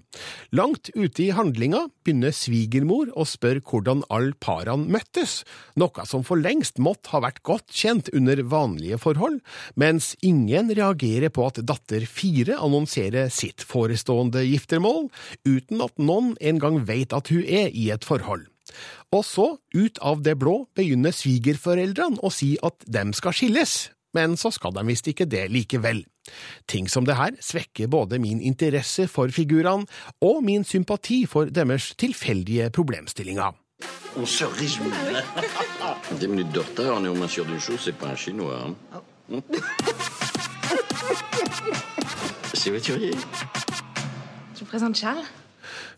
Langt 0.55 0.91
ute 0.95 1.27
i 1.27 1.33
handlinga 1.35 1.87
begynner 2.05 2.35
svigermor 2.35 3.11
å 3.15 3.27
spørre 3.29 3.63
hvordan 3.65 4.05
alle 4.13 4.37
parene 4.41 4.91
møttes, 4.97 5.43
noe 5.81 6.07
som 6.09 6.25
for 6.27 6.41
lengst 6.41 6.81
måtte 6.83 7.13
ha 7.15 7.23
vært 7.25 7.43
godt 7.47 7.73
kjent 7.75 8.11
under 8.15 8.43
vanlige 8.51 9.01
forhold, 9.03 9.41
mens 9.81 10.15
ingen 10.23 10.73
reagerer 10.75 11.33
på 11.35 11.47
at 11.49 11.63
datter 11.67 12.07
fire 12.09 12.59
annonserer 12.61 13.31
sitt 13.33 13.65
forestående 13.67 14.45
giftermål, 14.47 15.09
uten 15.47 15.85
at 15.85 15.97
noen 16.01 16.35
engang 16.41 16.83
vet 16.89 17.15
at 17.17 17.31
hun 17.33 17.45
er 17.45 17.71
i 17.73 17.91
et 17.95 18.05
forhold. 18.07 18.49
Og 19.15 19.23
så, 19.27 19.47
ut 19.75 19.99
av 20.03 20.23
det 20.27 20.37
blå, 20.41 20.65
begynner 20.75 21.15
svigerforeldrene 21.15 22.23
å 22.25 22.33
si 22.35 22.55
at 22.67 22.87
dem 22.91 23.13
skal 23.17 23.37
skilles, 23.37 23.75
men 24.14 24.37
så 24.40 24.50
skal 24.55 24.72
de 24.77 24.85
visst 24.87 25.09
ikke 25.11 25.27
det 25.27 25.48
likevel. 25.53 26.05
Ting 26.70 26.88
som 26.88 27.05
det 27.05 27.16
her 27.18 27.31
svekker 27.42 27.87
både 27.92 28.18
min 28.18 28.40
interesse 28.40 29.07
for 29.11 29.29
figurene 29.29 29.85
og 30.24 30.42
min 30.46 30.64
sympati 30.64 31.24
for 31.27 31.44
deres 31.53 31.92
tilfeldige 32.00 32.70
problemstillinger. 32.70 33.53
On 34.16 34.24
se 34.27 34.44
réjouit. 34.46 34.92
Des 36.20 36.29
minutes 36.29 36.53
de 36.55 36.61
retard, 36.61 36.96
on 36.96 37.05
est 37.05 37.09
au 37.09 37.14
moins 37.14 37.29
sûr 37.29 37.44
d'une 37.44 37.59
chose, 37.61 37.81
c'est 37.85 37.98
pas 37.98 38.09
un 38.09 38.16
chinois. 38.16 38.70
hein. 38.94 39.40
C'est 42.55 42.70
voiturier. 42.70 43.11
Je 44.55 44.61
vous 44.61 44.66
présente 44.66 44.96
Charles. 44.96 45.24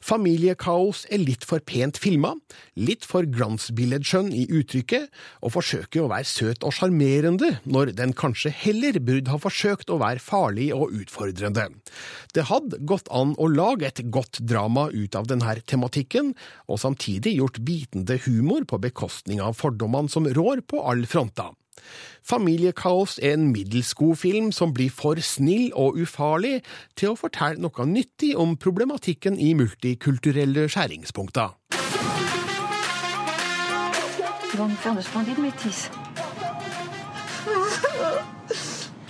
Familiekaos 0.06 1.02
er 1.10 1.18
litt 1.18 1.42
for 1.48 1.62
pent 1.66 1.98
filma, 1.98 2.36
litt 2.78 3.02
for 3.08 3.26
glansbilledskjønn 3.26 4.28
i 4.30 4.44
uttrykket, 4.54 5.08
og 5.42 5.54
forsøker 5.56 6.04
å 6.04 6.10
være 6.12 6.28
søt 6.30 6.66
og 6.66 6.76
sjarmerende 6.76 7.56
når 7.66 7.90
den 7.98 8.14
kanskje 8.14 8.52
heller 8.54 9.00
burde 9.02 9.32
ha 9.34 9.40
forsøkt 9.42 9.90
å 9.90 9.98
være 9.98 10.22
farlig 10.22 10.68
og 10.76 10.94
utfordrende. 10.94 11.66
Det 12.36 12.46
hadde 12.52 12.78
gått 12.86 13.10
an 13.10 13.34
å 13.34 13.50
lage 13.50 13.88
et 13.88 14.04
godt 14.14 14.44
drama 14.46 14.86
ut 14.94 15.18
av 15.18 15.26
denne 15.26 15.58
tematikken, 15.66 16.36
og 16.70 16.82
samtidig 16.84 17.34
gjort 17.40 17.62
bitende 17.66 18.20
humor 18.28 18.62
på 18.68 18.78
bekostning 18.86 19.42
av 19.42 19.58
fordommene 19.58 20.12
som 20.12 20.30
rår 20.38 20.62
på 20.70 20.86
alle 20.86 21.10
fronter. 21.10 21.50
Familiekaos 22.26 23.18
er 23.22 23.36
en 23.36 23.52
middels 23.52 23.94
god 23.94 24.16
film 24.16 24.52
som 24.52 24.72
blir 24.74 24.90
for 24.90 25.20
snill 25.22 25.70
og 25.74 25.98
ufarlig 26.02 26.60
til 26.96 27.12
å 27.12 27.18
fortelle 27.18 27.62
noe 27.62 27.86
nyttig 27.86 28.34
om 28.36 28.56
problematikken 28.56 29.38
i 29.38 29.52
multikulturelle 29.54 30.68
skjæringspunkter. 30.68 31.54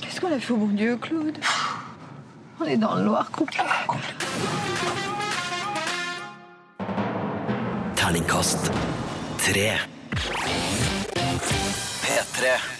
Qu'est-ce 0.00 0.20
qu'on 0.20 0.32
a 0.32 0.40
fait 0.40 0.52
au 0.52 0.56
bon 0.56 0.74
Dieu, 0.74 0.96
Claude 0.96 1.38
On 2.58 2.64
est 2.64 2.76
dans 2.76 2.94
le 2.96 3.04
noir 3.04 3.30
complet. 3.30 3.62
Terningkast 7.94 8.72
tre. 9.38 9.72
P3. 12.06 12.75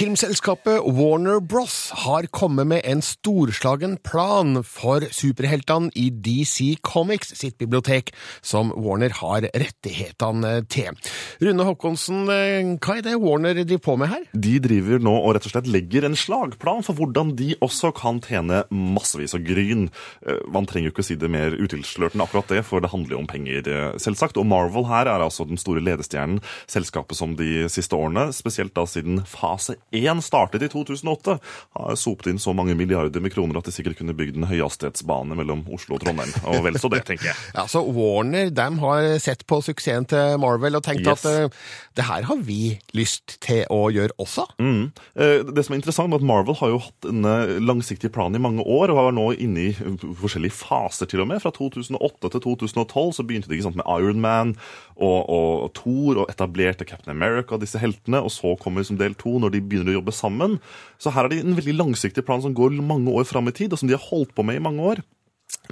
Filmselskapet 0.00 0.80
Warner 0.96 1.40
Bros. 1.40 1.90
har 1.92 2.24
kommet 2.32 2.66
med 2.66 2.80
en 2.88 3.02
storslagen 3.04 3.98
plan 4.00 4.62
for 4.64 5.04
superheltene 5.12 5.90
i 5.92 6.06
DC 6.08 6.78
Comics 6.80 7.34
sitt 7.36 7.58
bibliotek, 7.60 8.08
som 8.40 8.70
Warner 8.80 9.12
har 9.18 9.44
rettighetene 9.44 10.54
til. 10.72 10.96
Rune 11.44 11.66
Håkonsen, 11.68 12.22
eh, 12.32 12.70
hva 12.80 12.96
er 12.96 13.04
det 13.04 13.18
Warner 13.20 13.60
driver 13.60 13.82
på 13.84 13.98
med 14.00 14.08
her? 14.08 14.24
De 14.32 14.54
driver 14.58 15.04
nå 15.04 15.12
og 15.18 15.34
rett 15.36 15.50
og 15.50 15.52
slett 15.52 15.68
legger 15.68 16.08
en 16.08 16.16
slagplan 16.16 16.80
for 16.80 16.96
hvordan 16.96 17.36
de 17.36 17.50
også 17.60 17.92
kan 17.92 18.22
tjene 18.24 18.62
massevis 18.72 19.36
av 19.36 19.44
gryn. 19.44 19.90
Eh, 20.24 20.40
Man 20.48 20.64
trenger 20.64 20.88
jo 20.88 20.94
ikke 20.96 21.04
si 21.10 21.14
det 21.20 21.28
mer 21.28 21.52
utilslørt 21.52 22.16
enn 22.16 22.24
akkurat 22.24 22.48
det, 22.48 22.64
for 22.64 22.80
det 22.80 22.88
handler 22.88 23.18
jo 23.18 23.20
om 23.20 23.28
penger, 23.28 23.68
eh, 23.68 23.98
selvsagt. 24.00 24.40
Og 24.40 24.46
Marvel 24.46 24.88
her 24.88 25.04
er 25.12 25.20
altså 25.20 25.44
den 25.46 25.58
store 25.58 25.84
ledestjernen, 25.84 26.40
selskapet 26.66 27.16
som 27.16 27.36
de 27.36 27.68
siste 27.68 27.92
årene, 27.92 28.32
spesielt 28.32 28.72
da 28.72 28.88
siden 28.88 29.26
fase 29.28 29.76
1 29.92 30.22
startet 30.24 30.62
i 30.62 30.68
2008, 30.72 31.38
har 31.76 31.96
sopet 31.98 32.30
inn 32.32 32.38
så 32.42 32.52
mange 32.56 32.74
milliarder 32.78 33.20
med 33.22 33.32
kroner 33.34 33.58
at 33.60 33.66
de 33.68 33.72
sikkert 33.74 33.98
kunne 33.98 34.14
bygd 34.16 34.36
en 34.40 34.46
høyhastighetsbane 34.50 35.36
mellom 35.38 35.64
Oslo 35.74 35.96
og 35.98 36.04
Trondheim. 36.04 36.30
Og 36.50 36.62
vel 36.66 36.78
så 36.80 36.90
det, 36.92 37.04
tenker 37.08 37.30
jeg. 37.32 37.36
Ja, 37.56 37.66
så 37.70 37.82
Warner 37.86 38.50
de 38.54 38.66
har 38.82 39.06
sett 39.22 39.42
på 39.50 39.58
suksessen 39.64 40.06
til 40.10 40.36
Marvel 40.42 40.78
og 40.78 40.84
tenkt 40.86 41.06
Yes. 41.06 41.24
at 41.24 41.30
eh, 41.30 41.48
det 41.96 42.04
her 42.06 42.22
har 42.28 42.40
vi 42.44 42.78
lyst 42.96 43.38
til 43.42 43.64
å 43.72 43.88
gjøre 43.92 44.14
også. 44.20 44.44
Mm. 44.60 44.92
Eh, 45.16 45.42
Det 45.50 45.64
som 45.66 45.74
er 45.74 45.80
interessant, 45.80 46.12
er 46.12 46.20
at 46.20 46.26
Marvel 46.28 46.56
har 46.60 46.72
jo 46.74 46.80
hatt 46.84 47.08
en 47.10 47.24
eh, 47.26 47.54
langsiktig 47.60 48.12
plan 48.14 48.34
i 48.36 48.42
mange 48.42 48.62
år, 48.62 48.92
og 48.92 48.98
var 49.00 49.14
nå 49.16 49.26
inne 49.40 49.68
i 49.70 49.74
forskjellige 50.20 50.54
faser 50.60 51.08
til 51.10 51.24
og 51.24 51.30
med. 51.32 51.40
Fra 51.42 51.50
2008 51.56 52.30
til 52.36 52.44
2012 52.46 53.14
så 53.18 53.26
begynte 53.26 53.50
de 53.50 53.62
sant, 53.64 53.78
med 53.80 53.88
Iron 53.98 54.20
Man 54.22 54.54
og, 55.00 55.30
og 55.32 55.70
Thor 55.76 56.22
og 56.22 56.32
etablerte 56.32 56.86
Captain 56.88 57.14
America, 57.14 57.58
disse 57.60 57.80
heltene, 57.80 58.20
og 58.20 58.32
så 58.34 58.54
kommer 58.60 58.84
som 58.86 58.98
del 59.00 59.16
to 59.18 59.38
når 59.40 59.54
de 59.54 59.62
begynner 59.64 59.94
å 59.94 60.00
jobbe 60.00 60.14
sammen. 60.16 60.58
Så 61.00 61.12
her 61.14 61.26
er 61.26 61.32
det 61.32 61.40
en 61.44 61.56
veldig 61.58 61.78
langsiktig 61.78 62.24
plan 62.26 62.42
som 62.44 62.54
går 62.56 62.76
mange 62.84 63.12
år 63.12 63.28
fram 63.28 63.48
i 63.48 63.56
tid, 63.56 63.72
og 63.72 63.80
som 63.80 63.90
de 63.90 63.96
har 63.96 64.08
holdt 64.10 64.34
på 64.36 64.46
med 64.46 64.60
i 64.60 64.64
mange 64.64 64.84
år. 64.92 65.02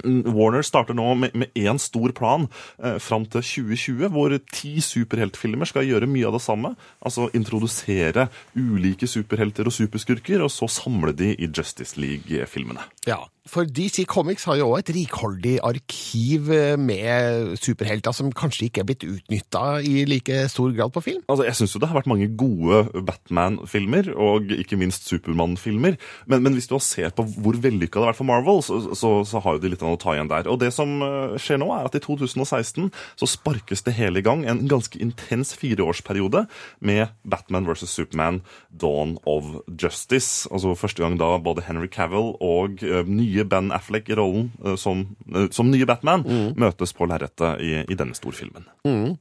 Warner 0.03 0.65
starter 0.65 0.97
nå 0.97 1.07
med 1.19 1.57
én 1.57 1.79
stor 1.81 2.13
plan 2.15 2.47
eh, 2.83 2.97
fram 3.01 3.25
til 3.29 3.43
2020, 3.45 4.11
hvor 4.13 4.35
ti 4.53 4.75
superheltfilmer 4.83 5.69
skal 5.69 5.87
gjøre 5.87 6.09
mye 6.09 6.27
av 6.29 6.37
det 6.37 6.43
samme. 6.45 6.75
Altså 7.05 7.29
introdusere 7.37 8.29
ulike 8.57 9.09
superhelter 9.09 9.69
og 9.69 9.75
superskurker, 9.75 10.43
og 10.45 10.53
så 10.53 10.69
samle 10.71 11.15
de 11.15 11.33
i 11.35 11.49
Justice 11.49 11.99
League-filmene. 11.99 12.85
Ja, 13.07 13.23
for 13.49 13.65
DC 13.65 14.03
Comics 14.09 14.45
har 14.45 14.59
jo 14.59 14.67
òg 14.69 14.83
et 14.83 14.91
rikholdig 14.93 15.55
arkiv 15.65 16.51
eh, 16.53 16.75
med 16.77 17.55
superhelter 17.57 18.13
som 18.13 18.29
kanskje 18.35 18.67
ikke 18.67 18.83
er 18.83 18.89
blitt 18.91 19.05
utnytta 19.07 19.63
i 19.81 20.03
like 20.09 20.43
stor 20.51 20.73
grad 20.75 20.93
på 20.93 21.03
film? 21.05 21.23
Altså, 21.27 21.47
Jeg 21.47 21.57
syns 21.57 21.73
jo 21.73 21.81
det 21.81 21.89
har 21.89 21.97
vært 21.97 22.11
mange 22.11 22.29
gode 22.37 22.83
Batman-filmer, 23.07 24.11
og 24.13 24.53
ikke 24.53 24.77
minst 24.79 25.09
Supermann-filmer. 25.09 25.97
Men, 26.29 26.43
men 26.45 26.57
hvis 26.57 26.69
du 26.69 26.77
ser 26.83 27.13
på 27.15 27.25
hvor 27.39 27.57
vellykka 27.57 27.97
det 27.97 28.05
har 28.05 28.13
vært 28.13 28.21
for 28.21 28.29
Marvel, 28.29 28.61
så, 28.65 28.79
så, 28.93 29.13
så 29.25 29.41
har 29.43 29.57
jo 29.57 29.63
de 29.63 29.73
litt 29.73 29.85
å 29.93 29.99
ta 29.99 30.15
igjen 30.15 30.29
der. 30.31 30.49
Og 30.51 30.59
det 30.61 30.71
som 30.75 30.99
eh, 31.05 31.35
skjer 31.41 31.61
nå, 31.61 31.69
er 31.75 31.87
at 31.87 31.97
i 31.97 32.01
2016 32.03 32.89
så 33.19 33.29
sparkes 33.29 33.83
det 33.87 33.95
hele 33.97 34.21
i 34.21 34.25
gang 34.25 34.45
en 34.49 34.65
ganske 34.69 34.99
intens 35.01 35.53
fireårsperiode 35.57 36.45
med 36.85 37.15
Batman 37.23 37.67
vs. 37.69 37.87
Superman 37.89 38.41
Dawn 38.69 39.17
of 39.29 39.59
Justice. 39.69 40.49
Altså 40.51 40.75
første 40.79 41.03
gang 41.03 41.19
da 41.19 41.35
både 41.43 41.65
Henry 41.67 41.89
Cavill 41.91 42.33
og 42.43 42.83
eh, 42.85 43.03
nye 43.07 43.45
Ben 43.49 43.73
Affleck 43.75 44.11
i 44.11 44.19
rollen 44.19 44.51
eh, 44.65 44.77
som, 44.79 45.07
som 45.55 45.71
nye 45.71 45.87
Batman 45.89 46.25
møtes 46.59 46.93
på 46.95 47.07
lerretet 47.09 47.63
i, 47.63 47.73
i 47.83 47.97
denne 47.97 48.17
storfilmen. 48.17 48.67
Mm. 48.87 49.17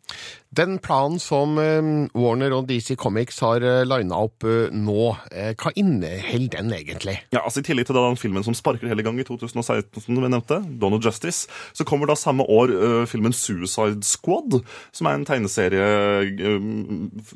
Den 0.50 0.78
planen 0.80 1.18
som 1.20 1.58
eh, 1.60 1.88
Warner 2.16 2.54
og 2.56 2.68
DC 2.70 2.94
Comics 2.96 3.42
har 3.44 3.60
uh, 3.60 3.82
lina 3.84 4.16
opp 4.24 4.46
eh, 4.48 4.72
nå, 4.72 5.10
eh, 5.28 5.50
hva 5.60 5.72
inneholder 5.76 6.62
den 6.62 6.72
egentlig? 6.72 7.18
Ja, 7.34 7.42
altså 7.42 7.60
I 7.60 7.66
tillegg 7.66 7.90
til 7.90 7.98
den 7.98 8.16
filmen 8.16 8.46
som 8.46 8.56
sparker 8.56 8.88
hele 8.88 9.04
gang 9.04 9.20
i 9.20 9.26
2016, 9.28 10.00
som 10.06 10.16
vi 10.16 10.24
nevnte, 10.24 10.62
Dawn 10.80 10.96
of 10.96 11.04
Justice, 11.04 11.50
så 11.76 11.84
kommer 11.84 12.08
da 12.08 12.16
samme 12.16 12.46
år 12.48 12.72
eh, 12.72 13.04
filmen 13.10 13.36
Suicide 13.36 14.00
Squad, 14.08 14.62
som 14.96 15.10
er 15.10 15.18
en 15.18 15.28
tegneserie 15.28 15.90
eh, 16.32 16.58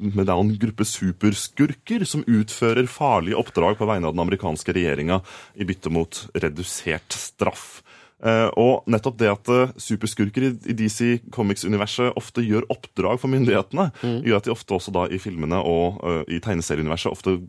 med 0.01 0.33
en 0.33 0.55
gruppe 0.65 0.89
superskurker 0.89 2.09
som 2.09 2.25
utfører 2.25 2.89
farlige 2.89 3.37
oppdrag 3.37 3.77
på 3.77 3.91
vegne 3.93 4.09
av 4.09 4.17
den 4.17 4.25
amerikanske 4.25 4.73
regjeringa 4.73 5.21
i 5.61 5.69
bytte 5.69 5.93
mot 5.93 6.25
redusert 6.33 7.13
straff. 7.13 7.82
Eh, 8.23 8.49
og 8.61 8.87
nettopp 8.91 9.19
det 9.19 9.31
at 9.33 9.51
eh, 9.51 9.75
superskurker 9.83 10.47
i, 10.47 10.77
DC 10.79 11.25
Comics-universet 11.35 12.15
ofte 12.19 12.45
gjør 12.47 12.69
oppdrag 12.71 13.19
for 13.19 13.33
myndighetene, 13.33 13.89
gjør 14.23 14.39
at 14.39 14.47
de 14.47 14.55
ofte 14.55 14.77
også 14.77 14.95
da 14.95 15.09
i 15.11 15.19
filmene 15.23 15.59
og 15.67 15.99
eh, 16.07 16.37
i 16.37 16.43
tegneserieuniverset 16.43 17.11
ofte 17.11 17.41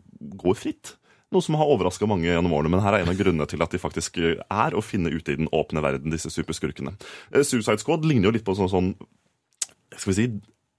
går 0.42 0.58
fritt. 0.58 0.96
Noe 1.34 1.42
som 1.42 1.56
har 1.58 1.70
overraska 1.70 2.06
mange 2.10 2.26
gjennom 2.26 2.54
årene, 2.54 2.74
men 2.74 2.82
her 2.82 2.98
er 2.98 3.04
en 3.04 3.12
av 3.12 3.18
grunnene 3.18 3.46
til 3.50 3.62
at 3.62 3.74
de 3.74 3.80
faktisk 3.82 4.18
er 4.22 4.74
å 4.74 4.82
finne 4.84 5.10
ute 5.14 5.34
i 5.34 5.38
den 5.38 5.50
åpne 5.54 5.82
verden, 5.82 6.12
disse 6.14 6.30
superskurkene. 6.30 6.94
Suicide 7.42 7.80
Squad 7.82 8.06
ligner 8.06 8.28
jo 8.28 8.34
litt 8.36 8.46
på 8.46 8.54
sånn, 8.58 8.70
sånn 8.70 8.92
skal 9.94 10.10
vi 10.10 10.16
si, 10.18 10.26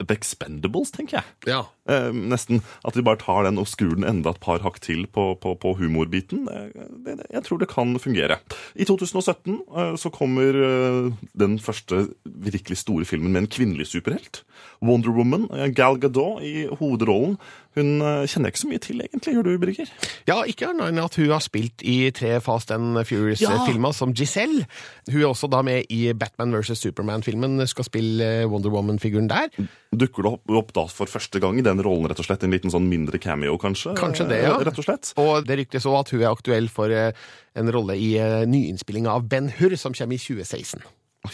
The 0.01 0.11
Expendables, 0.11 0.91
tenker 0.91 1.21
jeg. 1.21 1.35
Ja. 1.47 1.61
Eh, 1.87 2.11
nesten. 2.11 2.59
At 2.83 2.97
de 2.97 3.03
bare 3.05 3.19
tar 3.21 3.45
den 3.47 3.59
og 3.61 3.67
skrur 3.71 3.93
den 3.95 4.03
enda 4.03 4.33
et 4.35 4.41
par 4.43 4.59
hakk 4.65 4.81
til 4.83 5.05
på, 5.07 5.29
på, 5.39 5.53
på 5.55 5.71
humorbiten. 5.79 6.43
Det, 6.49 7.15
det, 7.21 7.27
jeg 7.31 7.43
tror 7.45 7.61
det 7.61 7.69
kan 7.71 7.95
fungere. 8.03 8.39
I 8.75 8.87
2017 8.89 9.53
eh, 9.55 9.93
så 10.01 10.11
kommer 10.11 10.59
eh, 10.67 11.11
den 11.39 11.55
første 11.63 12.09
virkelig 12.25 12.81
store 12.83 13.07
filmen 13.07 13.31
med 13.31 13.45
en 13.45 13.51
kvinnelig 13.55 13.87
superhelt. 13.93 14.43
Wonder 14.83 15.15
Woman. 15.15 15.47
eh, 15.55 15.71
Gal 15.71 15.95
Gadot 16.03 16.43
i 16.43 16.65
hovedrollen. 16.75 17.37
Hun 17.75 17.99
eh, 17.99 18.23
kjenner 18.31 18.51
ikke 18.53 18.61
så 18.61 18.69
mye 18.71 18.81
til, 18.83 19.01
egentlig. 19.03 19.33
Gjør 19.35 19.47
du, 19.47 19.53
Birger? 19.61 19.89
Ja, 20.29 20.37
ikke 20.47 20.69
annet 20.71 20.93
enn 20.93 21.01
at 21.03 21.17
hun 21.19 21.31
har 21.33 21.43
spilt 21.43 21.83
i 21.83 22.09
tre 22.15 22.37
Fast 22.43 22.71
and 22.75 22.99
Furious-filmer 23.07 23.95
som 23.95 24.13
Giselle. 24.15 24.65
Hun 25.11 25.19
er 25.21 25.27
også 25.29 25.49
da 25.51 25.61
med 25.65 25.91
i 25.93 26.13
Batman 26.15 26.55
vs. 26.55 26.79
Superman-filmen, 26.85 27.59
skal 27.67 27.87
spille 27.87 28.31
eh, 28.41 28.47
Wonder 28.51 28.71
Woman-figuren 28.73 29.27
der. 29.31 29.51
Dukker 29.95 30.25
du 30.25 30.57
opp, 30.57 30.73
da 30.75 30.85
for 30.91 31.11
første 31.11 31.39
gang 31.43 31.59
i 31.59 31.65
den 31.65 31.83
rollen, 31.83 32.07
rett 32.11 32.19
og 32.19 32.27
slett? 32.27 32.43
En 32.47 32.55
liten 32.55 32.73
sånn 32.73 32.87
mindre 32.91 33.19
cameo, 33.21 33.57
kanskje? 33.61 33.95
Kanskje 33.99 34.29
det, 34.31 34.41
ja. 34.47 34.55
Eh, 34.55 34.65
Rett 34.67 34.79
og 34.81 34.87
slett. 34.87 35.13
Og 35.21 35.47
det 35.47 35.59
ryktes 35.61 35.87
òg 35.89 35.99
at 36.01 36.13
hun 36.15 36.23
er 36.23 36.31
aktuell 36.31 36.69
for 36.71 36.91
eh, 36.91 37.11
en 37.59 37.71
rolle 37.75 37.95
i 37.99 38.15
eh, 38.19 38.43
nyinnspillinga 38.49 39.13
av 39.13 39.27
Ben 39.31 39.51
Hur, 39.59 39.75
som 39.79 39.95
kommer 39.95 40.17
i 40.17 40.21
2016. 40.21 40.83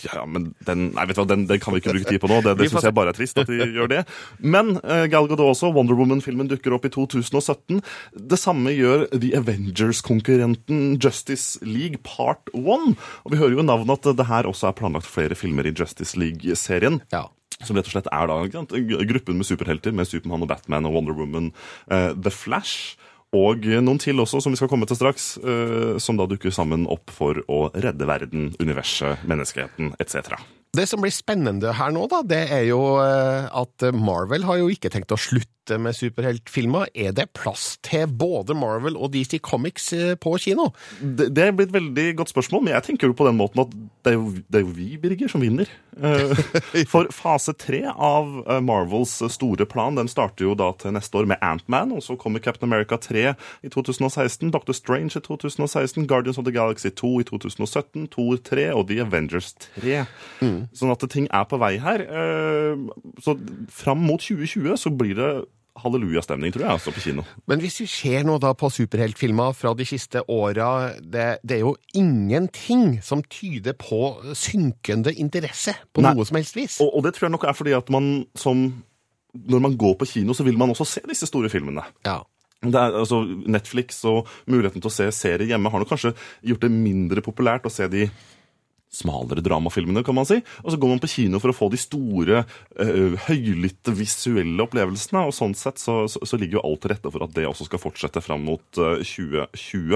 Ja, 0.05 0.23
men 0.29 0.51
den, 0.67 0.89
nei, 0.95 1.05
vet 1.07 1.17
du 1.17 1.21
hva, 1.21 1.27
den, 1.29 1.45
den 1.49 1.61
kan 1.61 1.75
vi 1.75 1.81
ikke 1.81 1.95
bruke 1.95 2.09
tid 2.09 2.21
på 2.23 2.29
nå. 2.31 2.39
Det, 2.45 2.55
det 2.59 2.69
syns 2.71 2.87
jeg 2.87 2.95
bare 2.97 3.13
er 3.13 3.17
trist 3.17 3.41
at 3.41 3.49
de 3.49 3.67
gjør 3.75 3.91
det. 3.91 4.01
Men 4.39 4.75
uh, 4.79 5.05
Gal 5.11 5.29
Gadot 5.31 5.51
også, 5.51 5.71
Wonder 5.75 5.97
Woman-filmen 5.99 6.49
dukker 6.51 6.75
opp 6.77 6.87
i 6.87 6.93
2017. 6.93 7.81
Det 8.31 8.39
samme 8.39 8.73
gjør 8.75 9.07
The 9.13 9.33
Avengers-konkurrenten 9.41 10.95
Justice 11.01 11.61
League 11.65 12.01
Part 12.07 12.51
1. 12.53 12.95
Og 13.25 13.33
vi 13.33 13.41
hører 13.41 13.57
jo 13.57 13.63
i 13.63 13.67
navnet 13.67 14.01
at 14.01 14.17
det 14.17 14.29
her 14.29 14.49
også 14.49 14.71
er 14.71 14.79
planlagt 14.79 15.09
flere 15.09 15.37
filmer 15.37 15.67
i 15.67 15.75
Justice 15.75 16.19
League-serien. 16.19 17.01
Ja. 17.13 17.27
Som 17.61 17.77
rett 17.77 17.89
og 17.89 17.93
slett 17.93 18.09
er 18.09 18.29
da 18.29 18.39
gruppen 19.11 19.37
med 19.37 19.47
superhelter, 19.47 19.93
med 19.93 20.09
Supermann 20.09 20.45
og 20.45 20.49
Batman 20.49 20.87
og 20.89 20.97
Wonder 20.97 21.17
Woman, 21.17 21.51
uh, 21.91 22.11
The 22.17 22.33
Flash. 22.33 22.97
Og 23.37 23.63
noen 23.79 23.99
til 24.01 24.19
også, 24.19 24.41
som 24.43 24.51
vi 24.51 24.59
skal 24.59 24.67
komme 24.71 24.87
til 24.89 24.97
straks, 24.99 25.37
eh, 25.39 25.95
som 26.03 26.17
da 26.19 26.27
dukker 26.27 26.51
sammen 26.51 26.83
opp 26.91 27.13
for 27.15 27.39
å 27.47 27.69
redde 27.71 28.07
verden, 28.09 28.49
universet, 28.59 29.23
menneskeheten 29.23 29.93
etc. 30.03 30.35
Det 30.75 30.83
som 30.87 31.03
blir 31.03 31.11
spennende 31.15 31.71
her 31.75 31.91
nå, 31.95 32.05
da, 32.11 32.21
det 32.27 32.41
er 32.51 32.65
jo 32.67 32.81
eh, 32.99 33.47
at 33.47 33.87
Marvel 33.95 34.47
har 34.47 34.59
jo 34.59 34.67
ikke 34.71 34.91
tenkt 34.91 35.15
å 35.15 35.19
slutte 35.19 35.60
med 35.79 35.95
superheltfilmer. 35.95 36.89
Er 36.95 37.13
det 37.15 37.29
plass 37.37 37.77
til 37.85 38.09
både 38.09 38.55
Marvel 38.57 38.97
og 38.97 39.13
DC 39.13 39.39
Comics 39.43 39.91
eh, 39.93 40.15
på 40.19 40.35
kino? 40.41 40.71
Det, 40.99 41.29
det 41.35 41.47
blir 41.55 41.69
et 41.69 41.75
veldig 41.75 42.07
godt 42.19 42.33
spørsmål, 42.33 42.65
men 42.65 42.75
jeg 42.75 42.87
tenker 42.89 43.11
jo 43.11 43.17
på 43.17 43.27
den 43.27 43.39
måten 43.39 43.63
at 43.63 43.75
det 44.01 44.13
er 44.13 44.17
jo, 44.17 44.31
det 44.49 44.59
er 44.59 44.65
jo 44.65 44.73
vi, 44.75 44.89
Birger, 45.01 45.29
som 45.31 45.43
vinner. 45.43 45.69
Eh, 45.97 46.33
For 46.91 47.09
fase 47.13 47.53
tre 47.59 47.83
av 47.91 48.41
eh, 48.47 48.61
Marvels 48.65 49.13
store 49.33 49.67
plan 49.69 49.99
den 49.99 50.09
starter 50.11 50.47
jo 50.47 50.55
da 50.57 50.71
til 50.81 50.95
neste 50.95 51.21
år 51.21 51.29
med 51.29 51.41
Ant-Man, 51.45 51.93
og 51.95 52.03
så 52.05 52.17
kommer 52.19 52.43
Captain 52.43 52.69
America 52.69 52.97
3 52.97 53.27
i 53.61 53.71
2016, 53.71 54.49
Doctor 54.51 54.77
Strange 54.77 55.19
i 55.19 55.23
2016, 55.23 56.07
Guardians 56.09 56.41
of 56.41 56.47
the 56.47 56.55
Galaxy 56.55 56.89
2 56.89 57.13
i 57.21 57.29
2017, 57.29 58.09
Thor 58.15 58.41
3 58.51 58.71
og 58.75 58.87
The 58.89 59.01
Avengers 59.05 59.53
3. 59.77 60.03
Sånn 60.77 60.93
at 60.93 61.05
ting 61.11 61.27
er 61.29 61.47
på 61.49 61.59
vei 61.61 61.75
her. 61.81 62.03
Så 63.21 63.35
fram 63.71 64.01
mot 64.05 64.21
2020 64.21 64.77
så 64.81 64.91
blir 64.93 65.17
det 65.17 65.31
hallelujastemning, 65.79 66.51
tror 66.53 66.65
jeg, 66.65 66.75
altså 66.75 66.91
på 66.93 67.03
kino. 67.03 67.23
Men 67.47 67.61
hvis 67.63 67.79
vi 67.81 67.87
ser 67.89 68.25
nå 68.27 68.37
da 68.43 68.51
på 68.57 68.69
superheltfilmer 68.73 69.55
fra 69.55 69.73
de 69.77 69.87
siste 69.87 70.23
åra, 70.31 70.91
det, 70.99 71.27
det 71.47 71.57
er 71.57 71.63
jo 71.63 71.75
ingenting 71.97 72.99
som 73.05 73.23
tyder 73.23 73.77
på 73.79 74.17
synkende 74.37 75.13
interesse 75.15 75.75
på 75.93 76.03
Nei. 76.03 76.13
noe 76.17 76.27
som 76.27 76.39
helst 76.39 76.57
vis. 76.59 76.79
Og, 76.83 76.91
og 76.97 77.07
det 77.07 77.15
tror 77.15 77.29
jeg 77.29 77.35
nok 77.37 77.47
er 77.47 77.57
fordi 77.57 77.75
at 77.77 77.91
man 77.93 78.13
som 78.35 78.69
Når 79.31 79.59
man 79.63 79.77
går 79.79 79.93
på 79.95 80.05
kino, 80.05 80.33
så 80.35 80.43
vil 80.43 80.57
man 80.59 80.73
også 80.73 80.83
se 80.83 81.01
disse 81.07 81.29
store 81.29 81.47
filmene. 81.47 81.85
Ja. 82.03 82.17
Det 82.61 82.75
er, 82.75 82.97
altså, 82.99 83.21
Netflix 83.47 84.03
og 84.03 84.27
muligheten 84.45 84.83
til 84.83 84.89
å 84.89 84.93
se 84.93 85.07
serier 85.15 85.47
hjemme 85.53 85.71
har 85.71 85.79
nok 85.79 85.87
kanskje 85.87 86.11
gjort 86.43 86.65
det 86.65 86.69
mindre 86.73 87.23
populært 87.23 87.65
å 87.65 87.71
se 87.71 87.87
de 87.87 88.09
smalere 88.91 89.43
dramafilmene, 89.43 90.03
kan 90.03 90.15
man 90.17 90.27
si. 90.27 90.41
Og 90.65 90.73
så 90.73 90.79
går 90.79 90.93
man 90.93 91.01
på 91.01 91.09
kino 91.11 91.39
for 91.41 91.53
å 91.53 91.55
få 91.55 91.69
de 91.71 91.79
store, 91.79 92.43
uh, 92.81 93.15
høylytte 93.27 93.93
visuelle 93.95 94.65
opplevelsene. 94.65 95.23
Og 95.27 95.35
sånn 95.35 95.55
sett 95.57 95.79
så, 95.81 96.03
så, 96.11 96.21
så 96.27 96.39
ligger 96.39 96.59
jo 96.59 96.65
alt 96.67 96.83
til 96.83 96.93
rette 96.93 97.13
for 97.13 97.25
at 97.25 97.35
det 97.37 97.47
også 97.47 97.69
skal 97.69 97.81
fortsette 97.81 98.23
fram 98.23 98.43
mot 98.49 98.81
uh, 98.81 98.99
2020. 98.99 99.95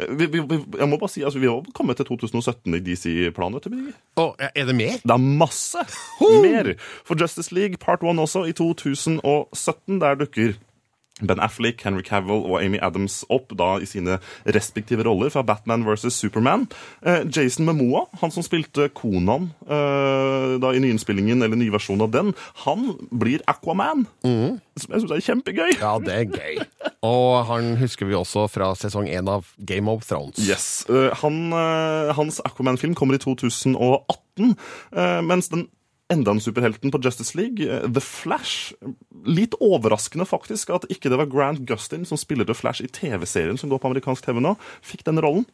Eh, 0.00 0.14
vi, 0.16 0.30
vi, 0.32 0.40
jeg 0.80 0.88
må 0.88 0.96
bare 0.96 1.12
si, 1.12 1.24
altså, 1.26 1.42
vi 1.42 1.50
har 1.50 1.68
kommet 1.76 2.00
til 2.00 2.08
2017 2.08 2.78
i 2.78 2.82
DC-planen, 2.88 3.58
vet 3.58 3.68
du, 3.68 3.76
Birger. 3.76 4.48
Er 4.54 4.72
det 4.72 4.78
mer? 4.78 4.96
Det 5.04 5.16
er 5.16 5.28
masse 5.44 5.84
mer! 6.20 6.74
For 7.04 7.20
Justice 7.20 7.54
League 7.54 7.80
Part 7.82 8.04
1 8.06 8.20
også, 8.24 8.46
i 8.48 8.56
2017, 8.56 10.00
der 10.00 10.20
dukker 10.24 10.56
Ben 11.26 11.40
Affleck, 11.42 11.82
Henry 11.84 12.02
Cavill 12.06 12.44
og 12.44 12.58
Amy 12.62 12.80
Adams 12.82 13.20
opp 13.32 13.54
da 13.58 13.74
i 13.82 13.88
sine 13.88 14.18
respektive 14.56 15.04
roller 15.06 15.32
fra 15.32 15.42
Batman 15.46 15.84
versus 15.86 16.16
Superman. 16.18 16.66
Eh, 17.02 17.24
Jason 17.28 17.66
Momoa, 17.68 18.06
han 18.20 18.32
som 18.34 18.44
spilte 18.46 18.88
Konan 18.96 19.50
eh, 19.66 20.56
da 20.62 20.72
i 20.74 20.82
nyinnspillingen, 20.82 21.42
eller 21.44 21.60
nyversjonen 21.60 22.06
av 22.06 22.14
den, 22.14 22.34
han 22.64 22.92
blir 23.10 23.44
Aquaman. 23.50 24.06
Som 24.22 24.94
jeg 24.94 25.04
syns 25.04 25.16
er 25.16 25.24
kjempegøy. 25.26 25.74
Ja, 25.80 25.96
det 26.02 26.16
er 26.16 26.30
gøy. 26.30 26.62
Og 27.06 27.44
han 27.50 27.74
husker 27.80 28.08
vi 28.08 28.16
også 28.16 28.46
fra 28.52 28.72
sesong 28.78 29.08
én 29.10 29.28
av 29.30 29.50
Game 29.58 29.90
of 29.92 30.06
Thrones. 30.08 30.40
Yes. 30.44 30.86
Eh, 30.88 31.10
han, 31.22 31.42
hans 32.16 32.40
Aquaman-film 32.46 32.96
kommer 32.98 33.18
i 33.18 33.22
2018, 33.22 34.56
eh, 34.96 35.20
mens 35.26 35.52
den 35.52 35.68
enda 36.12 36.34
en 36.34 36.42
superhelten 36.42 36.92
på 36.92 37.00
Justice 37.04 37.36
League, 37.38 37.64
eh, 37.64 37.86
The 37.86 38.02
Flash. 38.04 38.74
Litt 39.26 39.56
overraskende 39.60 40.26
faktisk 40.28 40.70
at 40.74 40.86
ikke 40.90 41.12
det 41.12 41.18
var 41.20 41.30
Grant 41.30 41.64
Gustin 41.68 42.06
som 42.08 42.20
spiller 42.20 42.48
The 42.48 42.56
Flash 42.56 42.84
i 42.84 42.90
TV-serien 42.90 43.58
som 43.60 43.70
går 43.70 43.82
på 43.82 43.90
amerikansk 43.90 44.26
TV 44.26 44.42
nå, 44.42 44.56
fikk 44.82 45.04
den 45.08 45.22
rollen. 45.22 45.46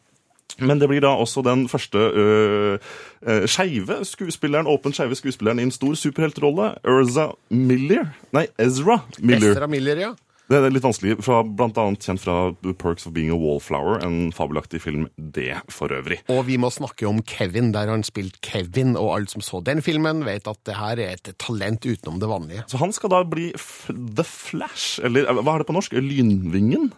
Men 0.62 0.78
det 0.78 0.86
blir 0.88 1.02
da 1.02 1.10
også 1.18 1.42
den 1.44 1.66
første 1.68 1.98
øh, 1.98 2.78
skeive 3.50 3.98
skuespilleren, 4.06 4.68
åpent 4.70 4.96
skeive 4.96 5.18
skuespilleren 5.18 5.58
i 5.58 5.66
en 5.66 5.74
stor 5.74 5.96
superheltrolle. 5.98 6.70
Erza 6.86 7.32
Miller 7.50 8.14
Nei, 8.32 8.46
Ezra 8.62 9.00
Miller. 9.18 9.50
Ezra 9.50 9.66
Miller, 9.66 10.00
ja. 10.00 10.12
Det 10.46 10.58
er 10.60 10.70
litt 10.70 10.84
vanskelig, 10.84 11.16
fra, 11.26 11.40
blant 11.42 11.78
annet 11.82 12.04
kjent 12.06 12.22
fra 12.22 12.36
Perks 12.78 13.08
of 13.08 13.14
Being 13.16 13.32
a 13.34 13.38
Wallflower, 13.38 13.98
en 14.06 14.30
fabelaktig 14.34 14.78
film 14.84 15.08
det 15.16 15.56
for 15.74 15.90
øvrig. 15.90 16.20
Og 16.30 16.44
vi 16.46 16.58
må 16.62 16.70
snakke 16.70 17.08
om 17.08 17.18
Kevin, 17.26 17.72
der 17.74 17.90
han 17.90 18.04
spilte 18.06 18.38
Kevin, 18.46 18.94
og 18.94 19.10
alle 19.16 19.32
som 19.32 19.42
så 19.42 19.58
den 19.66 19.82
filmen, 19.82 20.22
vet 20.26 20.46
at 20.46 20.60
det 20.68 20.76
her 20.78 21.02
er 21.02 21.16
et 21.16 21.32
talent 21.42 21.82
utenom 21.82 22.20
det 22.22 22.30
vanlige. 22.30 22.66
Så 22.70 22.78
han 22.78 22.94
skal 22.94 23.10
da 23.16 23.24
bli 23.26 23.48
The 23.56 24.26
Flash, 24.26 25.00
eller 25.06 25.26
eh, 25.26 25.40
hva 25.42 25.56
er 25.56 25.64
det 25.64 25.70
på 25.72 25.74
norsk? 25.74 25.96
Lynvingen? 25.98 26.92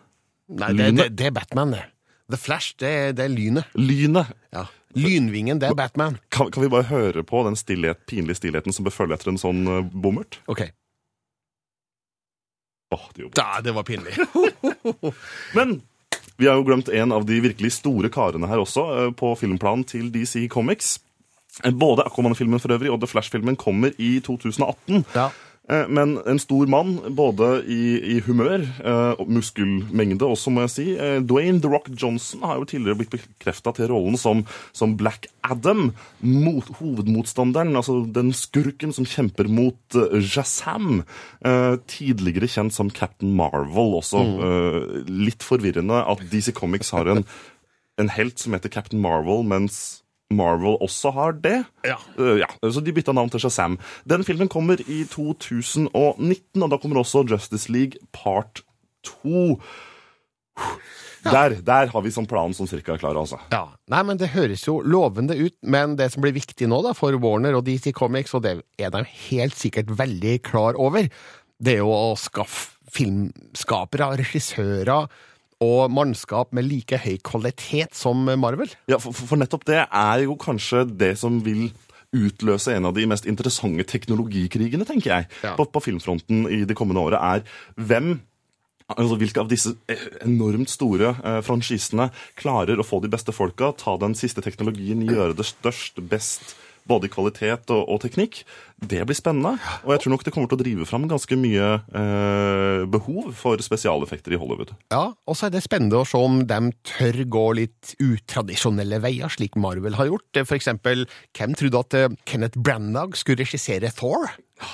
Nei, 0.49 0.75
det, 0.77 0.91
det, 0.99 1.09
det 1.17 1.31
er 1.31 1.39
Batman, 1.41 1.73
det. 1.77 1.87
The 2.29 2.37
Flash, 2.41 2.77
det, 2.83 2.93
det 3.17 3.25
er 3.25 3.33
lynet. 3.33 3.73
Lynet. 3.81 4.35
Ja. 4.53 4.67
Lynvingen, 4.97 5.61
det 5.61 5.71
er 5.71 5.77
Batman. 5.77 6.19
Kan, 6.33 6.51
kan 6.53 6.65
vi 6.65 6.69
bare 6.73 6.89
høre 6.91 7.25
på 7.25 7.41
den 7.49 7.57
stillhet, 7.57 8.05
pinlige 8.09 8.43
stillheten 8.43 8.77
som 8.77 8.85
bør 8.85 8.93
følge 8.93 9.17
etter 9.17 9.33
en 9.33 9.41
sånn 9.41 9.65
uh, 9.69 9.81
bommert? 9.89 10.41
Ok. 10.53 10.67
Åh, 12.95 13.09
det 13.15 13.23
gjorde 13.23 13.37
Da, 13.41 13.61
det 13.65 13.75
var 13.77 13.83
pinlig. 13.89 14.15
Men 15.57 15.81
vi 16.39 16.47
har 16.47 16.55
jo 16.57 16.65
glemt 16.69 16.89
en 16.89 17.13
av 17.13 17.27
de 17.27 17.41
virkelig 17.43 17.73
store 17.81 18.09
karene 18.15 18.49
her 18.49 18.63
også, 18.63 18.85
eh, 18.95 19.11
på 19.19 19.33
filmplanen 19.41 19.85
til 19.89 20.09
DC 20.15 20.47
Comics. 20.53 20.99
Eh, 21.65 21.73
Både 21.75 22.07
Aquaman-filmen 22.07 22.63
for 22.63 22.73
øvrig 22.77 22.93
og 22.95 23.01
The 23.03 23.11
Flash-filmen 23.11 23.59
kommer 23.59 23.93
i 23.99 24.19
2018. 24.25 25.05
Ja. 25.17 25.29
Eh, 25.69 25.89
Men 25.89 26.19
en 26.27 26.39
stor 26.41 26.67
mann, 26.67 26.97
både 27.17 27.49
i, 27.69 27.83
i 28.17 28.19
humør 28.25 28.65
eh, 28.65 29.21
muskelmengde 29.29 30.27
også, 30.27 30.53
må 30.55 30.65
jeg 30.65 30.73
si. 30.75 30.87
Eh, 30.97 31.19
Dwayne 31.29 31.61
The 31.63 31.71
Rock 31.73 31.91
Johnson 31.93 32.45
har 32.47 32.61
jo 32.61 32.69
tidligere 32.71 33.01
blitt 33.03 33.13
bekrefta 33.13 33.75
til 33.77 33.91
rollen 33.93 34.17
som, 34.21 34.45
som 34.77 34.97
Black 35.01 35.29
Adam. 35.45 35.93
Mot, 36.25 36.73
hovedmotstanderen, 36.81 37.77
altså 37.77 38.01
den 38.15 38.33
skurken 38.37 38.95
som 38.97 39.07
kjemper 39.09 39.49
mot 39.53 39.97
Jazam. 40.19 41.03
Tidligere 41.89 42.49
kjent 42.51 42.75
som 42.75 42.91
Captain 42.93 43.35
Marvel 43.37 43.95
også. 44.01 44.21
Mm. 44.29 45.07
litt 45.29 45.45
forvirrende 45.47 46.01
at 46.11 46.23
DC 46.33 46.53
Comics 46.57 46.91
har 46.95 47.09
en, 47.11 47.23
en 48.01 48.11
helt 48.13 48.41
som 48.41 48.55
heter 48.57 48.73
Captain 48.73 49.01
Marvel, 49.03 49.45
mens 49.47 50.03
Marvel 50.35 50.77
også 50.85 51.13
har 51.17 51.37
det. 51.41 51.63
Ja. 51.87 51.97
Uh, 52.19 52.37
ja, 52.43 52.49
Så 52.61 52.83
de 52.85 52.93
bytta 52.93 53.15
navn 53.17 53.31
til 53.33 53.41
Shazam. 53.41 53.79
Den 54.09 54.25
filmen 54.25 54.49
kommer 54.49 54.81
i 54.85 55.05
2019, 55.09 56.63
og 56.63 56.71
da 56.71 56.79
kommer 56.81 57.01
også 57.01 57.25
Justice 57.31 57.73
League 57.73 57.97
part 58.13 58.63
2. 59.25 59.57
Der, 61.25 61.57
der 61.65 61.91
har 61.93 62.03
vi 62.05 62.13
sånn 62.15 62.29
plan 62.31 62.53
som 62.55 62.69
cirka 62.71 62.95
er 62.95 63.01
klar, 63.01 63.17
altså. 63.19 63.41
Ja, 63.53 63.65
Nei, 63.91 64.03
men 64.07 64.21
Det 64.21 64.31
høres 64.35 64.67
jo 64.67 64.79
lovende 64.85 65.37
ut, 65.39 65.57
men 65.63 65.97
det 65.99 66.13
som 66.13 66.23
blir 66.25 66.37
viktig 66.37 66.69
nå 66.71 66.81
da, 66.87 66.95
for 66.97 67.17
Warner 67.23 67.59
og 67.59 67.65
DC 67.67 67.91
Comics, 67.97 68.35
og 68.37 68.45
det 68.47 68.59
er 68.79 68.93
de 68.95 69.03
helt 69.31 69.57
sikkert 69.59 69.91
veldig 69.99 70.39
klar 70.47 70.79
over, 70.79 71.09
det 71.59 71.75
er 71.75 71.83
jo 71.83 71.91
å 71.91 72.15
skaffe 72.19 72.77
filmskapere, 72.95 74.15
regissører 74.23 75.09
og 75.65 75.91
mannskap 75.91 76.53
med 76.55 76.69
like 76.69 76.99
høy 77.03 77.17
kvalitet 77.27 77.95
som 77.99 78.21
Marvel. 78.39 78.71
Ja, 78.91 79.01
for, 79.03 79.13
for 79.17 79.41
nettopp 79.41 79.65
det 79.67 79.81
er 79.87 80.25
jo 80.25 80.37
kanskje 80.39 80.85
det 80.99 81.17
som 81.19 81.41
vil 81.45 81.69
utløse 82.15 82.73
en 82.77 82.87
av 82.89 82.95
de 82.97 83.05
mest 83.11 83.27
interessante 83.29 83.85
teknologikrigene, 83.91 84.87
tenker 84.89 85.11
jeg, 85.13 85.27
Ja. 85.45 85.57
på, 85.59 85.67
på 85.69 85.83
filmfronten 85.85 86.47
i 86.49 86.63
det 86.65 86.77
kommende 86.79 87.03
året, 87.05 87.21
er 87.21 87.45
hvem 87.77 88.21
Altså, 88.89 89.19
Hvilke 89.21 89.43
av 89.43 89.51
disse 89.51 89.75
enormt 90.25 90.71
store 90.73 91.11
eh, 91.21 91.43
franchisene 91.45 92.07
klarer 92.41 92.81
å 92.81 92.87
få 92.89 93.03
de 93.05 93.11
beste 93.13 93.35
folka, 93.37 93.75
ta 93.77 93.99
den 94.01 94.15
siste 94.17 94.41
teknologien, 94.41 95.03
gjøre 95.05 95.35
det 95.37 95.45
størst, 95.45 96.01
best, 96.09 96.55
både 96.89 97.11
kvalitet 97.13 97.71
og, 97.75 97.85
og 97.89 98.01
teknikk? 98.05 98.43
Det 98.79 99.01
blir 99.07 99.17
spennende. 99.19 99.57
Og 99.85 99.95
jeg 99.95 100.03
tror 100.05 100.15
nok 100.15 100.25
det 100.27 100.33
kommer 100.35 100.51
til 100.51 100.59
å 100.59 100.63
drive 100.63 100.87
fram 100.89 101.07
ganske 101.11 101.39
mye 101.41 101.69
eh, 101.99 102.83
behov 102.91 103.33
for 103.39 103.61
spesialeffekter 103.65 104.37
i 104.37 104.41
Hollywood. 104.41 104.75
Ja, 104.95 105.13
og 105.27 105.39
så 105.39 105.49
er 105.49 105.55
det 105.57 105.65
spennende 105.67 106.03
å 106.03 106.09
se 106.09 106.21
om 106.23 106.43
de 106.49 106.61
tør 106.87 107.23
gå 107.27 107.47
litt 107.59 107.95
utradisjonelle 108.03 109.01
veier, 109.05 109.33
slik 109.35 109.59
Marvel 109.59 109.99
har 109.99 110.11
gjort. 110.13 110.43
For 110.45 110.59
eksempel, 110.59 111.09
hvem 111.37 111.57
trodde 111.59 111.83
at 111.85 111.99
eh, 111.99 112.19
Kenneth 112.29 112.61
Branagh 112.63 113.19
skulle 113.19 113.43
regissere 113.43 113.91
Thor? 113.99 114.31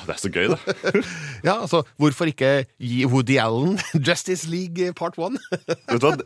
Det 0.06 0.14
er 0.14 0.20
så 0.20 0.30
gøy, 0.32 0.48
det. 0.52 1.04
Ja, 1.48 1.58
altså, 1.60 1.82
hvorfor 2.00 2.28
ikke 2.30 2.64
gi 2.80 3.04
Woody 3.08 3.36
Allen 3.40 3.78
Justice 4.06 4.48
League 4.48 4.92
Part 4.96 5.18
1? 5.20 5.36
Vet 5.68 6.00
du 6.00 6.06
hva? 6.08 6.16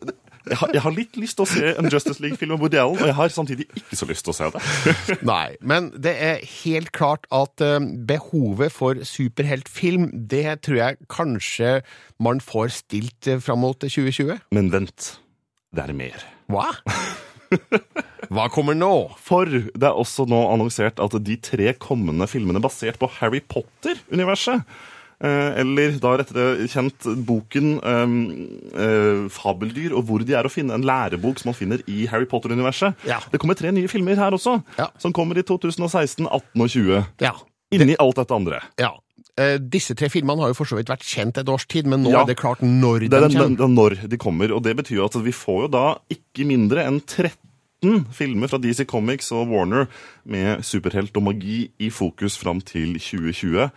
Jeg 0.49 0.59
har, 0.61 0.71
jeg 0.75 0.83
har 0.85 0.95
litt 0.95 1.19
lyst 1.21 1.39
til 1.39 1.45
å 1.45 1.49
se 1.51 1.73
en 1.75 1.91
Justice 1.93 2.23
League-film 2.25 2.55
med 2.55 2.63
Woody 2.63 2.81
Allen, 2.81 2.99
og 3.01 3.11
jeg 3.11 3.17
har 3.19 3.33
samtidig 3.35 3.67
ikke 3.77 3.99
så 3.99 4.09
lyst 4.09 4.27
til 4.27 4.33
å 4.33 4.37
se 4.39 4.51
det. 4.55 4.63
Nei, 5.33 5.59
men 5.61 5.91
det 5.95 6.15
er 6.25 6.45
helt 6.63 6.93
klart 6.97 7.29
at 7.35 7.65
eh, 7.65 7.79
behovet 8.09 8.75
for 8.75 9.01
superheltfilm, 9.05 10.11
det 10.31 10.61
tror 10.67 10.81
jeg 10.81 11.01
kanskje 11.13 11.79
man 12.23 12.43
får 12.45 12.73
stilt 12.81 13.31
eh, 13.31 13.41
fram 13.45 13.63
mot 13.67 13.79
2020. 13.85 14.39
Men 14.57 14.73
vent, 14.75 15.15
det 15.77 15.85
er 15.85 15.97
mer. 15.97 16.29
Hva? 16.53 16.71
Hva 18.35 18.49
kommer 18.53 18.77
nå? 18.77 18.93
For 19.25 19.49
det 19.49 19.85
er 19.89 19.97
også 19.97 20.27
nå 20.29 20.41
annonsert 20.53 21.01
at 21.01 21.17
de 21.25 21.37
tre 21.41 21.73
kommende 21.81 22.29
filmene 22.29 22.63
basert 22.65 23.01
på 23.01 23.09
Harry 23.21 23.41
Potter-universet 23.41 24.65
eller 25.21 25.97
da 25.99 26.13
rettere 26.21 26.69
kjent 26.71 27.09
boken 27.27 27.73
um, 27.83 28.13
uh, 28.75 29.25
Fabeldyr 29.35 29.93
og 29.99 30.05
hvor 30.07 30.23
de 30.25 30.37
er 30.39 30.47
å 30.47 30.53
finne, 30.53 30.75
en 30.79 30.87
lærebok 30.87 31.41
som 31.41 31.51
man 31.51 31.59
finner 31.59 31.83
i 31.91 32.07
Harry 32.07 32.29
Potter-universet. 32.31 32.95
Ja. 33.09 33.19
Det 33.33 33.41
kommer 33.43 33.59
tre 33.59 33.73
nye 33.75 33.89
filmer 33.91 34.15
her 34.17 34.31
også, 34.37 34.61
Ja. 34.79 34.87
som 35.03 35.13
kommer 35.13 35.39
i 35.39 35.43
2016, 35.43 36.27
18 36.29 36.63
og 36.63 36.69
20. 36.71 37.05
Ja. 37.21 37.33
Inni 37.75 37.97
alt 37.99 38.17
dette 38.17 38.35
andre. 38.35 38.63
ja. 38.79 38.93
Eh, 39.39 39.59
Disse 39.59 39.95
tre 39.95 40.09
filmene 40.11 40.41
har 40.43 40.49
jo 40.51 40.55
for 40.59 40.67
så 40.67 40.75
vidt 40.79 40.89
vært 40.91 41.05
kjent 41.07 41.37
et 41.39 41.47
års 41.49 41.65
tid, 41.71 41.87
men 41.87 42.03
nå 42.03 42.11
Ja. 42.11 42.23
er 42.23 42.27
det 42.27 42.37
klart 42.41 42.59
når 42.63 43.01
de 43.01 43.09
Det 43.09 43.19
er 43.19 43.29
kommer. 43.29 43.45
den, 43.47 43.55
den 43.57 43.75
når 43.77 44.09
de 44.09 44.17
kommer, 44.19 44.51
og 44.53 44.63
det 44.65 44.77
betyr 44.77 45.05
at 45.05 45.15
vi 45.23 45.31
får 45.31 45.61
jo 45.63 45.69
da 45.69 45.85
ikke 46.11 46.45
mindre 46.47 46.83
enn 46.87 47.01
13 47.07 48.07
filmer 48.11 48.49
fra 48.51 48.59
DC 48.59 48.85
Comics 48.91 49.31
og 49.31 49.47
Warner 49.49 49.87
med 50.27 50.65
superhelt 50.67 51.15
og 51.17 51.23
magi 51.23 51.71
i 51.79 51.89
fokus 51.91 52.37
fram 52.37 52.61
til 52.61 52.95
2020. 52.99 53.71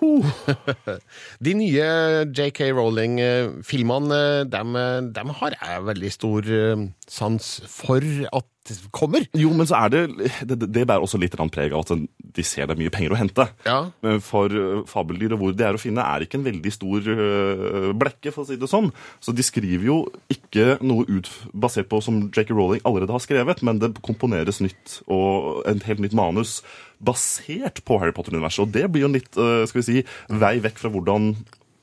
De 1.46 1.54
nye 1.58 1.86
JK 2.30 2.60
Rowling-filmene, 2.76 4.20
dem, 4.52 4.76
dem 5.16 5.32
har 5.40 5.56
jeg 5.56 5.86
veldig 5.90 6.12
stor 6.14 6.52
eh, 6.58 6.84
sans 7.10 7.48
for 7.70 8.04
at 8.32 8.52
kommer. 8.90 9.26
Jo, 9.36 9.52
men 9.54 9.66
så 9.68 9.78
er 9.84 9.92
det 9.92 10.00
Det, 10.48 10.58
det 10.74 10.86
bærer 10.88 11.04
også 11.04 11.20
litt 11.20 11.36
preg 11.52 11.72
av 11.72 11.84
at 11.84 12.06
de 12.36 12.44
ser 12.44 12.66
det 12.66 12.74
er 12.74 12.80
mye 12.80 12.92
penger 12.92 13.14
å 13.14 13.18
hente. 13.18 13.46
Ja. 13.66 13.76
For 14.24 14.52
eh, 14.52 14.82
fabeldyr 14.88 15.36
og 15.36 15.40
hvor 15.40 15.54
de 15.56 15.64
er 15.64 15.76
å 15.76 15.80
finne, 15.80 16.04
er 16.04 16.24
ikke 16.24 16.40
en 16.40 16.46
veldig 16.46 16.72
stor 16.74 17.06
eh, 17.12 17.90
blekke, 17.96 18.32
for 18.34 18.44
å 18.44 18.48
si 18.48 18.58
det 18.60 18.68
sånn. 18.70 18.90
Så 19.24 19.32
de 19.36 19.44
skriver 19.46 19.86
jo 19.88 19.98
ikke 20.32 20.76
noe 20.84 21.06
ut 21.08 21.30
basert 21.54 21.88
på 21.92 22.02
som 22.04 22.26
J.K. 22.28 22.52
Rowling 22.52 22.82
allerede 22.84 23.14
har 23.14 23.24
skrevet, 23.24 23.62
men 23.66 23.80
det 23.80 23.94
komponeres 24.04 24.60
nytt 24.64 25.00
og 25.06 25.62
et 25.70 25.86
helt 25.88 26.02
nytt 26.04 26.16
manus 26.16 26.58
basert 26.98 27.82
på 27.86 28.00
Harry 28.00 28.14
Potter-universet. 28.16 28.64
Og 28.64 28.74
det 28.74 28.88
blir 28.92 29.06
jo 29.06 29.10
en 29.10 29.18
litt 29.18 29.38
eh, 29.40 29.62
skal 29.68 29.82
vi 29.82 29.86
si, 29.86 30.02
vei 30.32 30.56
vekk 30.64 30.82
fra 30.82 30.92
hvordan 30.94 31.34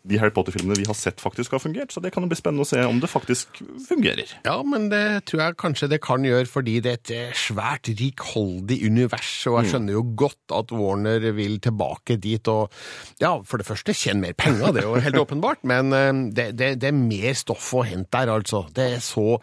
de 0.04 0.18
Harry 0.20 0.34
Potter-filmene 0.36 0.76
vi 0.76 0.88
har 0.88 0.98
sett, 0.98 1.22
faktisk 1.24 1.54
har 1.56 1.62
fungert. 1.64 1.94
Så 1.96 2.02
det 2.04 2.12
kan 2.12 2.26
jo 2.26 2.32
bli 2.32 2.38
spennende 2.38 2.66
å 2.66 2.68
se 2.68 2.82
om 2.84 3.00
det 3.00 3.08
faktisk 3.12 3.62
fungerer. 3.88 4.34
Ja, 4.44 4.58
men 4.68 4.90
det 4.92 5.24
tror 5.30 5.46
jeg 5.46 5.60
kanskje 5.62 5.90
det 5.94 6.02
kan 6.04 6.28
gjøre, 6.28 6.48
fordi 6.50 6.76
det 6.84 6.92
er 6.92 7.00
et 7.00 7.14
eh, 7.16 7.38
svært 7.40 7.88
rikholdig 7.88 8.82
univers, 8.84 9.32
og 9.48 9.62
jeg 9.62 9.72
skjønner 9.72 9.96
jo 9.96 10.04
godt 10.26 10.56
at 10.60 10.76
Warner 10.76 11.30
vil 11.38 11.56
tilbake 11.64 12.20
dit 12.20 12.52
og 12.52 12.74
ja, 13.24 13.38
for 13.48 13.62
det 13.62 13.68
første 13.70 13.96
tjene 13.96 14.28
mer 14.28 14.36
penger, 14.38 14.74
det 14.76 14.84
er 14.84 14.90
jo 14.90 15.04
helt 15.08 15.22
åpenbart, 15.24 15.64
men 15.70 15.96
eh, 15.96 16.12
det, 16.36 16.50
det, 16.60 16.74
det 16.84 16.92
er 16.92 17.00
mer 17.00 17.32
stoff 17.40 17.72
å 17.80 17.86
hente 17.88 18.12
der, 18.14 18.34
altså. 18.34 18.66
Det 18.76 18.90
er 18.98 19.04
så 19.04 19.38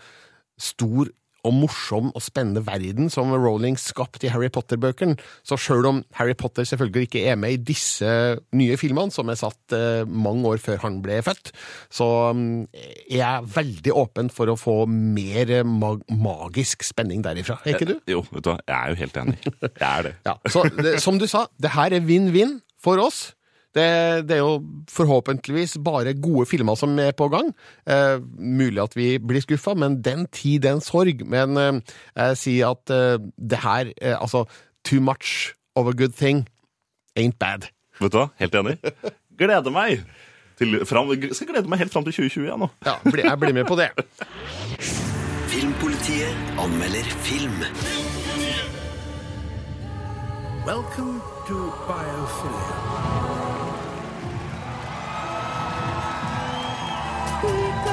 stor 0.61 1.09
og 1.47 1.55
morsom 1.57 2.11
og 2.15 2.23
spennende 2.25 2.63
verden 2.67 3.11
som 3.13 3.33
Rowling 3.35 3.79
skapte 3.81 4.29
i 4.29 4.33
Harry 4.33 4.51
Potter-bøkene. 4.53 5.17
Så 5.47 5.59
sjøl 5.61 5.89
om 5.89 6.03
Harry 6.19 6.37
Potter 6.39 6.67
selvfølgelig 6.69 7.09
ikke 7.09 7.25
er 7.33 7.39
med 7.41 7.57
i 7.57 7.63
disse 7.73 8.11
nye 8.57 8.79
filmene, 8.81 9.15
som 9.15 9.31
er 9.33 9.41
satt 9.41 9.77
eh, 9.77 10.03
mange 10.07 10.47
år 10.51 10.63
før 10.63 10.83
han 10.85 11.01
ble 11.05 11.21
født, 11.25 11.53
så 11.93 12.09
mm, 12.37 12.69
er 12.75 13.17
jeg 13.17 13.51
veldig 13.57 13.97
åpen 13.97 14.31
for 14.35 14.53
å 14.53 14.59
få 14.61 14.79
mer 14.91 15.51
eh, 15.61 15.67
mag 15.67 16.05
magisk 16.11 16.85
spenning 16.87 17.25
derifra. 17.25 17.59
Er 17.65 17.77
ikke 17.77 17.91
du? 17.93 17.97
Jo, 18.11 18.25
vet 18.31 18.45
du 18.45 18.53
hva, 18.53 18.59
jeg 18.67 18.77
er 18.77 18.95
jo 18.95 19.01
helt 19.01 19.21
enig. 19.25 19.39
Jeg 19.71 19.89
er 19.91 20.09
det. 20.09 20.17
Ja, 20.31 20.37
så 20.53 20.63
som 21.03 21.19
du 21.19 21.27
sa, 21.31 21.47
det 21.59 21.73
her 21.75 21.95
er 21.97 22.05
vinn-vinn 22.05 22.59
for 22.81 23.01
oss. 23.03 23.31
Det, 23.75 23.87
det 24.27 24.35
er 24.35 24.43
jo 24.43 24.63
forhåpentligvis 24.91 25.77
bare 25.85 26.15
gode 26.19 26.47
filmer 26.51 26.75
som 26.75 26.99
er 26.99 27.13
på 27.15 27.29
gang. 27.31 27.53
Eh, 27.87 28.19
mulig 28.39 28.83
at 28.83 28.97
vi 28.99 29.13
blir 29.23 29.45
skuffa, 29.45 29.77
men 29.79 30.01
den 30.03 30.27
tid, 30.35 30.65
den 30.67 30.83
sorg. 30.83 31.23
Men 31.27 31.57
eh, 31.57 31.79
jeg 32.17 32.41
sier 32.41 32.75
at 32.75 32.91
eh, 32.91 33.21
det 33.39 33.63
her 33.63 33.93
eh, 34.03 34.17
Altså, 34.19 34.45
too 34.85 35.01
much 35.01 35.55
of 35.77 35.87
a 35.87 35.93
good 35.93 36.17
thing 36.19 36.49
ain't 37.19 37.39
bad. 37.39 37.71
Vet 38.01 38.13
du 38.13 38.19
hva? 38.19 38.29
Helt 38.41 38.55
enig. 38.55 38.77
Gleder 39.39 39.71
meg! 39.71 40.03
Til, 40.61 40.83
fram, 40.85 41.09
skal 41.33 41.47
glede 41.47 41.71
meg 41.73 41.79
helt 41.81 41.93
fram 41.93 42.05
til 42.05 42.13
2020 42.13 42.49
ja, 42.51 42.57
nå. 42.61 42.69
Ja, 42.85 42.99
bli, 43.07 43.23
jeg 43.25 43.39
blir 43.41 43.55
med 43.57 43.65
på 43.65 43.79
det. 43.81 43.89
Filmpolitiet 45.49 46.61
anmelder 46.61 47.09
film. 47.25 47.63
Welcome 50.67 51.21
to 51.49 51.73
Biophilia. 51.89 53.00
We 57.43 57.90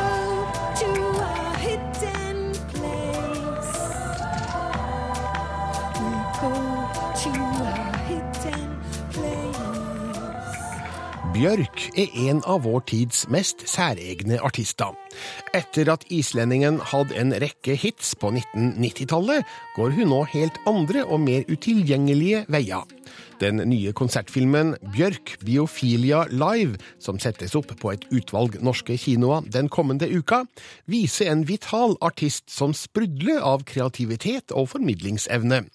Bjørk 11.38 11.84
er 11.94 12.16
en 12.26 12.40
av 12.50 12.64
vår 12.66 12.80
tids 12.90 13.28
mest 13.30 13.60
særegne 13.70 14.40
artister. 14.42 14.96
Etter 15.54 15.92
at 15.94 16.08
islendingen 16.10 16.80
hadde 16.82 17.14
en 17.22 17.36
rekke 17.44 17.76
hits 17.78 18.16
på 18.18 18.32
1990-tallet, 18.32 19.46
går 19.76 19.94
hun 20.00 20.10
nå 20.10 20.24
helt 20.32 20.58
andre 20.66 21.04
og 21.06 21.22
mer 21.28 21.46
utilgjengelige 21.46 22.42
veier. 22.50 22.90
Den 23.38 23.62
nye 23.70 23.94
konsertfilmen 23.94 24.74
Bjørk 24.96 25.36
Biofilia 25.46 26.24
Live, 26.34 26.82
som 26.98 27.22
settes 27.22 27.54
opp 27.60 27.70
på 27.70 27.94
et 27.94 28.10
utvalg 28.10 28.58
norske 28.66 28.98
kinoer 28.98 29.46
den 29.46 29.70
kommende 29.70 30.10
uka, 30.10 30.48
viser 30.90 31.30
en 31.30 31.46
vital 31.46 32.00
artist 32.02 32.50
som 32.50 32.74
sprudler 32.74 33.46
av 33.46 33.68
kreativitet 33.70 34.50
og 34.58 34.72
formidlingsevne. 34.74 35.68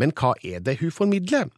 Men 0.00 0.16
hva 0.16 0.32
er 0.40 0.64
det 0.64 0.80
hun 0.80 0.96
formidler? 0.96 1.52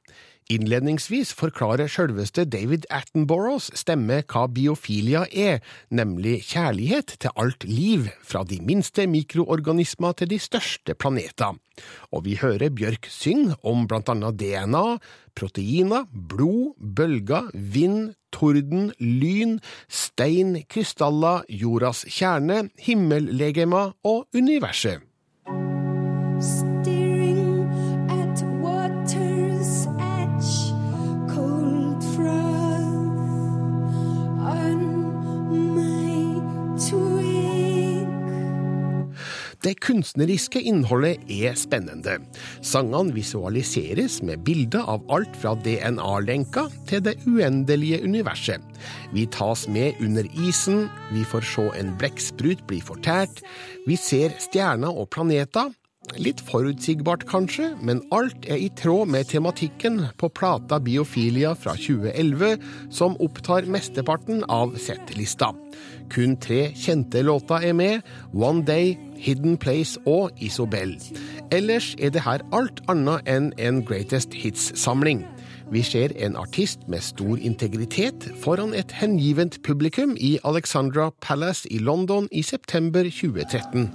Innledningsvis 0.47 1.33
forklarer 1.35 1.89
sjølveste 1.91 2.45
David 2.47 2.85
Attenboroughs 2.95 3.67
stemme 3.75 4.21
hva 4.31 4.45
biofilia 4.47 5.25
er, 5.35 5.59
nemlig 5.91 6.37
kjærlighet 6.53 7.17
til 7.25 7.35
alt 7.35 7.67
liv, 7.67 8.07
fra 8.23 8.45
de 8.47 8.61
minste 8.63 9.09
mikroorganismer 9.11 10.15
til 10.15 10.31
de 10.31 10.39
største 10.39 10.95
planeter. 10.95 11.59
Og 12.15 12.23
vi 12.29 12.37
hører 12.39 12.71
Bjørk 12.71 13.11
synge 13.11 13.57
om 13.67 13.89
blant 13.91 14.13
annet 14.15 14.39
DNA, 14.39 14.85
proteiner, 15.35 16.07
blod, 16.15 16.79
bølger, 16.79 17.51
vind, 17.53 18.15
torden, 18.31 18.93
lyn, 19.03 19.59
stein, 19.91 20.61
krystaller, 20.71 21.43
jordas 21.51 22.07
kjerne, 22.07 22.69
himmellegemer 22.87 23.97
og 24.07 24.29
universet. 24.31 25.03
Det 39.67 39.73
kunstneriske 39.83 40.61
innholdet 40.63 41.25
er 41.33 41.57
spennende. 41.59 42.21
Sangene 42.63 43.11
visualiseres 43.17 44.21
med 44.23 44.45
bilder 44.47 44.87
av 44.87 45.03
alt 45.11 45.35
fra 45.43 45.57
DNA-lenka 45.65 46.69
til 46.87 47.03
det 47.03 47.17
uendelige 47.27 47.99
universet. 48.05 48.63
Vi 49.11 49.25
tas 49.35 49.65
med 49.67 49.99
under 50.05 50.29
isen, 50.39 50.85
vi 51.11 51.25
får 51.27 51.49
se 51.51 51.67
en 51.81 51.91
blekksprut 51.99 52.63
bli 52.71 52.79
fortært, 52.79 53.43
vi 53.89 53.99
ser 53.99 54.39
stjerner 54.39 54.95
og 54.95 55.11
planeter. 55.11 55.75
Litt 56.15 56.41
forutsigbart 56.47 57.27
kanskje, 57.29 57.73
men 57.83 58.01
alt 58.15 58.47
er 58.49 58.61
i 58.63 58.69
tråd 58.79 59.11
med 59.11 59.27
tematikken 59.29 59.99
på 60.21 60.31
plata 60.33 60.79
Biofilia 60.81 61.53
fra 61.59 61.75
2011, 61.77 62.63
som 62.95 63.19
opptar 63.21 63.67
mesteparten 63.69 64.45
av 64.49 64.77
settlista. 64.81 65.51
Kun 66.13 66.37
tre 66.41 66.71
kjente 66.79 67.25
låter 67.27 67.67
er 67.67 67.75
med, 67.77 68.07
One 68.33 68.63
Day, 68.65 68.95
Hidden 69.19 69.59
Place 69.59 70.01
og 70.07 70.31
Isobel. 70.41 70.97
Ellers 71.51 71.95
er 71.99 72.15
det 72.15 72.25
her 72.25 72.45
alt 72.55 72.81
annet 72.89 73.27
enn 73.29 73.51
en 73.59 73.83
Greatest 73.85 74.37
Hits-samling. 74.37 75.27
Vi 75.73 75.83
ser 75.83 76.15
en 76.23 76.37
artist 76.39 76.87
med 76.89 77.03
stor 77.03 77.41
integritet 77.43 78.29
foran 78.43 78.75
et 78.75 78.93
hengivent 78.95 79.59
publikum 79.67 80.15
i 80.15 80.37
Alexandra 80.47 81.11
Palace 81.21 81.67
i 81.73 81.83
London 81.83 82.29
i 82.31 82.43
september 82.47 83.03
2013. 83.11 83.91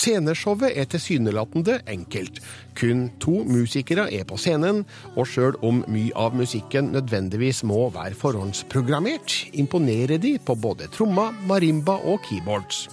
Sceneshowet 0.00 0.72
er 0.80 0.86
tilsynelatende 0.88 1.80
enkelt. 1.90 2.38
Kun 2.78 3.08
to 3.20 3.42
musikere 3.44 4.06
er 4.16 4.24
på 4.28 4.38
scenen, 4.40 4.84
og 5.12 5.28
sjøl 5.28 5.58
om 5.66 5.82
mye 5.92 6.14
av 6.16 6.36
musikken 6.38 6.88
nødvendigvis 6.94 7.62
må 7.68 7.90
være 7.92 8.16
forhåndsprogrammert, 8.16 9.34
imponerer 9.60 10.20
de 10.22 10.36
på 10.40 10.56
både 10.56 10.88
tromma, 10.94 11.28
marimba 11.48 11.98
og 12.00 12.22
keyboards. 12.28 12.86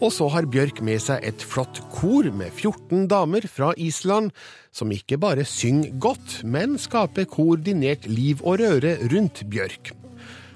Og 0.00 0.12
så 0.12 0.28
har 0.34 0.48
Bjørk 0.50 0.82
med 0.84 1.00
seg 1.00 1.24
et 1.24 1.44
flott 1.44 1.80
kor 1.94 2.28
med 2.34 2.52
14 2.52 3.08
damer 3.08 3.48
fra 3.48 3.72
Island, 3.80 4.34
som 4.72 4.92
ikke 4.92 5.18
bare 5.20 5.48
synger 5.48 5.96
godt, 6.02 6.42
men 6.44 6.76
skaper 6.80 7.28
koordinert 7.30 8.04
liv 8.10 8.44
og 8.44 8.60
røre 8.60 8.98
rundt 9.08 9.46
Bjørk. 9.48 9.94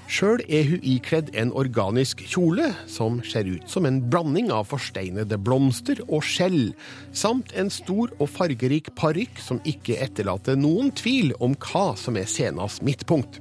Sjøl 0.04 0.42
er 0.52 0.66
hun 0.68 0.82
ikledd 0.84 1.30
en 1.38 1.52
organisk 1.56 2.20
kjole 2.28 2.68
som 2.90 3.22
ser 3.24 3.48
ut 3.48 3.64
som 3.70 3.86
en 3.88 4.02
blanding 4.12 4.50
av 4.52 4.68
forsteinede 4.68 5.38
blomster 5.40 6.02
og 6.04 6.24
skjell, 6.28 6.74
samt 7.16 7.54
en 7.56 7.72
stor 7.72 8.12
og 8.18 8.28
fargerik 8.28 8.92
parykk 8.98 9.40
som 9.40 9.62
ikke 9.64 9.96
etterlater 10.04 10.60
noen 10.60 10.92
tvil 10.92 11.32
om 11.40 11.56
hva 11.56 11.94
som 11.98 12.20
er 12.20 12.28
scenas 12.28 12.82
midtpunkt. 12.84 13.40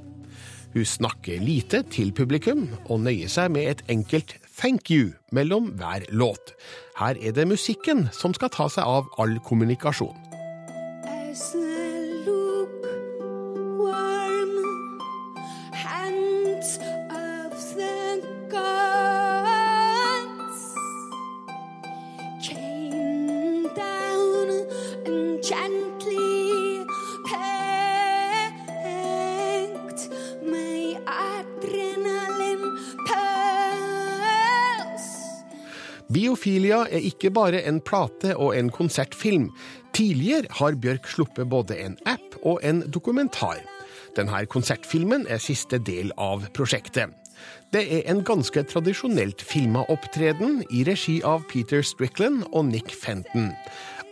Hun 0.74 0.88
snakker 0.88 1.38
lite 1.38 1.84
til 1.86 2.10
publikum, 2.16 2.66
og 2.90 3.04
nøyer 3.04 3.30
seg 3.30 3.52
med 3.54 3.68
et 3.70 3.84
enkelt 3.94 4.34
thank 4.56 4.90
you 4.90 5.12
mellom 5.30 5.70
hver 5.78 6.08
låt. 6.10 6.56
Her 6.98 7.20
er 7.20 7.36
det 7.36 7.46
musikken 7.46 8.08
som 8.10 8.34
skal 8.34 8.50
ta 8.50 8.66
seg 8.72 8.82
av 8.82 9.12
all 9.22 9.38
kommunikasjon. 9.46 10.16
As 11.04 11.52
Biofilia 36.14 36.84
er 36.94 37.02
ikke 37.08 37.32
bare 37.34 37.64
en 37.66 37.80
plate 37.82 38.36
og 38.38 38.52
en 38.54 38.68
konsertfilm. 38.70 39.48
Tidligere 39.96 40.46
har 40.60 40.76
Bjørk 40.78 41.08
sluppet 41.10 41.48
både 41.50 41.78
en 41.82 41.96
app 42.06 42.36
og 42.42 42.60
en 42.62 42.84
dokumentar. 42.86 43.64
Denne 44.14 44.44
konsertfilmen 44.46 45.26
er 45.26 45.42
siste 45.42 45.80
del 45.82 46.12
av 46.14 46.46
prosjektet. 46.54 47.10
Det 47.74 47.82
er 47.96 48.04
en 48.12 48.22
ganske 48.22 48.62
tradisjonelt 48.70 49.42
filma 49.42 49.82
opptreden 49.90 50.60
i 50.70 50.84
regi 50.86 51.18
av 51.26 51.42
Peter 51.50 51.82
Strickland 51.82 52.44
og 52.52 52.68
Nick 52.70 52.94
Fenton. 52.94 53.50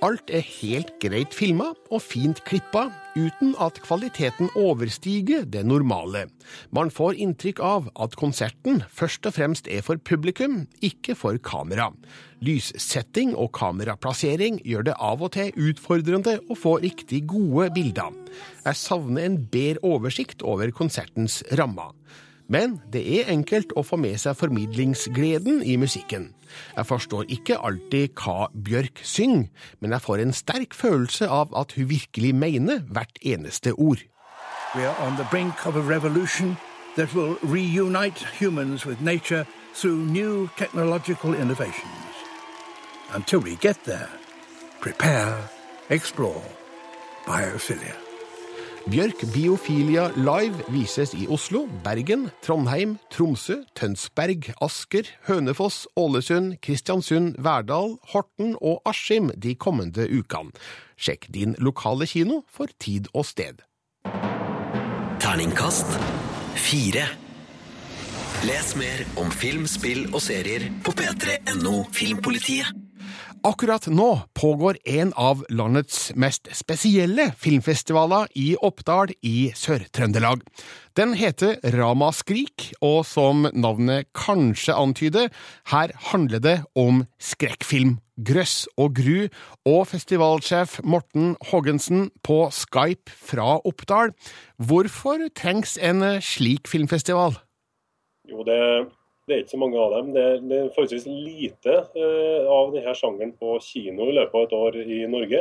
Alt 0.02 0.32
er 0.34 0.42
helt 0.42 0.88
greit 0.98 1.30
filma 1.30 1.68
og 1.94 2.00
fint 2.02 2.40
klippa, 2.42 2.88
uten 3.14 3.52
at 3.62 3.76
kvaliteten 3.84 4.48
overstiger 4.58 5.44
det 5.46 5.62
normale. 5.62 6.24
Man 6.74 6.90
får 6.90 7.20
inntrykk 7.22 7.60
av 7.62 7.86
at 8.02 8.16
konserten 8.18 8.80
først 8.90 9.28
og 9.30 9.36
fremst 9.36 9.70
er 9.70 9.84
for 9.86 10.02
publikum, 10.02 10.64
ikke 10.82 11.14
for 11.14 11.38
kamera. 11.38 11.92
Lyssetting 12.42 13.36
og 13.38 13.52
kameraplassering 13.54 14.58
gjør 14.66 14.90
det 14.90 14.98
av 14.98 15.22
og 15.22 15.36
til 15.38 15.54
utfordrende 15.70 16.40
å 16.50 16.58
få 16.58 16.80
riktig 16.82 17.22
gode 17.30 17.70
bilder. 17.78 18.10
Jeg 18.66 18.82
savner 18.82 19.28
en 19.28 19.38
bedre 19.54 19.86
oversikt 19.86 20.42
over 20.42 20.74
konsertens 20.74 21.44
rammer. 21.54 21.94
Men 22.52 22.80
det 22.92 23.00
er 23.16 23.30
enkelt 23.32 23.72
å 23.80 23.84
få 23.86 23.96
med 23.96 24.18
seg 24.20 24.36
formidlingsgleden 24.36 25.62
i 25.64 25.78
musikken. 25.80 26.32
Jeg 26.76 26.84
forstår 26.84 27.30
ikke 27.32 27.56
alltid 27.64 28.12
hva 28.20 28.50
Bjørk 28.52 29.00
synger, 29.08 29.46
men 29.80 29.94
jeg 29.96 30.04
får 30.04 30.20
en 30.20 30.36
sterk 30.36 30.76
følelse 30.76 31.28
av 31.32 31.54
at 31.56 31.72
hun 31.78 31.88
virkelig 31.88 32.34
mener 32.36 32.84
hvert 32.92 33.16
eneste 33.22 33.72
ord. 33.72 34.04
We 34.74 34.84
are 34.84 34.96
on 35.00 35.16
brink 35.30 35.66
of 35.66 35.76
a 35.76 35.80
revolution 35.80 36.56
that 36.96 37.14
will 37.14 37.36
reunite 37.42 38.24
humans 38.40 38.86
with 38.86 39.00
nature 39.00 39.46
through 39.74 40.04
new 40.12 40.48
technological 40.58 41.34
innovations. 41.34 42.12
Until 43.14 43.40
we 43.40 43.56
get 43.56 43.84
there, 43.84 44.08
prepare, 44.80 45.48
explore, 45.88 46.44
biophilia. 47.26 48.01
Bjørk 48.90 49.20
Biofilia 49.30 50.08
Live 50.16 50.64
vises 50.74 51.12
i 51.14 51.28
Oslo, 51.30 51.68
Bergen, 51.84 52.30
Trondheim, 52.42 52.96
Tromsø, 53.14 53.60
Tønsberg, 53.78 54.48
Asker, 54.62 55.06
Hønefoss, 55.28 55.86
Ålesund, 55.96 56.56
Kristiansund, 56.62 57.36
Verdal, 57.38 57.94
Horten 58.10 58.56
og 58.58 58.82
Askim 58.88 59.30
de 59.38 59.54
kommende 59.54 60.08
ukene. 60.10 60.50
Sjekk 60.98 61.28
din 61.34 61.54
lokale 61.62 62.08
kino 62.10 62.42
for 62.50 62.70
tid 62.82 63.06
og 63.14 63.26
sted. 63.28 63.62
Terningkast 65.22 65.94
fire. 66.58 67.06
Les 68.42 68.74
mer 68.74 69.04
om 69.22 69.30
film, 69.30 69.68
spill 69.70 70.08
og 70.10 70.22
serier 70.24 70.66
på 70.82 70.94
p3.no 70.98 71.84
Filmpolitiet. 71.94 72.74
Akkurat 73.42 73.88
nå 73.90 74.20
pågår 74.38 74.76
en 74.86 75.10
av 75.18 75.40
landets 75.50 76.12
mest 76.14 76.46
spesielle 76.54 77.24
filmfestivaler 77.34 78.28
i 78.38 78.52
Oppdal 78.62 79.10
i 79.26 79.50
Sør-Trøndelag. 79.58 80.44
Den 80.94 81.16
heter 81.18 81.56
Ramaskrik, 81.74 82.68
og 82.78 83.02
som 83.08 83.48
navnet 83.50 84.06
kanskje 84.14 84.76
antyder, 84.78 85.34
her 85.74 85.90
handler 86.12 86.44
det 86.44 86.54
om 86.78 87.02
skrekkfilm, 87.18 87.96
grøss 88.14 88.68
og 88.78 88.94
gru, 89.00 89.26
og 89.66 89.88
festivalsjef 89.90 90.78
Morten 90.86 91.34
Hoggensen 91.50 92.12
på 92.22 92.44
Skype 92.54 93.10
fra 93.10 93.58
Oppdal. 93.66 94.14
Hvorfor 94.62 95.26
trengs 95.34 95.74
en 95.82 96.06
slik 96.22 96.70
filmfestival? 96.70 97.40
Jo, 98.30 98.46
det, 98.46 98.62
det 99.32 99.38
er 99.38 99.44
ikke 99.46 99.54
så 99.54 99.62
mange 99.62 99.80
av 99.80 99.94
dem. 99.96 100.12
Det, 100.12 100.24
det 100.44 100.58
er 100.58 100.72
forholdsvis 100.74 101.06
lite 101.08 101.76
eh, 101.96 102.48
av 102.52 102.74
denne 102.74 102.92
sjangeren 102.98 103.32
på 103.40 103.56
kino 103.64 104.10
i 104.10 104.16
løpet 104.18 104.36
av 104.36 104.44
et 104.44 104.56
år 104.58 104.76
i 104.82 104.98
Norge. 105.08 105.40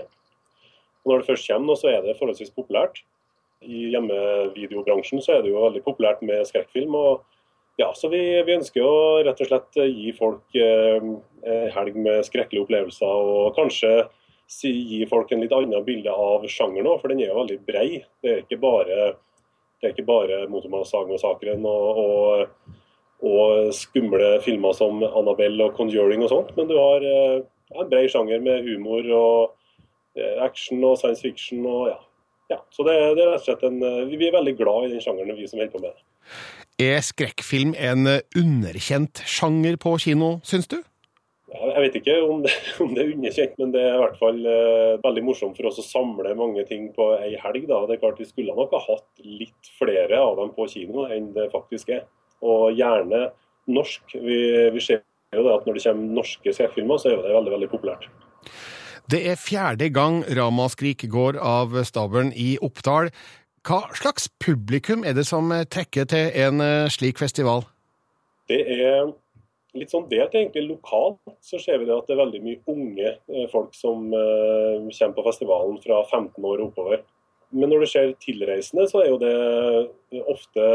Og 1.02 1.12
når 1.12 1.22
det 1.22 1.28
først 1.28 1.50
kommer, 1.50 1.68
nå, 1.68 1.76
så 1.82 1.89
er 1.92 2.06
det 2.06 2.16
forholdsvis 2.20 2.54
populært. 2.56 3.02
I 3.62 3.92
hjemmevideobransjen 3.92 5.22
så 5.22 5.36
er 5.36 5.44
det 5.44 5.52
jo 5.52 5.60
veldig 5.66 5.84
populært 5.84 6.24
med 6.26 6.48
skrekkfilm. 6.48 6.96
og 6.96 7.28
ja, 7.80 7.92
så 7.96 8.08
vi, 8.12 8.22
vi 8.46 8.56
ønsker 8.56 8.86
å 8.86 8.96
rett 9.26 9.44
og 9.44 9.50
slett 9.50 9.80
gi 9.82 10.12
folk 10.16 10.56
eh, 10.60 11.12
helg 11.76 11.98
med 11.98 12.26
skrekkelige 12.28 12.66
opplevelser, 12.66 13.32
og 13.36 13.56
kanskje 13.58 13.92
si, 14.52 14.72
gi 14.72 15.02
folk 15.10 15.32
en 15.32 15.44
litt 15.44 15.56
annet 15.56 15.86
bilde 15.88 16.14
av 16.14 16.46
sjangeren 16.52 16.92
òg, 16.92 17.02
for 17.02 17.12
den 17.12 17.24
er 17.24 17.32
jo 17.32 17.39
veldig 17.39 17.60
brei. 17.68 17.88
Det 18.22 18.34
er 18.34 18.44
ikke 18.44 18.60
bare, 18.62 19.12
det 19.80 19.89
er 19.89 19.96
ikke 19.96 20.10
bare 20.10 20.44
og, 21.66 22.02
og 22.06 22.70
og 23.22 23.72
skumle 23.78 24.36
filmer 24.45 24.76
som 24.78 25.03
Annabelle 25.05 25.67
og 25.67 25.76
Conjuring 25.78 26.24
og 26.26 26.32
sånt. 26.32 26.53
Men 26.57 26.69
du 26.69 26.78
har 26.80 27.05
eh, 27.05 27.41
en 27.78 27.89
bred 27.91 28.09
sjanger 28.11 28.41
med 28.43 28.65
humor 28.67 29.09
og 29.17 29.41
eh, 30.17 30.38
action 30.43 30.84
og 30.88 30.97
science 30.99 31.24
fiction 31.24 31.65
og 31.65 31.91
ja. 31.91 31.99
ja. 32.55 32.59
Så 32.74 32.86
det, 32.88 32.97
det, 33.17 33.26
er 33.26 33.34
rett 33.34 33.43
og 33.43 33.49
slett 33.49 33.67
en 33.69 33.82
eh, 33.86 34.05
Vi 34.11 34.28
er 34.28 34.38
veldig 34.38 34.55
glad 34.59 34.88
i 34.88 34.93
den 34.95 35.03
sjangeren, 35.03 35.38
vi 35.38 35.49
som 35.49 35.61
holder 35.61 35.76
på 35.76 35.84
med 35.84 35.91
det. 35.91 36.07
Er 36.82 37.03
skrekkfilm 37.05 37.76
en 37.78 38.07
underkjent 38.38 39.22
sjanger 39.30 39.78
på 39.82 39.97
kino, 40.01 40.39
syns 40.47 40.69
du? 40.72 40.80
Ja, 41.51 41.74
jeg 41.76 41.84
vet 41.84 41.97
ikke 41.99 42.15
om 42.24 42.45
det, 42.45 42.53
om 42.84 42.93
det, 42.95 43.03
er 43.03 43.13
underkjent, 43.15 43.57
men 43.59 43.74
det 43.76 43.84
er 43.84 43.97
i 43.97 44.01
hvert 44.01 44.17
fall 44.22 44.39
eh, 44.47 44.95
veldig 45.03 45.24
morsomt 45.28 45.59
for 45.59 45.69
oss 45.69 45.82
å 45.84 45.86
samle 45.86 46.32
mange 46.39 46.63
ting 46.69 46.89
på 46.95 47.11
ei 47.19 47.36
helg. 47.43 47.67
Da. 47.69 47.84
Det 47.86 47.97
er 47.97 48.03
klart 48.05 48.22
Vi 48.24 48.30
skulle 48.30 48.55
nok 48.57 48.74
ha 48.78 48.82
hatt 48.88 49.26
litt 49.26 49.72
flere 49.78 50.22
av 50.24 50.39
dem 50.39 50.55
på 50.55 50.67
kino 50.72 51.05
enn 51.11 51.32
det 51.36 51.51
faktisk 51.53 51.91
er 51.97 52.07
og 52.42 52.76
gjerne 52.78 53.30
norsk. 53.72 54.16
Vi, 54.18 54.39
vi 54.74 54.84
ser 54.84 55.02
jo 55.36 55.46
det 55.46 55.56
at 55.56 55.68
når 55.68 55.78
det 55.78 55.86
kommer 55.86 56.18
norske 56.22 56.54
skrekkfilmer, 56.56 57.00
så 57.00 57.12
er 57.12 57.22
det 57.22 57.36
veldig, 57.36 57.54
veldig 57.56 57.72
populært. 57.72 58.10
Det 59.12 59.22
er 59.28 59.39
fjerde 59.39 59.89
gang 59.92 60.22
Ramaskrik 60.38 61.04
går 61.12 61.39
av 61.42 61.76
stabelen 61.88 62.32
i 62.38 62.56
Oppdal. 62.64 63.10
Hva 63.68 63.84
slags 63.98 64.30
publikum 64.42 65.04
er 65.06 65.14
det 65.18 65.28
som 65.30 65.52
trekker 65.52 66.08
til 66.10 66.32
en 66.46 66.64
eh, 66.64 66.89
slik 66.89 67.20
festival? 67.22 67.66
Det 68.50 68.62
er 68.74 69.12
litt 69.78 69.92
sånn 69.94 70.08
delt, 70.12 70.34
egentlig. 70.36 70.66
Lokalt 70.68 71.20
så 71.46 71.60
ser 71.62 71.82
vi 71.82 71.88
det 71.89 71.96
at 71.96 72.08
det 72.10 72.16
er 72.16 72.24
veldig 72.24 72.42
mye 72.46 72.62
unge 72.72 73.10
eh, 73.12 73.48
folk 73.52 73.76
som 73.78 74.10
uh, 74.12 74.89
kommer 74.89 75.18
på 75.18 75.28
festivalen 75.30 75.78
fra 75.84 76.02
15 76.10 76.39
år 76.39 76.64
og 76.64 76.72
oppover. 76.72 77.04
Men 77.52 77.72
når 77.72 77.84
det 77.84 77.89
skjer 77.91 78.14
tilreisende, 78.24 78.86
så 78.88 79.02
er 79.02 79.10
jo 79.12 79.18
det 79.22 80.22
ofte 80.32 80.68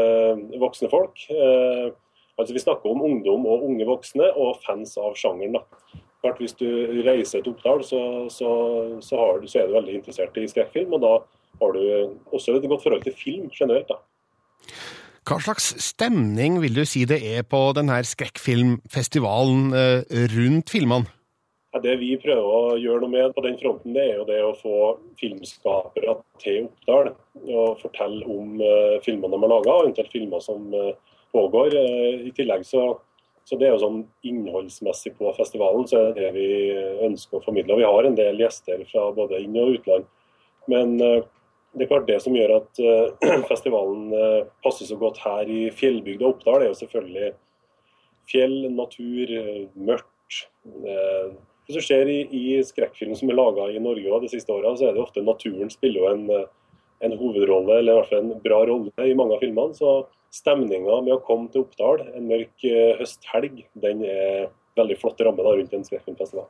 voksne 0.61 0.89
folk. 0.91 1.23
Eh, 1.33 1.87
altså 2.37 2.53
Vi 2.53 2.63
snakker 2.63 2.91
om 2.91 3.01
ungdom 3.07 3.47
og 3.49 3.65
unge 3.69 3.87
voksne 3.87 4.29
og 4.35 4.59
fans 4.65 4.97
av 5.01 5.17
sjangeren. 5.17 5.57
da. 5.57 5.63
Klart 6.21 6.41
Hvis 6.41 6.53
du 6.57 6.67
reiser 7.05 7.41
til 7.41 7.53
Oppdal, 7.53 7.83
så, 7.85 8.01
så, 8.29 8.51
så, 9.01 9.25
du, 9.41 9.47
så, 9.47 9.59
er 9.59 9.67
du 9.67 9.77
veldig 9.77 9.97
interessert 10.01 10.37
i 10.37 10.47
skrekkfilm. 10.49 10.93
Og 10.93 11.01
da 11.01 11.13
har 11.61 11.73
du 11.73 11.83
også 12.33 12.57
et 12.57 12.69
godt 12.69 12.83
forhold 12.85 13.03
til 13.03 13.17
film 13.17 13.49
generelt. 13.53 13.89
da. 13.89 14.01
Hva 15.27 15.41
slags 15.43 15.73
stemning 15.83 16.61
vil 16.63 16.77
du 16.77 16.85
si 16.87 17.03
det 17.03 17.19
er 17.19 17.43
på 17.43 17.59
denne 17.75 17.99
skrekkfilmfestivalen 18.05 19.73
eh, 19.75 20.19
rundt 20.37 20.71
filmene? 20.71 21.16
Det 21.83 21.95
vi 22.01 22.13
prøver 22.21 22.47
å 22.47 22.77
gjøre 22.79 23.03
noe 23.03 23.13
med 23.13 23.33
på 23.35 23.43
den 23.45 23.57
fronten, 23.59 23.93
det 23.95 24.03
er 24.03 24.19
jo 24.19 24.27
det 24.27 24.37
å 24.43 24.55
få 24.57 24.77
filmskapere 25.19 26.17
til 26.41 26.67
Oppdal 26.67 27.11
og 27.47 27.81
fortelle 27.81 28.25
om 28.29 28.57
uh, 28.61 28.97
filmene 29.05 29.33
de 29.33 29.43
har 29.43 29.51
laga, 29.51 29.75
eventuelt 29.83 30.13
filmer 30.13 30.43
som 30.43 30.67
uh, 30.73 30.93
pågår. 31.35 31.75
Uh, 31.75 32.27
I 32.29 32.33
tillegg 32.37 32.65
så, 32.67 32.83
så 33.47 33.59
det 33.59 33.69
er 33.69 33.75
jo 33.75 33.83
sånn 33.85 34.03
innholdsmessig 34.27 35.15
på 35.17 35.31
festivalen, 35.37 35.87
så 35.89 35.99
er 35.99 36.11
det 36.11 36.27
det 36.27 36.31
vi 36.35 36.49
ønsker 37.07 37.39
å 37.39 37.45
formidle. 37.45 37.75
Og 37.75 37.81
vi 37.81 37.89
har 37.89 38.09
en 38.09 38.19
del 38.19 38.43
gjester 38.43 38.85
fra 38.91 39.09
både 39.17 39.41
inn- 39.43 39.57
og 39.61 39.77
utland. 39.79 40.07
Men 40.67 40.97
det 40.99 41.85
er 41.85 41.89
klart 41.89 42.09
det 42.09 42.17
som 42.19 42.35
gjør 42.35 42.57
at 42.57 42.81
festivalen 43.51 44.09
passer 44.65 44.89
så 44.89 44.97
godt 44.99 45.21
her 45.23 45.47
i 45.47 45.69
fjellbygda 45.71 46.27
Oppdal, 46.27 46.65
er 46.65 46.73
jo 46.73 46.79
selvfølgelig 46.81 47.29
fjell, 48.27 48.57
natur, 48.75 49.31
mørkt. 49.79 50.11
Hvis 51.67 51.81
du 51.81 51.83
ser 51.83 52.07
i, 52.07 52.21
i 52.31 52.59
skrekkfilm 52.63 53.15
som 53.19 53.31
er 53.31 53.35
laga 53.35 53.65
i 53.73 53.81
Norge 53.83 54.21
de 54.23 54.29
siste 54.31 54.53
åra, 54.55 54.71
så 54.79 54.87
er 54.87 54.95
det 54.95 55.03
ofte 55.03 55.23
naturen 55.23 55.71
spiller 55.71 56.13
en, 56.13 56.29
en, 57.03 57.15
hovedrolle, 57.19 57.81
eller 57.81 57.91
i 57.91 57.97
hvert 57.97 58.11
fall 58.13 58.21
en 58.23 58.45
bra 58.45 58.61
rolle 58.69 59.07
i 59.07 59.15
mange 59.19 59.35
av 59.35 59.43
filmene. 59.43 59.75
Så 59.75 59.97
stemninga 60.31 61.01
med 61.03 61.17
å 61.17 61.23
komme 61.27 61.51
til 61.51 61.65
Oppdal 61.65 62.05
en 62.07 62.29
mørk 62.29 62.67
eh, 62.67 62.95
høsthelg, 63.01 63.65
den 63.83 64.05
er 64.07 64.47
veldig 64.79 64.97
flott 65.01 65.19
ramme 65.25 65.43
da, 65.43 65.57
rundt 65.57 65.75
en 65.75 65.85
skrekkfilmfestival. 65.87 66.47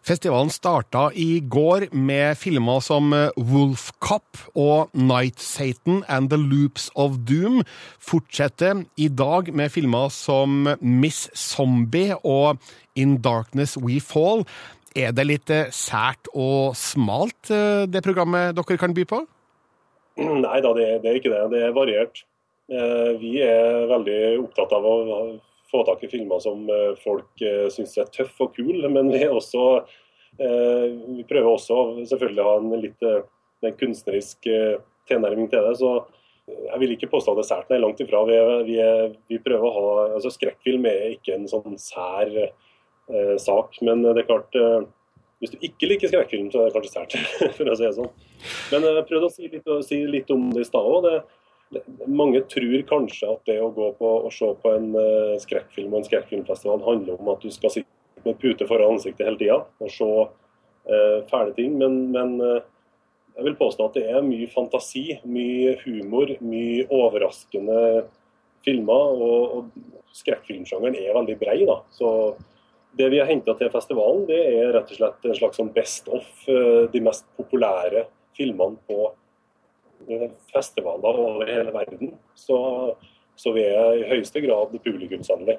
Festivalen 0.00 0.48
starta 0.48 1.10
i 1.12 1.42
går 1.44 1.90
med 1.92 2.38
filmer 2.40 2.80
som 2.80 3.12
eh, 3.12 3.34
Wolf 3.36 3.90
Cop 4.00 4.38
og 4.56 4.88
Night 4.96 5.42
Satan 5.44 6.00
and 6.08 6.30
The 6.32 6.38
Loops 6.40 6.88
of 6.96 7.18
Doom. 7.28 7.60
Fortsetter 8.00 8.80
i 8.96 9.10
dag 9.12 9.52
med 9.52 9.68
filmer 9.68 10.08
som 10.08 10.64
Miss 10.80 11.28
Zombie 11.36 12.16
og 12.24 12.56
In 12.96 13.18
Darkness 13.20 13.76
We 13.76 14.00
Fall. 14.00 14.46
Er 14.96 15.12
det 15.12 15.28
litt 15.28 15.52
eh, 15.52 15.68
sært 15.68 16.32
og 16.32 16.72
smalt, 16.80 17.52
eh, 17.52 17.84
det 17.84 18.00
programmet 18.06 18.56
dere 18.56 18.80
kan 18.80 18.96
by 18.96 19.04
på? 19.04 19.20
Nei 20.16 20.58
da, 20.64 20.72
det, 20.80 20.88
det 21.04 21.12
er 21.12 21.20
ikke 21.20 21.34
det. 21.36 21.44
Det 21.52 21.62
er 21.68 21.76
variert. 21.76 22.24
Vi 22.70 23.30
er 23.42 23.88
veldig 23.90 24.18
opptatt 24.44 24.72
av 24.76 24.84
å 24.86 24.96
få 25.70 25.82
tak 25.86 26.04
i 26.04 26.10
filmer 26.10 26.42
som 26.42 26.68
eh, 26.70 26.92
folk 27.04 27.42
eh, 27.44 27.66
syns 27.72 27.96
er 28.00 28.10
tøff 28.12 28.40
og 28.44 28.54
kul, 28.56 28.86
men 28.94 29.10
vi, 29.12 29.24
også, 29.28 29.66
eh, 30.38 30.86
vi 31.18 31.26
prøver 31.28 31.52
også 31.52 32.06
selvfølgelig 32.12 32.44
å 32.44 32.48
ha 32.48 32.56
en 32.62 32.86
litt 32.86 33.10
en 33.60 33.76
kunstnerisk 33.76 34.46
tilnærming 35.10 35.50
til 35.52 35.66
det. 35.66 35.76
så 35.82 35.98
jeg 36.50 36.80
vil 36.82 36.94
ikke 36.94 37.10
påstå 37.12 37.34
det 37.38 37.44
sært, 37.46 37.68
nei, 37.70 37.78
langt 37.78 38.00
ifra. 38.02 38.22
Vi, 38.26 38.38
vi, 38.66 38.78
vi, 39.30 39.38
prøver 39.44 39.66
å 39.68 39.74
ha, 39.74 40.06
altså 40.16 40.32
Skrekkfilm 40.34 40.88
er 40.88 41.12
ikke 41.12 41.36
en 41.36 41.44
sånn 41.50 41.76
sær 41.78 42.32
eh, 42.40 43.36
sak, 43.38 43.76
men 43.86 44.02
det 44.08 44.24
er 44.24 44.26
klart 44.26 44.56
eh, 44.58 44.80
Hvis 45.40 45.54
du 45.54 45.62
ikke 45.68 45.88
liker 45.92 46.10
skrekkfilm, 46.10 46.48
så 46.52 46.62
er 46.62 46.70
det 46.70 46.74
kanskje 46.74 46.94
sært, 46.94 47.14
for 47.58 47.70
å 47.70 47.76
si 47.78 47.86
det 47.86 47.92
sånn. 47.96 48.10
Men 48.72 48.88
jeg 48.88 49.06
prøvde 49.12 49.28
å 49.28 49.34
si 49.36 49.52
litt, 49.52 49.68
å 49.68 49.78
si 49.84 50.00
litt 50.08 50.32
om 50.34 50.48
det 50.56 50.64
i 50.64 50.68
stad 50.68 50.90
òg 50.96 51.06
mange 52.10 52.42
tror 52.50 52.82
kanskje 52.88 53.28
at 53.30 53.46
det 53.46 53.60
å 53.62 53.70
gå 53.74 53.92
på 53.98 54.10
og 54.24 54.32
se 54.34 54.48
på 54.62 54.72
en 54.74 54.90
uh, 54.96 55.38
skrekkfilm 55.42 55.92
og 55.92 56.00
en 56.00 56.08
skrekkfilmfestival 56.08 56.82
handler 56.86 57.20
om 57.20 57.30
at 57.34 57.44
du 57.44 57.50
skal 57.54 57.74
sitte 57.74 58.24
med 58.24 58.38
pute 58.42 58.66
foran 58.68 58.96
ansiktet 58.96 59.24
hele 59.28 59.40
tida 59.40 59.58
og 59.80 59.92
se 59.94 60.08
eh, 60.12 61.20
fæle 61.30 61.54
ting. 61.56 61.78
Men, 61.80 62.10
men 62.12 62.34
uh, 62.42 62.58
jeg 63.36 63.46
vil 63.46 63.56
påstå 63.56 63.86
at 63.86 63.96
det 63.96 64.02
er 64.10 64.26
mye 64.26 64.48
fantasi, 64.52 65.04
mye 65.24 65.76
humor, 65.86 66.34
mye 66.44 66.84
overraskende 66.92 67.78
filmer. 68.66 69.14
Og, 69.14 69.54
og 69.56 70.18
skrekkfilmsjangeren 70.18 70.98
er 71.00 71.16
veldig 71.16 71.38
brei. 71.40 71.56
da. 71.64 71.78
Så 71.96 72.10
det 72.98 73.08
vi 73.14 73.22
har 73.22 73.30
henta 73.30 73.54
til 73.56 73.72
festivalen, 73.72 74.26
det 74.28 74.42
er 74.50 74.74
rett 74.76 74.92
og 74.92 75.00
slett 75.00 75.30
en 75.30 75.38
slags 75.38 75.62
sånn 75.62 75.72
best 75.72 76.10
of, 76.12 76.28
de 76.44 77.00
mest 77.06 77.24
populære 77.38 78.04
filmene 78.36 78.76
på 78.90 79.12
festivaler 80.52 81.18
over 81.24 81.48
hele 81.48 81.72
verden. 81.74 82.14
Så, 82.34 82.58
så 83.36 83.52
vi 83.56 83.66
er 83.68 84.00
i 84.00 84.08
høyeste 84.10 84.42
grad 84.44 84.74
publikumsvennlig. 84.84 85.58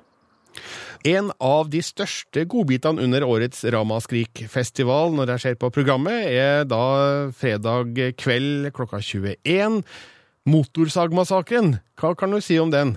En 1.07 1.31
av 1.41 1.69
de 1.73 1.79
største 1.81 2.43
godbitene 2.45 3.01
under 3.01 3.23
årets 3.25 3.63
Ramaskrik-festival 3.73 5.15
når 5.17 5.33
jeg 5.33 5.43
ser 5.45 5.55
på 5.61 5.71
programmet, 5.73 6.27
er 6.29 6.67
da 6.69 7.31
fredag 7.33 7.97
kveld 8.21 8.69
klokka 8.75 8.99
21. 9.01 9.81
Motorsagmassakren, 10.51 11.79
hva 12.01 12.13
kan 12.17 12.33
du 12.33 12.41
si 12.41 12.59
om 12.61 12.69
den? 12.73 12.95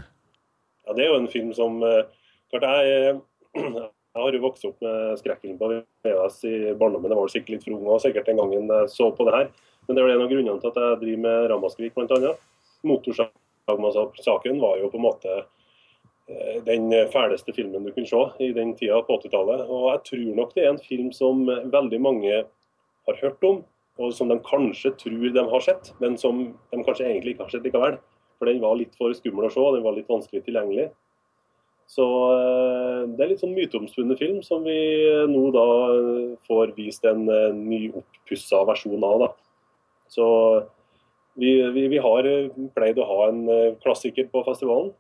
Ja, 0.84 0.92
Det 0.92 1.05
er 1.05 1.12
jo 1.12 1.20
en 1.22 1.32
film 1.32 1.53
som 1.57 1.80
eh, 1.84 2.05
klart 2.53 2.66
jeg, 2.68 3.20
jeg 3.57 4.20
har 4.20 4.36
jo 4.36 4.45
vokst 4.45 4.64
opp 4.68 4.84
med 4.84 5.18
skrekkfilm 5.20 5.59
på 5.61 5.70
VHS 6.05 6.38
i 6.49 6.57
barndommen. 6.76 7.12
Jeg 7.12 7.20
var 7.20 7.32
sikkert 7.32 7.55
litt 7.55 7.64
for 7.64 7.78
ung 7.78 7.88
og 7.88 8.03
sikkert 8.05 8.28
den 8.28 8.40
gangen 8.40 8.68
jeg 8.68 8.92
så 8.92 9.11
på 9.16 9.28
det 9.28 9.36
her. 9.38 9.49
Men 9.87 9.97
det 9.97 10.05
er 10.05 10.14
en 10.14 10.24
av 10.24 10.30
grunnene 10.30 10.61
til 10.61 10.70
at 10.70 10.80
jeg 10.80 11.01
driver 11.03 11.24
med 11.26 11.51
Ramaskrik 11.53 11.97
bl.a. 11.97 12.32
Motorsagsaken 12.85 14.61
var 14.62 14.80
jo 14.80 14.89
på 14.93 15.01
en 15.01 15.05
måte 15.05 15.37
eh, 15.37 16.57
den 16.64 16.89
fæleste 17.12 17.53
filmen 17.57 17.85
du 17.85 17.93
kunne 17.93 18.09
se 18.09 18.22
i 18.45 18.53
den 18.57 18.74
tida 18.78 19.03
på 19.05 19.18
80-tallet. 19.20 19.64
Og 19.68 19.87
jeg 19.93 20.03
tror 20.09 20.26
nok 20.41 20.57
det 20.57 20.64
er 20.64 20.72
en 20.72 20.82
film 20.89 21.12
som 21.16 21.45
veldig 21.49 22.01
mange 22.01 22.43
har 23.05 23.20
hørt 23.20 23.45
om, 23.45 23.62
og 24.01 24.12
som 24.16 24.32
de 24.32 24.41
kanskje 24.49 24.95
tror 24.99 25.30
de 25.37 25.47
har 25.53 25.64
sett, 25.64 25.93
men 26.01 26.18
som 26.18 26.47
de 26.72 26.82
kanskje 26.82 27.07
egentlig 27.07 27.35
ikke 27.35 27.47
har 27.47 27.55
sett 27.55 27.66
likevel. 27.68 28.01
For 28.41 28.51
den 28.51 28.62
var 28.64 28.76
litt 28.80 28.97
for 28.99 29.14
skummel 29.16 29.49
å 29.49 29.53
se, 29.53 29.64
den 29.76 29.85
var 29.85 29.97
litt 29.97 30.11
vanskelig 30.11 30.43
tilgjengelig. 30.47 30.89
Så 31.93 32.05
eh, 32.32 33.01
det 33.12 33.24
er 33.24 33.32
litt 33.35 33.45
sånn 33.45 33.57
myteomspunnet 33.57 34.20
film 34.20 34.41
som 34.45 34.64
vi 34.64 34.80
nå 35.28 35.47
da 35.55 35.66
får 36.49 36.72
vist 36.76 37.05
en 37.09 37.28
ny 37.61 37.87
oppussa 37.93 38.64
versjon 38.68 39.05
av. 39.05 39.26
da. 39.26 39.32
Så 40.11 40.27
vi, 41.35 41.57
vi, 41.75 41.89
vi 41.89 41.99
har 42.03 42.29
pleid 42.77 43.01
å 43.01 43.09
ha 43.09 43.25
en 43.31 43.43
eh, 43.51 43.73
klassiker 43.83 44.29
på 44.31 44.45
festivalen. 44.47 44.93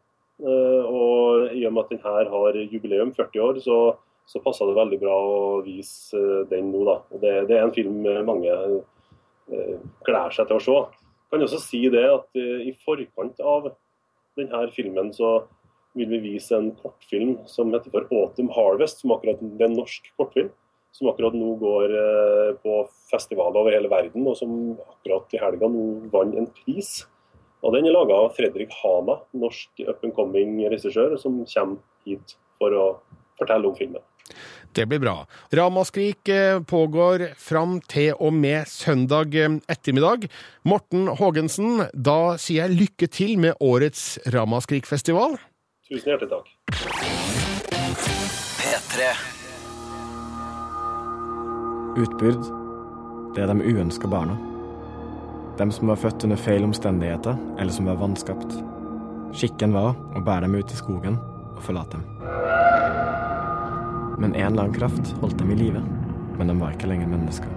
Eh, 0.42 0.88
Og 0.88 1.54
i 1.54 1.62
og 1.66 1.76
med 1.76 1.84
at 1.84 1.94
den 1.94 2.02
her 2.02 2.30
har 2.32 2.58
jubileum, 2.58 3.14
40 3.14 3.44
år, 3.44 3.60
så, 3.62 3.78
så 4.26 4.42
passer 4.42 4.66
det 4.66 4.78
veldig 4.78 4.98
bra 5.02 5.14
å 5.14 5.62
vise 5.66 6.18
eh, 6.18 6.42
den 6.50 6.72
nå. 6.72 6.82
da. 6.88 6.98
Det, 7.14 7.34
det 7.50 7.58
er 7.58 7.68
en 7.68 7.76
film 7.76 8.02
mange 8.26 8.50
eh, 8.50 9.78
gleder 10.06 10.34
seg 10.34 10.50
til 10.50 10.58
å 10.58 10.64
se. 10.66 10.78
Jeg 11.24 11.38
kan 11.38 11.46
også 11.46 11.62
si 11.62 11.82
det 11.90 12.04
at 12.10 12.28
eh, 12.38 12.66
i 12.70 12.74
forkant 12.84 13.40
av 13.42 13.72
denne 14.38 14.66
filmen 14.74 15.12
så 15.14 15.36
vil 15.94 16.10
vi 16.10 16.34
vise 16.34 16.56
en 16.58 16.72
kortfilm 16.80 17.36
som 17.46 17.70
heter 17.70 17.92
for 17.94 18.06
'Autumn 18.10 18.50
Harvest', 18.50 19.02
som 19.02 19.12
akkurat 19.14 19.38
er 19.42 19.66
en 19.68 19.76
norsk 19.78 20.10
kortfilm. 20.18 20.50
Som 20.94 21.10
akkurat 21.10 21.34
nå 21.34 21.56
går 21.58 21.96
eh, 21.98 22.52
på 22.62 22.84
festivaler 23.10 23.60
over 23.64 23.74
hele 23.74 23.90
verden, 23.90 24.26
og 24.30 24.38
som 24.38 24.54
akkurat 24.78 25.34
i 25.34 25.42
helga 25.42 25.70
nå 25.70 25.84
vant 26.12 26.38
en 26.38 26.46
pris. 26.62 27.00
Og 27.64 27.74
Den 27.74 27.88
er 27.88 27.96
laga 27.96 28.20
av 28.22 28.34
Fredrik 28.36 28.72
Hana, 28.82 29.18
norsk 29.34 29.86
up 29.88 30.04
and 30.04 30.14
coming 30.14 30.58
regissør, 30.68 31.16
som 31.18 31.42
kommer 31.48 31.80
hit 32.06 32.36
for 32.60 32.76
å 32.76 32.88
fortelle 33.40 33.66
om 33.66 33.74
filmen. 33.78 34.04
Det 34.74 34.86
blir 34.90 34.98
bra. 34.98 35.26
Ramaskrik 35.54 36.28
eh, 36.28 36.62
pågår 36.62 37.26
fram 37.38 37.78
til 37.80 38.14
og 38.18 38.32
med 38.34 38.68
søndag 38.68 39.36
eh, 39.38 39.58
ettermiddag. 39.70 40.26
Morten 40.66 41.06
Haagensen, 41.20 41.86
da 41.94 42.36
sier 42.40 42.64
jeg 42.64 42.80
lykke 42.80 43.10
til 43.10 43.36
med 43.38 43.60
årets 43.62 44.16
Ramaskrik-festival. 44.34 45.38
Tusen 45.90 46.14
hjertelig 46.14 46.32
takk. 46.32 46.50
P3. 48.58 49.33
Utbyrd, 51.94 52.42
det 53.36 53.44
er 53.44 53.50
de 53.52 53.62
uønska 53.62 54.08
barna. 54.10 54.34
De 55.58 55.66
som 55.70 55.86
var 55.92 56.00
født 56.02 56.24
under 56.26 56.40
feil 56.42 56.64
omstendigheter, 56.66 57.36
eller 57.54 57.70
som 57.70 57.86
var 57.86 58.00
vanskapt. 58.00 58.56
Skikken 59.34 59.76
var 59.76 59.94
å 59.94 60.22
bære 60.26 60.48
dem 60.48 60.56
ut 60.58 60.74
i 60.74 60.78
skogen 60.78 61.20
og 61.54 61.62
forlate 61.62 62.00
dem. 62.00 62.04
Men 64.18 64.34
en 64.34 64.48
eller 64.48 64.64
annen 64.64 64.74
kraft 64.74 65.14
holdt 65.22 65.38
dem 65.38 65.54
i 65.54 65.60
live, 65.60 65.84
men 66.34 66.50
de 66.50 66.58
var 66.58 66.74
ikke 66.74 66.90
lenger 66.90 67.14
mennesker. 67.14 67.50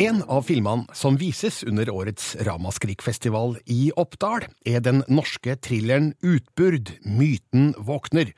En 0.00 0.22
av 0.32 0.44
filmene 0.48 0.88
som 0.96 1.16
vises 1.20 1.62
under 1.64 1.88
årets 1.92 2.34
Ramaskrik-festival 2.44 3.58
i 3.68 3.90
Oppdal, 4.00 4.44
er 4.68 4.84
den 4.84 5.06
norske 5.08 5.56
thrilleren 5.60 6.14
Utbyrd, 6.20 6.98
myten 7.04 7.72
våkner. 7.80 8.36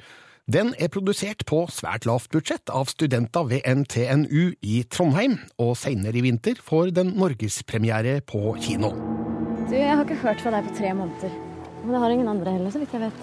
Den 0.50 0.72
er 0.74 0.88
produsert 0.90 1.44
på 1.46 1.60
svært 1.70 2.02
lavt 2.02 2.32
budsjett 2.34 2.70
av 2.74 2.88
studenter 2.90 3.44
ved 3.46 3.62
NTNU 3.62 4.56
i 4.58 4.80
Trondheim, 4.90 5.36
og 5.62 5.76
senere 5.78 6.18
i 6.18 6.22
vinter 6.24 6.58
får 6.58 6.90
den 6.96 7.12
norgespremiere 7.14 8.16
på 8.26 8.40
kino. 8.58 8.90
Du, 9.68 9.76
jeg 9.76 9.92
har 9.94 10.02
ikke 10.02 10.18
hørt 10.24 10.42
fra 10.42 10.50
deg 10.56 10.66
på 10.66 10.74
tre 10.80 10.90
måneder. 10.98 11.36
Men 11.84 11.94
jeg 11.94 12.02
har 12.02 12.14
ingen 12.16 12.30
andre 12.32 12.54
heller, 12.56 12.74
så 12.74 12.82
vidt 12.82 12.96
jeg 12.96 13.04
vet. 13.04 13.20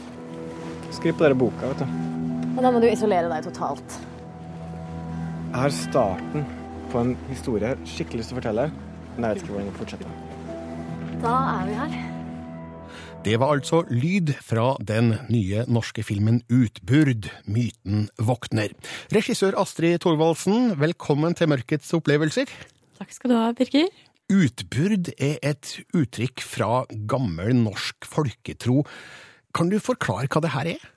Skriv 0.95 1.17
på 1.17 1.25
dere 1.25 1.35
boka, 1.41 1.73
vet 1.73 1.83
du. 1.83 1.97
Og 2.53 2.61
da 2.63 2.71
må 2.71 2.79
du 2.79 2.87
isolere 2.87 3.27
deg 3.33 3.49
totalt. 3.49 3.97
Jeg 5.49 5.57
har 5.57 5.75
starten 5.75 6.47
på 6.93 7.01
en 7.03 7.11
historie 7.27 7.73
jeg 7.73 7.91
skikkelig 7.97 8.21
lyst 8.23 8.31
til 8.31 8.37
å 8.37 8.39
fortelle, 8.39 8.69
men 9.17 9.27
jeg 9.27 9.35
vet 9.35 9.43
ikke 9.43 9.57
hvordan 9.57 9.67
jeg 9.73 9.77
fortsetter. 9.81 10.15
Da 11.19 11.35
er 11.57 11.67
vi 11.67 11.77
her. 11.81 11.99
Det 13.19 13.35
var 13.35 13.51
altså 13.51 13.81
lyd 13.91 14.29
fra 14.39 14.77
den 14.79 15.09
nye 15.27 15.65
norske 15.67 16.05
filmen 16.07 16.37
Utburd, 16.47 17.27
myten 17.51 18.05
våkner. 18.15 18.71
Regissør 19.11 19.57
Astrid 19.59 19.97
Thorvaldsen, 20.05 20.77
velkommen 20.79 21.35
til 21.35 21.51
Mørkets 21.51 21.91
opplevelser. 21.97 22.47
Takk 22.95 23.11
skal 23.11 23.33
du 23.33 23.35
ha, 23.35 23.49
Birger. 23.57 23.91
Utburd 24.31 25.11
er 25.17 25.35
et 25.43 25.73
uttrykk 25.91 26.45
fra 26.47 26.85
gammel 27.11 27.51
norsk 27.59 28.07
folketro. 28.07 28.85
Kan 29.51 29.67
du 29.67 29.81
forklare 29.83 30.31
hva 30.31 30.45
det 30.45 30.55
her 30.55 30.71
er? 30.77 30.89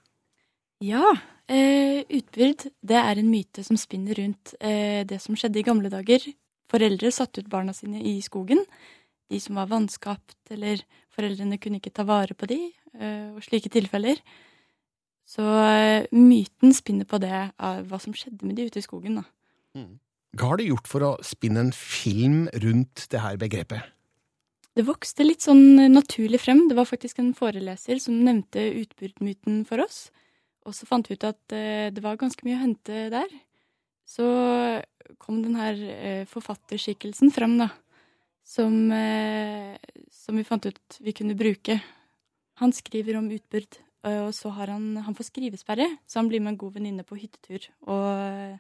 Ja, 0.87 1.13
eh, 1.51 2.07
utbyrd 2.07 2.69
det 2.87 3.03
er 3.03 3.19
en 3.19 3.35
myte 3.35 3.67
som 3.67 3.79
spinner 3.81 4.23
rundt 4.23 4.55
eh, 4.61 5.03
det 5.03 5.19
som 5.27 5.35
skjedde 5.35 5.59
i 5.59 5.67
gamle 5.67 5.91
dager. 5.91 6.31
Foreldre 6.71 7.11
satte 7.11 7.43
ut 7.43 7.51
barna 7.51 7.75
sine 7.75 7.99
i 7.99 8.21
skogen. 8.23 8.63
De 9.27 9.43
som 9.43 9.59
var 9.59 9.71
vanskapt, 9.75 10.39
eller 10.55 10.87
foreldrene 11.13 11.61
kunne 11.61 11.81
ikke 11.81 11.95
ta 11.95 12.07
vare 12.09 12.37
på 12.39 12.49
de, 12.51 12.59
eh, 12.99 13.29
og 13.33 13.43
slike 13.45 13.73
tilfeller. 13.73 14.21
Så 15.29 15.45
eh, 15.45 16.09
myten 16.17 16.75
spinner 16.77 17.09
på 17.09 17.21
det 17.23 17.35
av 17.57 17.85
hva 17.89 18.01
som 18.03 18.15
skjedde 18.17 18.47
med 18.49 18.59
de 18.59 18.69
ute 18.71 18.81
i 18.81 18.85
skogen. 18.85 19.21
da. 19.21 19.85
Hva 20.33 20.53
har 20.53 20.61
du 20.61 20.67
gjort 20.67 20.89
for 20.89 21.05
å 21.05 21.13
spinne 21.25 21.67
en 21.67 21.75
film 21.77 22.47
rundt 22.65 23.07
det 23.13 23.21
her 23.21 23.37
begrepet? 23.41 23.93
Det 24.73 24.87
vokste 24.89 25.27
litt 25.27 25.45
sånn 25.45 25.93
naturlig 25.93 26.41
frem. 26.41 26.65
Det 26.69 26.77
var 26.79 26.89
faktisk 26.89 27.21
en 27.21 27.35
foreleser 27.37 28.01
som 28.01 28.17
nevnte 28.25 28.65
utbyrdmyten 28.81 29.67
for 29.69 29.85
oss. 29.85 30.07
Og 30.65 30.77
så 30.77 30.87
fant 30.89 31.09
vi 31.09 31.19
ut 31.19 31.27
at 31.29 31.55
eh, 31.57 31.91
det 31.93 32.03
var 32.05 32.21
ganske 32.21 32.47
mye 32.47 32.57
å 32.57 32.63
hente 32.63 33.07
der. 33.13 33.33
Så 34.09 34.25
kom 35.23 35.43
den 35.45 35.57
her 35.59 35.77
eh, 35.77 36.25
forfatterskikkelsen 36.31 37.33
frem, 37.35 37.59
da. 37.61 37.69
Som, 38.47 38.91
eh, 38.95 39.77
som 40.23 40.39
vi 40.39 40.47
fant 40.47 40.67
ut 40.69 40.99
vi 41.03 41.15
kunne 41.17 41.39
bruke. 41.39 41.81
Han 42.63 42.75
skriver 42.75 43.19
om 43.19 43.31
utbrudd, 43.33 43.81
og 44.07 44.31
så 44.37 44.53
har 44.55 44.71
han, 44.75 44.97
han 45.03 45.17
får 45.19 45.31
skrivesperre, 45.31 45.89
så 46.07 46.21
han 46.21 46.29
blir 46.31 46.43
med 46.43 46.55
en 46.55 46.61
god 46.61 46.77
venninne 46.77 47.07
på 47.07 47.19
hyttetur. 47.19 47.67
Og 47.91 48.59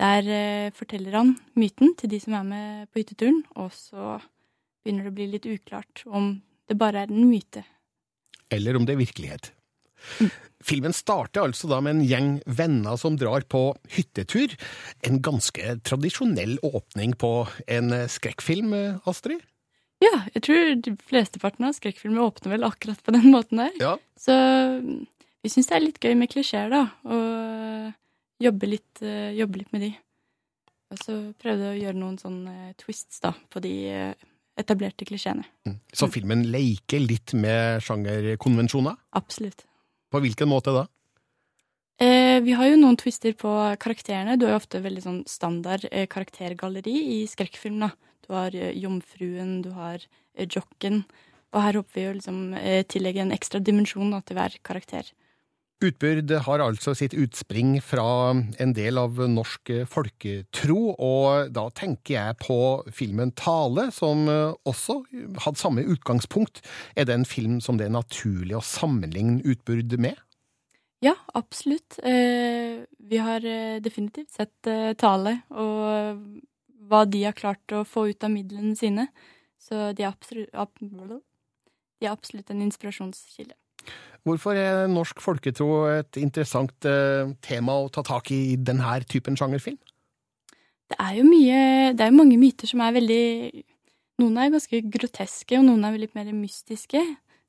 der 0.00 0.30
eh, 0.32 0.72
forteller 0.72 1.18
han 1.18 1.34
myten 1.58 1.94
til 1.98 2.12
de 2.12 2.20
som 2.22 2.36
er 2.38 2.46
med 2.46 2.90
på 2.90 3.02
hytteturen, 3.02 3.42
og 3.60 3.72
så 3.74 4.16
begynner 4.80 5.06
det 5.06 5.12
å 5.12 5.18
bli 5.18 5.30
litt 5.34 5.48
uklart 5.50 6.04
om 6.08 6.32
det 6.70 6.78
bare 6.80 7.04
er 7.04 7.12
en 7.12 7.28
myte. 7.28 7.64
Eller 8.50 8.78
om 8.78 8.86
det 8.86 8.94
er 8.94 9.02
virkelighet. 9.02 9.50
Filmen 10.64 10.94
starter 10.96 11.44
altså 11.44 11.68
da 11.68 11.82
med 11.84 11.98
en 11.98 12.06
gjeng 12.08 12.30
venner 12.48 12.96
som 13.00 13.18
drar 13.20 13.44
på 13.52 13.74
hyttetur. 13.92 14.54
En 15.04 15.20
ganske 15.24 15.76
tradisjonell 15.84 16.56
åpning 16.64 17.12
på 17.20 17.32
en 17.68 17.92
skrekkfilm, 18.08 18.72
Astrid? 19.04 19.44
Ja, 20.00 20.14
jeg 20.32 20.44
tror 20.46 20.74
de 20.80 20.94
flesteparten 21.10 21.66
av 21.68 21.74
skrekkfilmer 21.76 22.24
åpner 22.24 22.54
vel 22.54 22.64
akkurat 22.64 23.00
på 23.04 23.12
den 23.12 23.28
måten 23.34 23.60
der. 23.60 23.74
Ja. 23.80 23.94
Så 24.16 24.32
mm, 24.32 25.02
vi 25.44 25.52
syns 25.52 25.68
det 25.68 25.76
er 25.76 25.84
litt 25.84 26.00
gøy 26.00 26.14
med 26.16 26.30
klisjeer, 26.32 26.72
da. 26.72 26.86
Og 27.04 28.40
jobbe 28.40 28.70
litt, 28.70 29.02
eh, 29.04 29.34
jobbe 29.36 29.60
litt 29.60 29.74
med 29.76 29.84
de. 29.84 29.90
Og 30.90 31.02
så 31.04 31.16
prøvde 31.38 31.68
jeg 31.68 31.76
å 31.76 31.82
gjøre 31.84 32.00
noen 32.00 32.16
sånne 32.18 32.72
twists 32.80 33.20
da, 33.22 33.34
på 33.52 33.60
de 33.62 33.74
eh, 33.92 34.28
etablerte 34.58 35.06
klisjeene. 35.08 35.44
Så 35.92 36.08
filmen 36.12 36.46
leker 36.50 37.04
litt 37.04 37.36
med 37.38 37.84
sjangerkonvensjoner? 37.84 38.96
Absolutt. 39.20 39.66
På 40.10 40.22
hvilken 40.24 40.50
måte 40.50 40.74
da? 40.74 40.86
Eh, 42.00 42.40
vi 42.40 42.56
har 42.56 42.70
jo 42.70 42.78
noen 42.80 42.96
twister 42.96 43.34
på 43.36 43.52
karakterene. 43.80 44.38
Du 44.40 44.46
har 44.46 44.56
jo 44.56 44.62
ofte 44.62 44.80
veldig 44.80 45.02
sånn 45.04 45.18
standard 45.28 45.84
eh, 45.92 46.08
karaktergalleri 46.10 46.96
i 47.20 47.26
skrekkfilm. 47.28 47.82
da. 47.84 47.90
Du 48.30 48.36
har 48.38 48.54
eh, 48.54 48.76
jomfruen, 48.78 49.56
du 49.66 49.72
har 49.74 49.98
Jokken. 50.38 50.54
jocken. 50.54 51.02
Og 51.50 51.64
her 51.64 51.80
håper 51.80 51.96
vi 51.98 52.06
å 52.06 52.12
liksom, 52.14 52.36
eh, 52.54 52.84
tillegge 52.86 53.24
en 53.24 53.34
ekstra 53.34 53.58
dimensjon 53.58 54.12
da, 54.14 54.20
til 54.22 54.38
hver 54.38 54.54
karakter. 54.62 55.08
Utbyrd 55.82 56.30
har 56.44 56.60
altså 56.60 56.92
sitt 56.94 57.14
utspring 57.16 57.78
fra 57.82 58.04
en 58.60 58.72
del 58.76 59.00
av 59.00 59.16
norsk 59.32 59.72
folketro, 59.88 60.92
og 61.00 61.50
da 61.56 61.64
tenker 61.72 62.14
jeg 62.14 62.36
på 62.44 62.58
filmen 62.92 63.32
Tale, 63.32 63.88
som 63.96 64.28
eh, 64.30 64.54
også 64.68 65.00
hadde 65.42 65.58
samme 65.58 65.82
utgangspunkt. 65.82 66.62
Er 66.94 67.08
det 67.08 67.16
en 67.16 67.26
film 67.26 67.58
som 67.64 67.80
det 67.80 67.88
er 67.88 67.96
naturlig 67.96 68.60
å 68.60 68.62
sammenligne 68.62 69.40
Utbyrd 69.42 69.98
med? 69.98 70.20
Ja, 71.00 71.14
absolutt. 71.34 71.96
Eh, 72.04 72.84
vi 73.10 73.16
har 73.24 73.44
eh, 73.48 73.80
definitivt 73.80 74.36
sett 74.36 74.68
eh, 74.68 74.92
Tale, 75.00 75.40
og 75.50 76.20
hva 76.90 77.04
de 77.06 77.24
har 77.24 77.36
klart 77.38 77.74
å 77.74 77.84
få 77.86 78.08
ut 78.10 78.26
av 78.26 78.32
midlene 78.34 78.74
sine. 78.78 79.08
Så 79.60 79.90
de 79.96 80.04
er 80.04 80.10
absolutt, 80.10 80.50
de 80.52 82.06
er 82.06 82.12
absolutt 82.12 82.50
en 82.50 82.64
inspirasjonskilde. 82.64 83.54
Hvorfor 84.28 84.58
er 84.58 84.90
norsk 84.92 85.22
folketro 85.24 85.86
et 85.88 86.18
interessant 86.20 86.88
eh, 86.88 87.30
tema 87.44 87.78
å 87.80 87.88
ta 87.92 88.04
tak 88.04 88.32
i 88.34 88.40
i 88.52 88.58
denne 88.60 88.98
typen 89.08 89.38
sjangerfilm? 89.38 89.78
Det 90.90 90.98
er 90.98 91.14
jo 91.20 91.24
mye 91.24 91.92
Det 91.94 92.04
er 92.04 92.14
mange 92.16 92.36
myter 92.36 92.66
som 92.66 92.82
er 92.82 92.96
veldig 92.98 93.24
Noen 94.20 94.36
er 94.36 94.52
ganske 94.52 94.82
groteske, 94.92 95.56
og 95.56 95.64
noen 95.64 95.86
er 95.86 95.96
litt 95.96 96.12
mer 96.12 96.28
mystiske. 96.36 97.00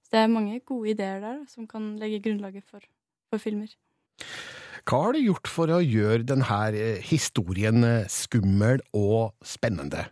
Så 0.05 0.13
det 0.15 0.21
er 0.21 0.31
mange 0.31 0.61
gode 0.63 0.93
ideer 0.93 1.19
der 1.19 1.41
som 1.51 1.65
kan 1.67 1.97
legge 1.99 2.21
grunnlaget 2.23 2.63
for, 2.63 2.85
for 3.27 3.43
filmer. 3.43 3.73
Hva 4.87 5.03
har 5.05 5.15
du 5.15 5.21
gjort 5.21 5.49
for 5.51 5.71
å 5.73 5.81
gjøre 5.83 6.25
denne 6.31 6.57
eh, 6.73 7.01
historien 7.05 7.83
eh, 7.85 8.09
skummel 8.11 8.83
og 8.97 9.33
spennende? 9.45 10.07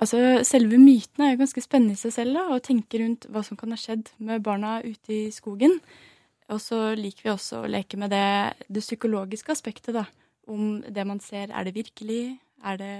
Altså, 0.00 0.40
Selve 0.48 0.78
myten 0.80 1.26
er 1.26 1.34
jo 1.34 1.42
ganske 1.42 1.62
spennende 1.62 1.96
i 1.96 2.00
seg 2.00 2.14
selv, 2.14 2.38
da, 2.38 2.46
å 2.56 2.62
tenke 2.64 3.02
rundt 3.02 3.28
hva 3.30 3.44
som 3.44 3.58
kan 3.60 3.74
ha 3.74 3.78
skjedd 3.78 4.08
med 4.24 4.42
barna 4.44 4.78
ute 4.80 5.12
i 5.12 5.22
skogen. 5.34 5.76
Og 6.50 6.58
så 6.62 6.80
liker 6.98 7.28
vi 7.28 7.32
også 7.34 7.62
å 7.62 7.70
leke 7.70 8.00
med 8.00 8.10
det, 8.14 8.56
det 8.66 8.82
psykologiske 8.82 9.54
aspektet, 9.54 9.94
da. 9.94 10.06
Om 10.50 10.80
det 10.88 11.04
man 11.06 11.20
ser, 11.22 11.52
er 11.52 11.68
det 11.68 11.76
virkelig? 11.76 12.40
Er 12.66 12.80
det, 12.80 12.94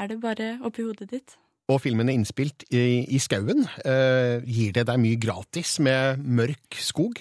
er 0.00 0.10
det 0.10 0.20
bare 0.22 0.54
oppi 0.64 0.82
hodet 0.82 1.12
ditt? 1.12 1.36
Og 1.72 1.78
filmen 1.80 2.10
er 2.10 2.18
innspilt 2.18 2.66
i, 2.74 3.04
i 3.08 3.20
skauen. 3.22 3.64
Eh, 3.84 4.42
gir 4.44 4.74
det 4.76 4.84
deg 4.90 5.00
mye 5.00 5.20
gratis 5.20 5.78
med 5.84 6.20
mørk 6.20 6.76
skog? 6.76 7.20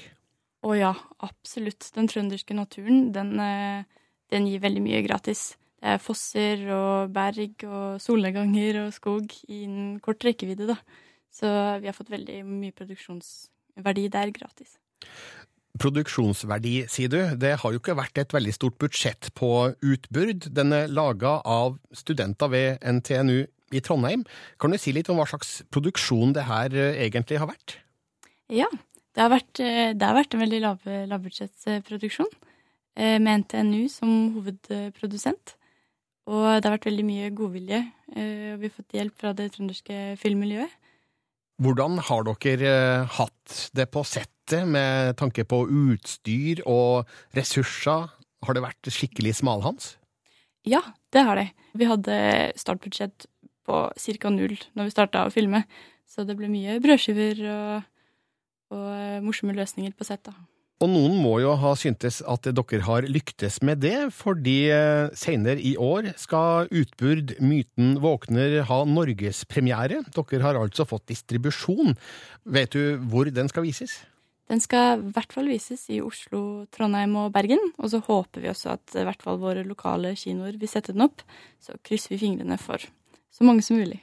Å 0.63 0.75
ja, 0.77 0.93
absolutt. 1.25 1.89
Den 1.95 2.07
trønderske 2.07 2.55
naturen, 2.55 3.11
den, 3.15 3.35
eh, 3.39 3.83
den 4.31 4.47
gir 4.47 4.63
veldig 4.63 4.83
mye 4.85 5.01
gratis. 5.03 5.57
Det 5.83 5.97
er 5.97 5.99
fosser 5.99 6.61
og 6.71 7.11
berg 7.11 7.65
og 7.67 7.99
solnedganger 7.99 8.85
og 8.85 8.93
skog 8.95 9.33
innen 9.51 9.99
kort 9.99 10.23
rekkevidde, 10.23 10.69
da. 10.71 10.77
Så 11.33 11.49
vi 11.81 11.89
har 11.89 11.97
fått 11.97 12.13
veldig 12.13 12.43
mye 12.47 12.75
produksjonsverdi 12.77 14.05
der 14.13 14.31
gratis. 14.31 14.77
Produksjonsverdi, 15.81 16.85
sier 16.87 17.09
du. 17.09 17.19
Det 17.35 17.57
har 17.59 17.73
jo 17.73 17.81
ikke 17.81 17.97
vært 17.97 18.21
et 18.21 18.33
veldig 18.35 18.53
stort 18.55 18.77
budsjett 18.79 19.31
på 19.35 19.73
utbyrd. 19.81 20.47
Den 20.53 20.71
er 20.77 20.87
laga 20.87 21.41
av 21.43 21.79
studenter 21.91 22.51
ved 22.53 22.85
NTNU 22.85 23.41
i 23.73 23.81
Trondheim. 23.83 24.23
Kan 24.61 24.71
du 24.71 24.77
si 24.79 24.93
litt 24.95 25.09
om 25.09 25.19
hva 25.19 25.27
slags 25.27 25.63
produksjon 25.73 26.35
det 26.37 26.45
her 26.47 26.77
eh, 26.77 27.01
egentlig 27.07 27.41
har 27.41 27.49
vært? 27.49 27.79
Ja, 28.53 28.69
det 29.13 29.21
har 29.21 29.31
vært, 29.33 29.59
eh, 29.61 29.91
det 29.93 30.07
har 30.07 30.17
vært 30.17 30.33
en 30.35 30.43
veldig 30.43 30.61
lav, 30.63 30.87
lavbudsjettsproduksjon 31.11 32.29
eh, 32.97 33.19
med 33.19 33.43
NTNU 33.43 33.87
som 33.91 34.13
hovedprodusent. 34.37 35.55
Og 36.29 36.45
det 36.47 36.63
har 36.63 36.77
vært 36.77 36.87
veldig 36.87 37.03
mye 37.03 37.31
godvilje, 37.35 37.81
og 38.15 38.61
vi 38.61 38.69
har 38.69 38.71
fått 38.71 38.93
hjelp 38.95 39.17
fra 39.19 39.33
det 39.35 39.49
trønderske 39.51 39.97
filmmiljøet. 40.21 40.71
Hvordan 41.59 41.99
har 42.07 42.23
dere 42.23 42.71
hatt 43.11 43.57
det 43.75 43.89
på 43.91 44.05
settet 44.07 44.63
med 44.63 45.17
tanke 45.19 45.43
på 45.43 45.65
utstyr 45.67 46.63
og 46.63 47.11
ressurser? 47.35 48.07
Har 48.43 48.55
det 48.55 48.63
vært 48.63 48.87
skikkelig 48.87 49.35
smalhans? 49.41 49.97
Ja, 50.63 50.79
det 51.11 51.25
har 51.27 51.35
det. 51.39 51.49
Vi 51.75 51.87
hadde 51.91 52.15
startbudsjett 52.55 53.27
på 53.67 53.83
ca. 53.91 54.29
null 54.31 54.55
når 54.75 54.87
vi 54.87 54.95
starta 54.95 55.25
å 55.27 55.33
filme, 55.33 55.63
så 56.07 56.23
det 56.27 56.37
ble 56.39 56.47
mye 56.51 56.79
brødskiver 56.83 57.43
og, 57.51 57.89
og 58.71 59.23
morsomme 59.25 59.55
løsninger 59.57 59.91
på 59.97 60.07
sett. 60.07 60.23
da. 60.23 60.33
Og 60.83 60.89
noen 60.91 61.13
må 61.21 61.37
jo 61.39 61.53
ha 61.55 61.69
syntes 61.79 62.17
at 62.27 62.43
dere 62.43 62.81
har 62.83 63.05
lyktes 63.07 63.61
med 63.63 63.79
det, 63.85 64.09
fordi 64.11 64.67
senere 65.15 65.61
i 65.61 65.77
år 65.79 66.09
skal 66.19 66.67
Utburd 66.75 67.37
Myten 67.39 68.01
våkner 68.03 68.63
ha 68.67 68.79
norgespremiere. 68.83 70.01
Dere 70.11 70.41
har 70.43 70.59
altså 70.59 70.83
fått 70.89 71.05
distribusjon. 71.13 71.93
Vet 72.43 72.75
du 72.75 72.97
hvor 72.99 73.29
den 73.31 73.47
skal 73.47 73.63
vises? 73.63 74.01
Den 74.51 74.59
skal 74.59 74.99
i 74.99 75.13
hvert 75.15 75.31
fall 75.31 75.47
vises 75.47 75.85
i 75.93 76.01
Oslo, 76.03 76.65
Trondheim 76.73 77.15
og 77.21 77.31
Bergen. 77.31 77.63
Og 77.79 77.93
så 77.93 78.01
håper 78.03 78.43
vi 78.43 78.51
også 78.51 78.73
at 78.73 78.97
i 78.99 79.05
hvert 79.07 79.23
fall 79.23 79.39
våre 79.39 79.63
lokale 79.63 80.17
kinoer 80.19 80.57
vil 80.59 80.67
sette 80.67 80.91
den 80.91 81.05
opp. 81.05 81.23
Så 81.63 81.77
krysser 81.79 82.17
vi 82.17 82.25
fingrene 82.25 82.59
for 82.59 82.83
så 82.83 83.47
mange 83.47 83.63
som 83.63 83.79
mulig. 83.79 84.01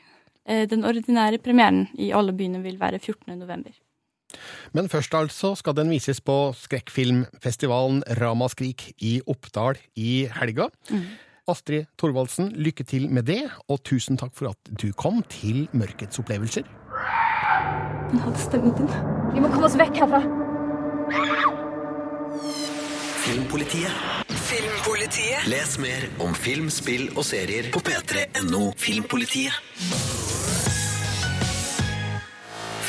Den 0.48 0.86
ordinære 0.88 1.42
premieren 1.44 1.90
i 2.00 2.08
alle 2.16 2.32
byene 2.32 2.64
vil 2.64 2.80
være 2.80 3.02
14. 3.02 3.36
november. 3.36 3.76
Men 4.76 4.90
først 4.92 5.14
altså 5.14 5.54
skal 5.58 5.76
den 5.78 5.90
vises 5.92 6.20
på 6.20 6.52
skrekkfilmfestivalen 6.58 8.02
Ramaskrik 8.20 8.90
i 8.98 9.18
Oppdal 9.26 9.80
i 9.96 10.28
helga. 10.40 10.70
Mm. 10.90 11.08
Astrid 11.50 11.88
Thorvaldsen, 11.98 12.52
lykke 12.54 12.84
til 12.84 13.08
med 13.10 13.26
det, 13.30 13.42
og 13.68 13.82
tusen 13.84 14.18
takk 14.20 14.34
for 14.36 14.52
at 14.52 14.70
du 14.82 14.92
kom 14.92 15.22
til 15.28 15.66
Mørkets 15.72 16.20
opplevelser. 16.22 16.68
Den 18.10 18.22
hadde 18.24 18.38
stemmen 18.38 18.76
din. 18.78 18.90
Vi 19.34 19.42
må 19.42 19.50
komme 19.50 19.66
oss 19.66 19.78
vekk 19.78 20.02
herfra. 20.02 20.22
Filmpolitiet. 23.20 23.92
Filmpolitiet. 24.50 25.46
Les 25.50 25.76
mer 25.78 26.06
om 26.24 26.34
film, 26.34 26.70
spill 26.70 27.10
og 27.16 27.24
serier 27.24 27.70
på 27.74 27.82
p3.no 27.86 28.72
Filmpolitiet. 28.78 29.54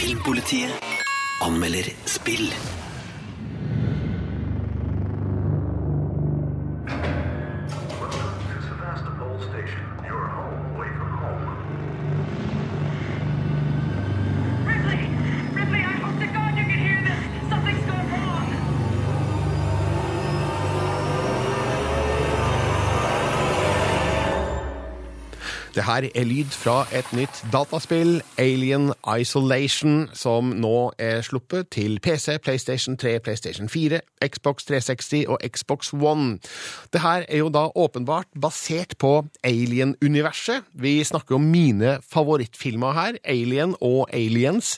Filmpolitiet 0.02 0.91
anmelder 1.42 1.90
spill. 2.06 2.48
Her 25.92 26.08
er 26.16 26.24
lyd 26.24 26.54
fra 26.56 26.86
et 26.96 27.08
nytt 27.16 27.42
dataspill, 27.52 28.22
Alien 28.40 28.92
Isolation, 29.20 30.06
som 30.16 30.54
nå 30.56 30.92
er 31.02 31.20
sluppet 31.26 31.68
til 31.76 31.98
PC, 32.00 32.38
PlayStation 32.44 32.96
3, 32.98 33.18
PlayStation 33.20 33.70
4, 33.70 34.00
Xbox 34.24 34.64
360 34.70 35.26
og 35.28 35.44
Xbox 35.44 35.92
One. 35.94 36.40
Det 36.94 37.02
her 37.04 37.26
er 37.28 37.42
jo 37.42 37.50
da 37.52 37.66
åpenbart 37.76 38.30
basert 38.42 38.96
på 39.00 39.26
Alien-universet. 39.44 40.64
Vi 40.74 41.04
snakker 41.04 41.36
om 41.36 41.50
mine 41.52 41.98
favorittfilmer 42.14 42.96
her, 42.96 43.20
Alien 43.26 43.76
og 43.82 44.08
Aliens. 44.14 44.78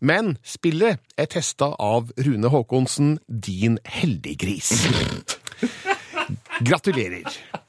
Men 0.00 0.36
spillet 0.42 0.98
er 1.18 1.30
testa 1.30 1.70
av 1.78 2.10
Rune 2.18 2.50
Haakonsen, 2.50 3.18
din 3.28 3.78
heldiggris. 3.86 4.74
Gratulerer. 6.68 7.67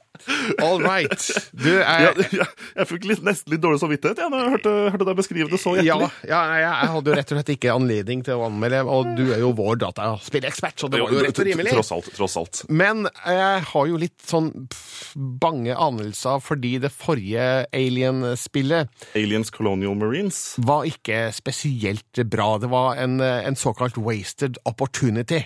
All 0.64 0.82
right. 0.84 1.26
Du 1.54 1.70
er 1.80 2.10
Ja, 2.10 2.12
ja, 2.36 2.46
jeg 2.80 2.88
fikk 2.90 3.06
litt, 3.10 3.22
nesten 3.26 3.54
litt 3.54 3.62
dårlig 3.64 3.80
samvittighet 3.82 4.20
jeg, 4.24 4.32
når 4.34 4.44
jeg 4.44 4.54
hørte, 4.56 4.74
hørte 4.96 5.08
deg 5.10 5.20
beskrive 5.20 5.50
det 5.52 5.60
så 5.62 5.76
Ja, 5.78 5.84
hjertelig. 5.88 6.10
ja 6.30 6.42
jeg, 6.50 6.64
jeg 6.66 6.92
hadde 6.96 7.12
jo 7.14 7.18
rett 7.20 7.32
og 7.34 7.40
slett 7.40 7.52
ikke 7.56 7.76
anledning 7.76 8.24
til 8.28 8.40
å 8.40 8.46
anmelde, 8.50 8.82
og 8.90 9.12
du 9.18 9.24
er 9.36 9.42
jo 9.44 9.52
vår 9.58 9.80
dataspillekspert, 9.86 10.78
så 10.84 10.90
det 10.92 11.02
var 11.04 11.14
jo 11.16 11.24
rett 11.26 11.42
og 11.44 11.50
rimelig. 11.50 11.74
Tross 11.78 11.92
alt. 11.96 12.12
tross 12.18 12.38
alt. 12.42 12.62
Men 12.70 13.08
jeg 13.26 13.64
har 13.72 13.90
jo 13.92 14.00
litt 14.02 14.18
sånn 14.30 14.52
pff, 14.70 15.14
bange 15.42 15.76
anelser 15.76 16.42
fordi 16.44 16.76
det 16.84 16.92
forrige 16.94 17.48
Alien-spillet 17.76 18.90
Aliens 19.18 19.50
Colonial 19.54 19.96
Marines 20.00 20.40
var 20.66 20.88
ikke 20.90 21.30
spesielt 21.36 22.24
bra. 22.30 22.58
Det 22.62 22.70
var 22.72 23.00
en, 23.02 23.20
en 23.22 23.56
såkalt 23.60 23.98
wasted 23.98 24.60
opportunity. 24.70 25.44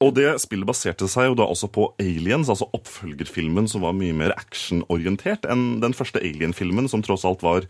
Og 0.00 0.12
det 0.14 0.28
spillet 0.38 0.68
baserte 0.68 1.08
seg 1.10 1.26
jo 1.32 1.38
da 1.40 1.46
også 1.50 1.66
på 1.74 1.88
Aliens, 1.98 2.46
altså 2.52 2.68
oppfølgerfilmen 2.76 3.66
som 3.66 3.82
var 3.82 3.96
mye 3.98 4.14
mer 4.14 4.30
actionorientert 4.38 5.48
enn 5.50 5.80
den 5.82 5.96
første 5.98 6.20
Alien-filmen, 6.22 6.86
som 6.88 7.02
tross 7.02 7.24
alt 7.26 7.42
var 7.42 7.64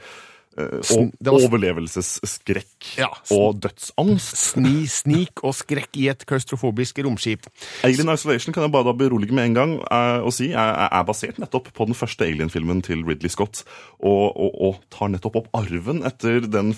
eh, 0.59 0.75
Sn- 0.85 1.07
o- 1.09 1.13
det 1.25 1.33
var- 1.33 1.47
overlevelsesskrekk 1.49 2.91
Ja, 2.99 3.09
og 3.33 3.61
dødsangst. 3.65 4.37
Sni, 4.53 4.85
snik 4.91 5.41
og 5.47 5.55
skrekk 5.57 5.97
i 5.97 6.09
et 6.13 6.27
klaustrofobisk 6.29 7.01
romskip. 7.07 7.49
Alien 7.87 8.13
Isolation 8.13 8.53
kan 8.53 8.67
jeg 8.67 8.75
bare 8.77 8.91
da 8.91 8.97
berolige 9.01 9.33
med 9.33 9.49
en 9.49 9.57
gang 9.57 9.73
eh, 9.89 10.21
og 10.21 10.33
si 10.37 10.51
er, 10.53 10.75
er 10.93 11.07
basert 11.09 11.39
nettopp 11.41 11.73
på 11.73 11.87
den 11.89 11.97
første 11.97 12.29
Alien-filmen 12.29 12.83
til 12.85 13.05
Ridley 13.09 13.33
Scott, 13.33 13.65
og, 14.03 14.37
og, 14.37 14.53
og 14.69 14.83
tar 14.93 15.09
nettopp 15.15 15.41
opp 15.45 15.49
arven 15.65 16.05
etter 16.05 16.45
den 16.45 16.75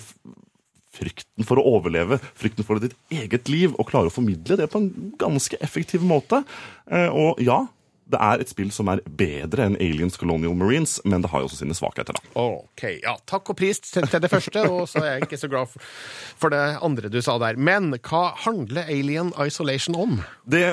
frykten 0.91 1.47
for 1.47 1.59
å 1.59 1.65
overleve, 1.77 2.19
frykten 2.37 2.67
for 2.67 2.81
ditt 2.83 2.97
eget 3.13 3.51
liv, 3.51 3.75
og 3.79 3.89
klare 3.91 4.11
å 4.11 4.13
formidle 4.13 4.59
det 4.59 4.69
på 4.71 4.81
en 4.81 5.13
ganske 5.21 5.59
effektiv 5.63 6.03
måte. 6.03 6.43
Eh, 6.91 7.09
Og 7.11 7.39
ja, 7.43 7.63
det 8.11 8.19
er 8.19 8.41
et 8.43 8.51
spill 8.51 8.71
som 8.75 8.89
er 8.91 9.01
bedre 9.05 9.65
enn 9.67 9.77
Aliens 9.79 10.17
Colonial 10.19 10.55
Marines, 10.57 10.97
men 11.07 11.23
det 11.23 11.31
har 11.31 11.43
jo 11.43 11.49
også 11.49 11.61
sine 11.61 11.75
svakheter, 11.77 12.17
da. 12.17 12.33
Ok, 12.41 12.83
ja, 12.99 13.15
takk 13.29 13.53
og 13.53 13.57
pris 13.59 13.79
til, 13.85 14.03
det 14.03 14.31
første, 14.31 14.65
og 14.67 14.83
så 14.91 15.03
er 15.03 15.13
jeg 15.13 15.27
ikke 15.27 15.39
så 15.39 15.49
glad 15.51 15.71
for, 15.71 16.51
det 16.51 16.61
andre 16.83 17.11
du 17.13 17.21
sa 17.23 17.37
der. 17.41 17.55
Men 17.55 17.93
hva 17.95 18.23
handler 18.43 18.89
Alien 18.91 19.31
Isolation 19.39 19.95
om? 19.95 20.17
Det, 20.43 20.63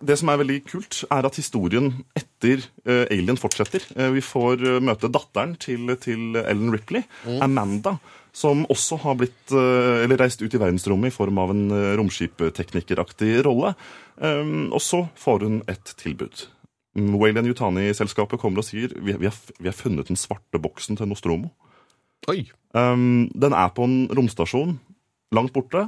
det 0.00 0.16
som 0.20 0.32
er 0.32 0.40
veldig 0.40 0.60
kult, 0.70 1.02
er 1.12 1.28
at 1.28 1.36
historien 1.36 1.92
etter 2.16 2.64
uh, 2.88 3.04
Alien 3.10 3.40
fortsetter. 3.40 3.84
Uh, 3.98 4.08
vi 4.16 4.24
får 4.24 4.64
uh, 4.64 4.78
møte 4.84 5.12
datteren 5.12 5.56
til, 5.60 5.92
til 6.00 6.38
Ellen 6.46 6.72
Ripley, 6.72 7.04
Amanda, 7.44 7.98
som 8.36 8.66
også 8.68 8.98
har 9.00 9.16
blitt, 9.16 9.52
eh, 9.52 10.02
eller 10.04 10.20
reist 10.20 10.42
ut 10.42 10.52
i 10.52 10.60
verdensrommet 10.60 11.08
i 11.08 11.14
form 11.14 11.38
av 11.40 11.54
en 11.54 11.62
uh, 11.72 11.94
romskipteknikeraktig 11.96 13.38
rolle. 13.46 13.72
Um, 14.16 14.68
og 14.76 14.82
så 14.84 15.06
får 15.16 15.46
hun 15.46 15.62
et 15.72 15.92
tilbud. 15.96 16.42
Mm, 16.96 17.14
Wayland 17.16 17.48
Yutani-selskapet 17.48 18.40
kommer 18.40 18.60
og 18.60 18.66
sier 18.68 18.92
vi, 18.92 19.14
vi, 19.16 19.30
har, 19.30 19.38
vi 19.56 19.70
har 19.70 19.76
funnet 19.76 20.10
den 20.10 20.20
svarte 20.20 20.60
boksen 20.60 20.98
til 21.00 21.08
Nostromo. 21.08 21.48
Oi. 22.28 22.42
Um, 22.76 23.30
den 23.32 23.56
er 23.56 23.72
på 23.72 23.86
en 23.88 23.96
romstasjon 24.12 24.76
langt 25.32 25.54
borte. 25.56 25.86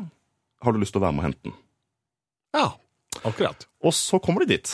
har 0.65 0.73
du 0.73 0.81
lyst 0.81 0.97
til 0.97 1.03
å 1.03 1.05
være 1.05 1.17
med 1.17 1.23
og 1.23 1.29
hente 1.29 1.51
den? 1.51 1.57
Ja, 2.57 2.67
akkurat. 3.29 3.67
Og 3.85 3.93
så 3.95 4.21
kommer 4.25 4.45
de 4.45 4.57
dit. 4.57 4.73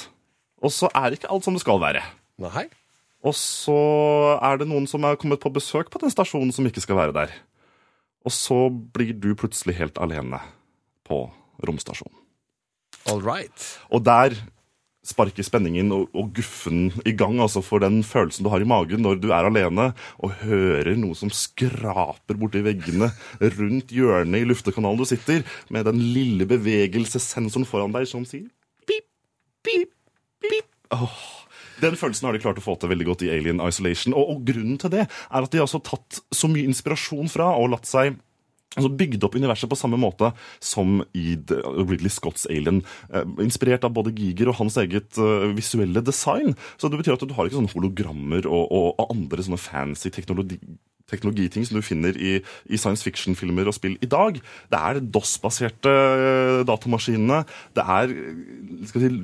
Og 0.63 0.71
så 0.73 0.89
er 0.95 1.17
ikke 1.17 1.31
alt 1.33 1.45
som 1.45 1.59
det 1.59 1.65
skal 1.65 1.83
være. 1.83 2.05
Nei. 2.41 2.69
Og 3.25 3.35
så 3.35 3.75
er 4.39 4.61
det 4.61 4.69
noen 4.71 4.87
som 4.87 5.03
er 5.05 5.19
kommet 5.19 5.43
på 5.43 5.53
besøk 5.53 5.91
på 5.91 6.01
den 6.03 6.13
stasjonen 6.13 6.55
som 6.55 6.67
ikke 6.69 6.85
skal 6.85 7.01
være 7.01 7.17
der. 7.17 7.35
Og 8.25 8.33
så 8.33 8.59
blir 8.71 9.15
du 9.21 9.35
plutselig 9.39 9.77
helt 9.79 10.01
alene 10.01 10.41
på 11.05 11.27
romstasjonen. 11.65 12.17
All 13.11 13.21
right. 13.21 13.67
Og 13.93 14.05
der 14.07 14.37
sparker 15.05 15.45
spenningen 15.45 15.93
og, 15.93 16.09
og 16.17 16.31
guffen 16.37 16.87
i 17.05 17.13
gang, 17.13 17.37
altså 17.43 17.61
for 17.65 17.83
den 17.85 18.01
følelsen 18.07 18.47
du 18.47 18.51
har 18.53 18.65
i 18.65 18.69
magen 18.69 19.05
når 19.05 19.19
du 19.21 19.29
er 19.37 19.45
alene 19.45 19.91
og 20.17 20.39
hører 20.41 20.95
noe 20.97 21.17
som 21.19 21.29
skraper 21.29 22.39
borti 22.41 22.65
veggene 22.65 23.11
rundt 23.59 23.93
hjørnet 23.93 24.41
i 24.41 24.49
luftekanalen 24.49 25.03
du 25.03 25.05
sitter, 25.09 25.45
med 25.69 25.85
den 25.91 26.01
lille 26.01 26.49
bevegelsessensoren 26.49 27.69
foran 27.69 27.93
deg 27.93 28.09
som 28.09 28.25
sier 28.29 28.49
pip, 28.89 29.05
pip, 29.67 29.93
pip. 30.41 30.69
Åh, 30.97 31.21
den 31.85 31.99
følelsen 32.01 32.29
har 32.29 32.37
de 32.37 32.43
klart 32.43 32.61
å 32.61 32.65
få 32.65 32.77
til 32.81 32.93
veldig 32.93 33.09
godt 33.11 33.27
i 33.27 33.33
Alien 33.35 33.63
Isolation. 33.65 34.17
Og, 34.17 34.35
og 34.35 34.45
grunnen 34.49 34.79
til 34.81 34.93
det 34.95 35.05
er 35.07 35.41
at 35.41 35.51
de 35.53 35.61
har 35.61 35.69
altså 35.69 35.83
tatt 35.85 36.23
så 36.35 36.51
mye 36.51 36.69
inspirasjon 36.71 37.31
fra 37.33 37.53
og 37.59 37.73
latt 37.75 37.91
seg 37.91 38.17
altså 38.75 38.91
bygd 38.99 39.25
opp 39.27 39.37
universet 39.39 39.71
på 39.71 39.79
samme 39.79 39.99
måte 40.01 40.33
som 40.63 40.99
i 41.15 41.37
Ridley 41.39 42.11
Scotts 42.13 42.49
Alien. 42.51 42.83
Eh, 43.13 43.27
inspirert 43.45 43.87
av 43.87 43.95
både 43.95 44.15
Giger 44.17 44.51
og 44.51 44.59
hans 44.61 44.79
eget 44.83 45.19
eh, 45.21 45.53
visuelle 45.55 46.03
design. 46.05 46.57
Så 46.79 46.91
det 46.91 47.01
betyr 47.01 47.17
at 47.17 47.23
du 47.27 47.37
har 47.37 47.47
ikke 47.47 47.61
sånne 47.61 47.75
hologrammer 47.75 48.49
og, 48.51 48.65
og, 48.67 48.89
og 48.99 49.15
andre 49.15 49.47
sånne 49.47 49.63
fancy 49.63 50.13
teknologi 50.15 50.61
teknologiting 51.11 51.67
som 51.69 51.77
du 51.77 51.85
finner 51.85 52.17
i, 52.17 52.39
i 52.65 52.79
science 52.81 53.05
fiction-filmer 53.05 53.69
og 53.69 53.75
spill 53.77 53.99
i 54.01 54.09
dag. 54.09 54.39
Det 54.73 54.79
er 54.89 55.03
DOS-baserte 55.05 55.93
eh, 55.93 56.61
datamaskinene. 56.65 57.43
Det 57.77 57.85
er 57.85 58.15
skal 58.89 59.03
vi 59.03 59.11
si, 59.11 59.19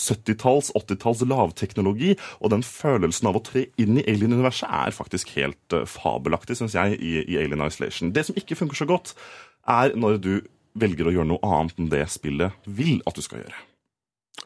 70-talls, 0.00 0.72
80-talls 0.78 1.24
lavteknologi, 1.28 2.14
og 2.40 2.54
den 2.54 2.64
følelsen 2.66 3.30
av 3.30 3.38
å 3.38 3.44
tre 3.46 3.66
inn 3.80 4.00
i 4.00 4.06
alien-universet 4.08 4.68
er 4.68 4.96
faktisk 4.96 5.34
helt 5.36 5.76
eh, 5.76 5.86
fabelaktig, 5.88 6.58
syns 6.60 6.76
jeg, 6.78 6.98
i, 6.98 7.20
i 7.24 7.38
Alien 7.40 7.64
Isolation. 7.66 8.14
Det 8.14 8.26
som 8.28 8.38
ikke 8.38 8.58
funker 8.58 8.80
så 8.80 8.88
godt, 8.88 9.14
er 9.68 9.96
når 9.98 10.20
du 10.24 10.32
velger 10.80 11.08
å 11.08 11.14
gjøre 11.14 11.32
noe 11.32 11.54
annet 11.58 11.78
enn 11.78 11.90
det 11.92 12.04
spillet 12.12 12.70
vil 12.70 13.00
at 13.08 13.18
du 13.18 13.24
skal 13.24 13.42
gjøre. 13.42 13.64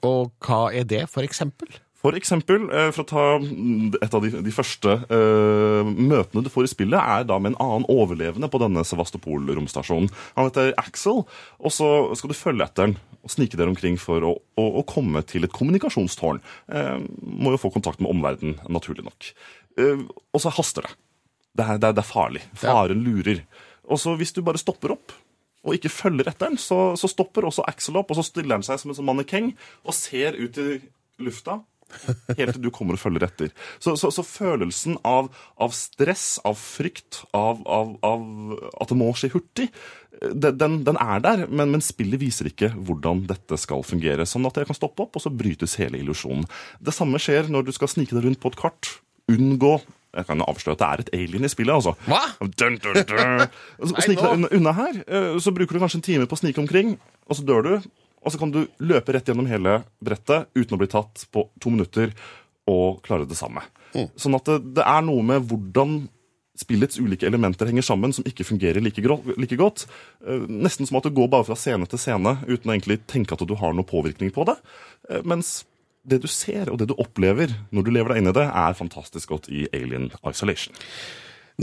Og 0.05 0.32
hva 0.44 0.66
er 0.74 0.86
det, 0.88 1.05
for 1.12 1.26
eksempel? 1.26 1.70
For 2.05 2.16
eksempel, 2.18 2.66
eh, 2.68 2.90
for 2.92 3.00
å 3.00 3.09
ta 3.09 3.22
mm, 3.40 3.96
et 4.05 4.12
av 4.12 4.20
de, 4.20 4.30
de 4.44 4.52
første 4.52 4.92
uh, 5.09 5.80
møtene 5.88 6.42
du 6.44 6.50
får 6.52 6.66
i 6.66 6.72
spillet, 6.74 7.00
er 7.00 7.24
da 7.24 7.38
med 7.40 7.55
en 7.55 7.62
annen 7.64 7.86
overlevende 7.88 8.50
på 8.52 8.61
denne 8.61 8.84
Sevastopol-romstasjonen. 8.84 10.11
Han 10.36 10.50
heter 10.50 10.74
Axel, 10.80 11.22
og 11.24 11.72
så 11.72 11.88
skal 12.20 12.32
du 12.32 12.36
følge 12.36 12.66
etter 12.66 12.90
han 12.90 12.96
og 13.24 13.32
snike 13.32 13.57
dere 13.57 13.72
omkring 13.72 13.96
for 13.96 14.20
å, 14.20 14.34
å, 14.36 14.66
å 14.80 14.84
komme 14.84 15.22
til 15.24 15.48
et 15.48 15.57
kommunikasjonstårn. 15.57 16.42
Uh, 16.68 17.00
må 17.24 17.55
jo 17.55 17.62
få 17.62 17.72
kontakt 17.72 18.05
med 18.05 18.12
omverdenen, 18.12 18.59
naturlig 18.68 19.07
nok. 19.07 19.30
Uh, 19.80 20.05
og 20.36 20.44
så 20.44 20.52
haster 20.52 20.84
det. 20.84 20.92
Det 21.57 21.64
er, 21.64 21.80
det 21.80 21.88
er, 21.88 21.96
det 21.96 22.05
er 22.05 22.11
farlig. 22.11 22.42
Faren 22.61 23.00
lurer. 23.07 23.46
Og 23.88 23.96
så 24.02 24.12
hvis 24.20 24.36
du 24.36 24.42
bare 24.44 24.61
stopper 24.61 24.92
opp 24.98 25.16
og 25.64 25.78
ikke 25.78 25.88
følger 25.88 26.28
etter 26.28 26.52
den, 26.52 26.61
så, 26.61 26.92
så 27.00 27.09
stopper 27.09 27.48
også 27.48 27.64
Axel 27.64 27.96
opp, 27.96 28.12
og 28.12 28.20
så 28.20 28.26
stiller 28.26 28.59
han 28.59 28.66
seg 28.66 28.76
som 28.82 28.92
en 28.92 28.98
sånn 28.98 29.09
mannekeng 29.09 29.55
og 29.86 29.96
ser 29.96 30.36
ut 30.36 30.61
i 30.61 30.82
lufta 31.24 31.62
Helt 32.38 32.57
til 32.57 32.62
du 32.64 32.70
kommer 32.74 32.99
og 32.99 33.03
følger 33.03 33.26
etter. 33.26 33.53
Så, 33.82 33.97
så, 34.01 34.11
så 34.14 34.24
følelsen 34.26 34.99
av, 35.07 35.30
av 35.61 35.74
stress, 35.76 36.38
av 36.47 36.59
frykt, 36.61 37.24
av, 37.36 37.62
av, 37.66 37.97
av 38.07 38.24
at 38.80 38.92
det 38.92 38.99
må 38.99 39.11
skje 39.18 39.32
hurtig, 39.34 39.70
den, 40.22 40.59
den, 40.59 40.76
den 40.86 40.99
er 41.01 41.20
der, 41.24 41.45
men, 41.51 41.72
men 41.74 41.82
spillet 41.84 42.20
viser 42.22 42.49
ikke 42.49 42.70
hvordan 42.74 43.24
dette 43.28 43.59
skal 43.61 43.82
fungere. 43.86 44.26
Sånn 44.28 44.47
at 44.49 44.61
jeg 44.61 44.70
kan 44.70 44.78
stoppe 44.78 45.05
opp, 45.07 45.18
og 45.18 45.24
så 45.24 45.32
brytes 45.32 45.76
hele 45.80 45.99
illusjonen. 46.01 46.47
Det 46.80 46.95
samme 46.95 47.20
skjer 47.22 47.51
når 47.53 47.66
du 47.66 47.74
skal 47.76 47.90
snike 47.90 48.16
deg 48.16 48.28
rundt 48.28 48.42
på 48.42 48.53
et 48.53 48.61
kart. 48.61 48.95
Unngå 49.32 49.78
jeg 50.14 50.28
kan 50.28 50.45
avsløre 50.47 50.76
at 50.76 50.82
det 50.82 50.88
er 50.88 51.03
et 51.03 51.12
alien 51.24 51.47
i 51.47 51.51
spillet, 51.51 51.74
altså. 51.74 51.95
Hva? 52.07 52.20
Dun, 52.55 52.78
dun, 52.78 53.01
dun. 53.09 53.45
Snike 54.05 54.20
deg 54.20 54.30
unna, 54.30 54.51
unna 54.55 54.74
her, 54.76 55.01
eh, 55.09 55.30
så 55.42 55.51
bruker 55.55 55.74
du 55.74 55.82
kanskje 55.82 55.99
en 56.01 56.07
time 56.07 56.28
på 56.30 56.38
å 56.38 56.40
snike 56.40 56.62
omkring, 56.62 56.95
og 57.26 57.38
så 57.38 57.47
dør 57.47 57.66
du. 57.66 57.72
Og 58.25 58.33
så 58.33 58.41
kan 58.41 58.53
du 58.55 58.64
løpe 58.81 59.14
rett 59.14 59.29
gjennom 59.29 59.49
hele 59.51 59.83
brettet 60.05 60.49
uten 60.57 60.77
å 60.77 60.81
bli 60.81 60.89
tatt 60.91 61.27
på 61.35 61.47
to 61.61 61.72
minutter 61.75 62.14
og 62.70 63.03
klare 63.05 63.29
det 63.29 63.37
samme. 63.37 63.62
Sånn 64.18 64.35
at 64.39 64.49
det, 64.49 64.59
det 64.81 64.85
er 64.89 65.05
noe 65.07 65.22
med 65.27 65.45
hvordan 65.51 66.07
spillets 66.59 67.01
ulike 67.03 67.27
elementer 67.27 67.66
henger 67.66 67.83
sammen, 67.83 68.12
som 68.14 68.27
ikke 68.27 68.47
fungerer 68.47 68.83
like, 68.83 69.03
like 69.37 69.59
godt. 69.59 69.87
Eh, 70.27 70.45
Nesten 70.49 70.87
som 70.87 70.99
at 71.01 71.07
du 71.09 71.14
går 71.14 71.29
bare 71.33 71.47
fra 71.49 71.57
scene 71.59 71.87
til 71.91 71.99
scene 72.01 72.37
uten 72.47 72.70
å 72.70 72.75
egentlig 72.77 73.01
tenke 73.11 73.35
at 73.35 73.43
du 73.43 73.57
har 73.59 73.75
noen 73.75 73.89
påvirkning 73.89 74.31
på 74.35 74.47
det. 74.49 74.57
Eh, 75.11 75.22
Mens 75.27 75.64
det 76.05 76.20
du 76.22 76.29
ser 76.31 76.70
og 76.70 76.79
det 76.81 76.91
du 76.91 76.97
opplever 77.01 77.53
når 77.75 77.87
du 77.87 77.93
lever 77.95 78.14
deg 78.14 78.22
inn 78.22 78.31
i 78.31 78.37
det, 78.37 78.47
er 78.47 78.79
fantastisk 78.79 79.35
godt 79.35 79.51
i 79.51 79.64
Alien 79.75 80.11
Isolation. 80.29 80.77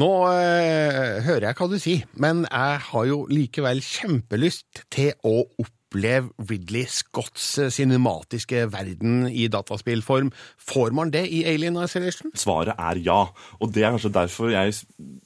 Nå 0.02 0.08
eh, 0.32 1.20
hører 1.26 1.50
jeg 1.50 1.58
hva 1.60 1.68
du 1.72 1.78
sier, 1.82 2.06
men 2.20 2.46
jeg 2.48 2.84
har 2.92 3.08
jo 3.10 3.22
likevel 3.32 3.82
kjempelyst 3.84 4.86
til 4.94 5.12
å 5.28 5.44
oppleve 5.92 6.32
Ridley 6.50 6.86
Scotts 6.88 7.58
eh, 7.60 7.70
cinematiske 7.70 8.72
verden 8.72 9.28
i 9.28 9.48
dataspillform. 9.52 10.32
Får 10.58 10.92
man 10.96 11.12
det 11.12 11.28
i 11.28 11.44
Alien 11.44 11.76
Isolation? 11.84 12.32
Svaret 12.36 12.76
er 12.80 13.02
ja. 13.04 13.28
Og 13.60 13.74
det 13.74 13.84
er 13.84 13.92
kanskje 13.92 14.14
derfor 14.16 14.52
jeg 14.52 14.74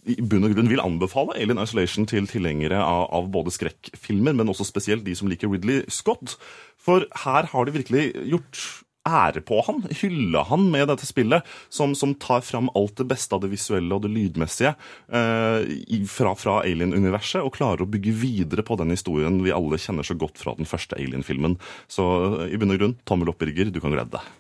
i 0.05 0.17
bunn 0.21 0.45
og 0.45 0.55
grunn 0.55 0.69
vil 0.69 0.81
anbefale 0.81 1.37
Alien 1.37 1.61
Isolation 1.61 2.07
til 2.09 2.27
tilhengere 2.27 2.81
av, 2.81 3.05
av 3.13 3.29
både 3.29 3.53
skrekkfilmer, 3.53 4.33
men 4.33 4.49
også 4.49 4.65
spesielt 4.65 5.05
de 5.05 5.15
som 5.15 5.29
liker 5.29 5.51
Ridley 5.51 5.85
Scott. 5.87 6.37
For 6.81 7.05
her 7.25 7.51
har 7.51 7.65
de 7.65 7.77
virkelig 7.77 8.11
gjort 8.25 8.63
ære 9.05 9.41
på 9.45 9.61
han, 9.67 9.83
hylle 10.01 10.43
han 10.49 10.67
med 10.73 10.89
dette 10.89 11.07
spillet, 11.07 11.45
som, 11.69 11.95
som 11.97 12.15
tar 12.21 12.41
fram 12.45 12.69
alt 12.75 12.97
det 12.99 13.07
beste 13.09 13.35
av 13.35 13.43
det 13.43 13.51
visuelle 13.53 13.95
og 13.95 14.05
det 14.05 14.13
lydmessige 14.13 14.73
eh, 15.09 16.05
fra, 16.09 16.33
fra 16.39 16.59
Alien-universet, 16.63 17.43
og 17.45 17.53
klarer 17.57 17.85
å 17.85 17.89
bygge 17.89 18.15
videre 18.17 18.65
på 18.65 18.77
den 18.81 18.93
historien 18.95 19.41
vi 19.45 19.53
alle 19.55 19.79
kjenner 19.81 20.07
så 20.07 20.17
godt 20.17 20.41
fra 20.41 20.55
den 20.57 20.69
første 20.69 20.97
Alien-filmen. 20.97 21.59
Så 21.91 22.07
eh, 22.41 22.55
i 22.55 22.61
bunn 22.61 22.73
og 22.75 22.81
grunn, 22.81 22.97
tommel 23.05 23.31
opp, 23.31 23.39
Birger, 23.41 23.69
du 23.69 23.81
kan 23.83 23.93
glede 23.93 24.17
deg. 24.17 24.33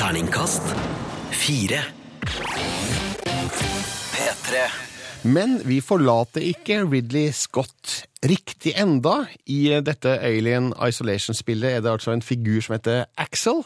Terningkast 0.00 0.74
fire. 1.30 1.82
P3. 4.10 4.89
Men 5.22 5.58
vi 5.68 5.82
forlater 5.84 6.44
ikke 6.48 6.80
Ridley 6.88 7.28
Scott 7.36 8.06
riktig 8.24 8.72
enda. 8.80 9.26
I 9.44 9.80
dette 9.84 10.14
Alien 10.24 10.70
Isolation-spillet 10.76 11.76
er 11.76 11.82
det 11.84 11.92
altså 11.92 12.14
en 12.14 12.24
figur 12.24 12.60
som 12.64 12.78
heter 12.78 13.04
Axel. 13.20 13.60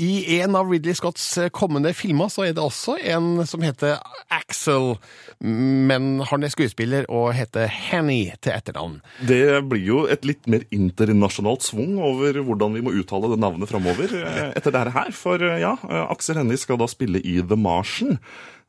I 0.00 0.40
en 0.40 0.54
av 0.56 0.68
Ridley 0.70 0.96
Scotts 0.96 1.24
kommende 1.56 1.92
filmer 1.96 2.30
så 2.32 2.46
er 2.46 2.54
det 2.56 2.62
også 2.62 2.98
en 3.12 3.42
som 3.48 3.64
heter 3.64 3.98
Axel, 4.32 4.94
men 5.40 6.22
han 6.28 6.44
er 6.46 6.52
skuespiller 6.52 7.08
og 7.12 7.34
heter 7.36 7.68
Henny 7.68 8.30
til 8.40 8.54
etternavn. 8.54 9.00
Det 9.28 9.42
blir 9.68 9.84
jo 9.84 10.04
et 10.08 10.24
litt 10.28 10.48
mer 10.52 10.64
internasjonalt 10.72 11.66
svung 11.66 11.98
over 12.00 12.40
hvordan 12.44 12.76
vi 12.76 12.84
må 12.86 12.94
uttale 12.96 13.32
det 13.32 13.40
navnet 13.42 13.72
framover 13.72 14.16
eh, 14.20 14.46
etter 14.54 14.72
dette 14.72 14.96
her. 14.96 15.12
For 15.16 15.44
eh, 15.44 15.60
ja, 15.64 15.74
Axel 16.06 16.40
Henny 16.40 16.56
skal 16.60 16.80
da 16.80 16.88
spille 16.88 17.20
i 17.20 17.40
The 17.40 17.60
Martian. 17.60 18.16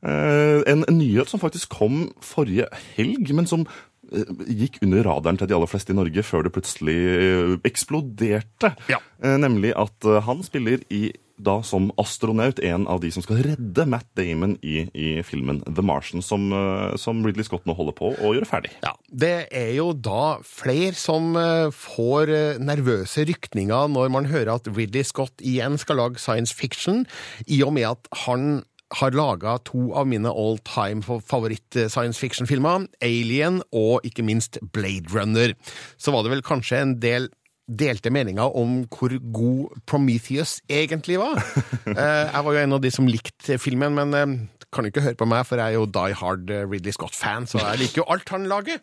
Eh, 0.02 0.62
En 0.66 0.84
nyhet 0.90 1.30
som 1.30 1.40
faktisk 1.42 1.70
kom 1.78 2.08
forrige 2.24 2.66
helg, 2.96 3.30
men 3.34 3.46
som 3.46 3.64
eh, 4.10 4.26
gikk 4.50 4.80
under 4.82 5.06
radaren 5.06 5.38
til 5.38 5.50
de 5.50 5.54
aller 5.56 5.70
fleste 5.70 5.94
i 5.94 5.98
Norge 5.98 6.24
før 6.26 6.46
det 6.46 6.54
plutselig 6.56 6.98
eh, 6.98 7.58
eksploderte. 7.68 8.74
Ja. 8.90 8.98
Nemlig 9.22 9.70
at 9.78 10.02
han 10.26 10.42
spiller 10.42 10.82
i 10.90 11.12
da 11.42 11.56
som 11.66 11.88
astronaut 11.98 12.60
en 12.62 12.84
av 12.90 13.00
de 13.02 13.08
som 13.10 13.22
skal 13.24 13.40
redde 13.42 13.84
Matt 13.90 14.06
Damon 14.18 14.52
i, 14.62 14.84
i 14.94 15.08
filmen 15.26 15.58
The 15.66 15.82
Martian, 15.82 16.22
som, 16.22 16.52
som 17.00 17.22
Ridley 17.26 17.46
Scott 17.46 17.64
nå 17.66 17.74
holder 17.74 17.96
på 17.98 18.12
å 18.14 18.32
gjøre 18.36 18.46
ferdig. 18.46 18.70
Ja, 18.84 18.92
Det 19.10 19.48
er 19.50 19.72
jo 19.74 19.88
da 19.94 20.36
flere 20.46 20.94
som 20.98 21.34
får 21.74 22.30
nervøse 22.62 23.24
rykninger 23.26 23.90
når 23.90 24.12
man 24.14 24.28
hører 24.30 24.52
at 24.54 24.70
Ridley 24.70 25.06
Scott 25.08 25.42
igjen 25.42 25.80
skal 25.82 25.98
lage 25.98 26.22
science 26.22 26.54
fiction, 26.54 27.06
i 27.50 27.62
og 27.66 27.74
med 27.74 27.90
at 27.90 28.12
han 28.26 28.62
har 28.98 29.14
laga 29.16 29.56
to 29.64 29.90
av 29.96 30.06
mine 30.10 30.28
all 30.28 30.58
time 30.68 31.02
favoritt-science 31.02 32.18
fiction-filmer, 32.20 32.86
Alien 33.02 33.60
og 33.72 34.04
ikke 34.08 34.24
minst 34.26 34.58
Blade 34.74 35.08
Runner. 35.14 35.54
Så 35.98 36.12
var 36.14 36.22
det 36.26 36.32
vel 36.34 36.44
kanskje 36.46 36.80
en 36.82 36.96
del 37.02 37.30
delte 37.72 38.10
meninger 38.12 38.56
om 38.58 38.82
hvor 38.90 39.12
god 39.32 39.78
Prometheus 39.86 40.58
egentlig 40.68 41.18
var. 41.22 41.38
Eh, 41.92 42.28
Jeg 42.32 42.44
var 42.46 42.52
jo 42.54 42.60
en 42.62 42.72
av 42.76 42.80
de 42.82 42.90
som 42.94 43.06
likte 43.08 43.56
filmen, 43.58 43.94
men 43.96 44.14
eh, 44.14 44.34
kan 44.72 44.84
jo 44.86 44.90
ikke 44.92 45.02
høre 45.06 45.18
på 45.18 45.26
meg, 45.28 45.42
for 45.48 45.58
jeg 45.60 45.72
er 45.74 45.78
jo 45.78 45.86
die 45.90 46.14
hard 46.20 46.50
eh, 46.52 46.62
Ridley 46.68 46.92
Scott-fan, 46.94 47.46
så 47.50 47.58
jeg 47.62 47.80
liker 47.82 48.02
jo 48.02 48.06
alt 48.12 48.28
han 48.32 48.46
lager. 48.50 48.78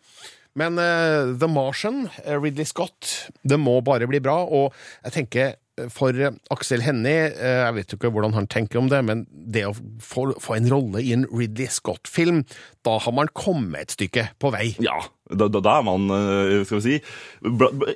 Men 0.60 0.80
eh, 0.82 1.32
The 1.40 1.48
Martian, 1.52 2.08
eh, 2.26 2.36
Ridley 2.42 2.66
Scott, 2.68 3.30
det 3.48 3.60
må 3.62 3.78
bare 3.86 4.08
bli 4.10 4.20
bra. 4.24 4.40
Og 4.46 4.74
jeg 5.06 5.16
tenker 5.16 5.46
eh, 5.54 5.58
for 5.94 6.16
eh, 6.16 6.36
Aksel 6.54 6.84
Hennie, 6.86 7.30
eh, 7.32 7.62
jeg 7.64 7.76
vet 7.78 7.94
jo 7.94 8.00
ikke 8.00 8.12
hvordan 8.16 8.36
han 8.38 8.50
tenker 8.52 8.82
om 8.82 8.90
det, 8.92 9.00
men 9.08 9.26
det 9.30 9.66
å 9.70 9.76
få, 10.04 10.30
få 10.42 10.58
en 10.58 10.70
rolle 10.72 11.04
i 11.04 11.14
en 11.16 11.28
Ridley 11.32 11.70
Scott-film, 11.72 12.44
da 12.86 12.98
har 13.02 13.16
man 13.16 13.32
kommet 13.38 13.88
et 13.88 13.96
stykke 13.98 14.28
på 14.42 14.52
vei. 14.56 14.74
Ja, 14.84 15.00
Da, 15.30 15.46
da, 15.46 15.60
da 15.62 15.76
er 15.78 15.84
man 15.86 16.10
eh, 16.10 16.64
skal 16.66 16.80
vi 16.80 16.82
si, 16.82 16.96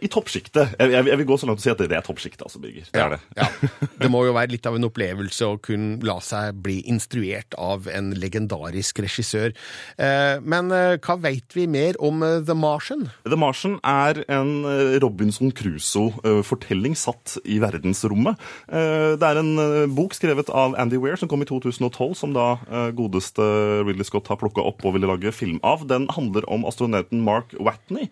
i 0.05 0.09
toppsjiktet. 0.11 0.75
Jeg, 0.77 0.91
jeg, 0.93 1.07
jeg 1.09 1.19
vil 1.23 1.27
gå 1.31 1.37
så 1.41 1.47
langt 1.49 1.61
og 1.61 1.65
si 1.65 1.71
at 1.71 1.79
det, 1.81 1.89
er 1.97 2.05
toppsjiktet, 2.05 2.43
altså, 2.45 2.61
Birger. 2.61 2.85
Det 2.93 3.01
er 3.01 3.15
det. 3.15 3.47
Det 4.03 4.09
må 4.11 4.21
jo 4.27 4.35
være 4.35 4.51
litt 4.51 4.67
av 4.69 4.75
en 4.77 4.85
opplevelse 4.85 5.47
å 5.47 5.57
kunne 5.63 6.03
la 6.05 6.19
seg 6.21 6.59
bli 6.61 6.81
instruert 6.91 7.55
av 7.57 7.87
en 7.89 8.11
legendarisk 8.19 9.01
regissør. 9.05 9.55
Eh, 9.97 10.37
Men 10.45 10.69
eh, 10.75 10.99
hva 11.01 11.15
veit 11.23 11.55
vi 11.57 11.65
mer 11.71 11.97
om 12.03 12.21
The 12.21 12.55
Martian? 12.57 13.07
The 13.25 13.39
Martian 13.39 13.79
er 13.81 14.21
en 14.27 14.53
Robinson 15.01 15.49
Crusoe-fortelling 15.55 16.97
satt 16.99 17.39
i 17.49 17.57
verdensrommet. 17.63 18.37
Det 18.69 19.25
er 19.25 19.39
en 19.39 19.53
bok 19.95 20.13
skrevet 20.15 20.49
av 20.53 20.75
Andy 20.79 20.99
Weir 21.01 21.17
som 21.19 21.29
kom 21.31 21.41
i 21.43 21.47
2012, 21.49 22.13
som 22.19 22.35
da 22.35 22.47
godeste 22.95 23.43
Ridley 23.87 24.05
Scott 24.07 24.29
har 24.31 24.39
plukka 24.41 24.63
opp 24.65 24.83
og 24.85 24.95
ville 24.97 25.09
lage 25.09 25.33
film 25.35 25.59
av. 25.65 25.85
Den 25.89 26.07
handler 26.13 26.45
om 26.51 26.67
astronauten 26.69 27.22
Mark 27.25 27.55
Watney. 27.59 28.09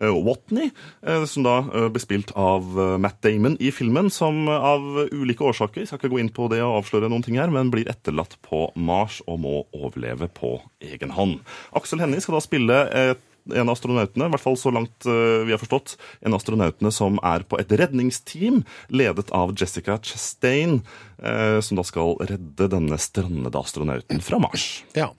eh, 0.00 0.10
Watney, 0.10 0.70
eh, 1.06 1.24
som 1.24 1.44
da 1.46 1.58
eh, 1.70 1.88
ble 1.92 2.00
spilt 2.02 2.32
av 2.34 2.66
Matt 2.98 3.20
Damon 3.22 3.54
i 3.62 3.70
filmen, 3.70 4.10
som 4.10 4.48
av 4.50 4.82
ulike 5.12 5.46
årsaker, 5.46 5.86
skal 5.86 6.00
ikke 6.00 6.10
gå 6.10 6.18
inn 6.18 6.32
på 6.34 6.48
det 6.50 6.62
og 6.64 6.80
avsløre 6.80 7.10
noen 7.12 7.22
ting 7.22 7.38
her, 7.38 7.52
men 7.54 7.70
blir 7.70 7.86
etterlatt 7.90 8.34
på 8.42 8.66
Mars 8.74 9.20
og 9.28 9.38
må 9.44 9.60
overleve 9.70 10.26
på 10.34 10.56
egen 10.82 11.14
hånd. 11.14 11.38
Aksel 11.78 12.02
Hennie 12.02 12.24
skal 12.24 12.40
da 12.40 12.42
spille 12.42 12.80
et 12.90 13.22
en 13.52 13.68
av 13.68 13.74
astronautene, 13.74 14.28
i 14.28 14.32
hvert 14.32 14.42
fall 14.42 14.56
så 14.58 14.72
langt 14.74 15.06
eh, 15.08 15.44
vi 15.44 15.54
har 15.54 15.60
forstått, 15.60 15.96
en 16.24 16.32
av 16.32 16.40
astronautene 16.40 16.92
som 16.94 17.18
er 17.26 17.44
på 17.48 17.58
et 17.60 17.72
redningsteam 17.76 18.62
ledet 18.94 19.32
av 19.36 19.52
Jessica 19.58 19.98
Chastain, 20.00 20.78
eh, 21.20 21.58
som 21.64 21.78
da 21.78 21.84
skal 21.86 22.16
redde 22.24 22.70
denne 22.72 22.98
strandede 23.02 23.60
astronauten 23.60 24.22
fra 24.24 24.40
Mars. 24.42 24.68
Ja, 24.96 25.10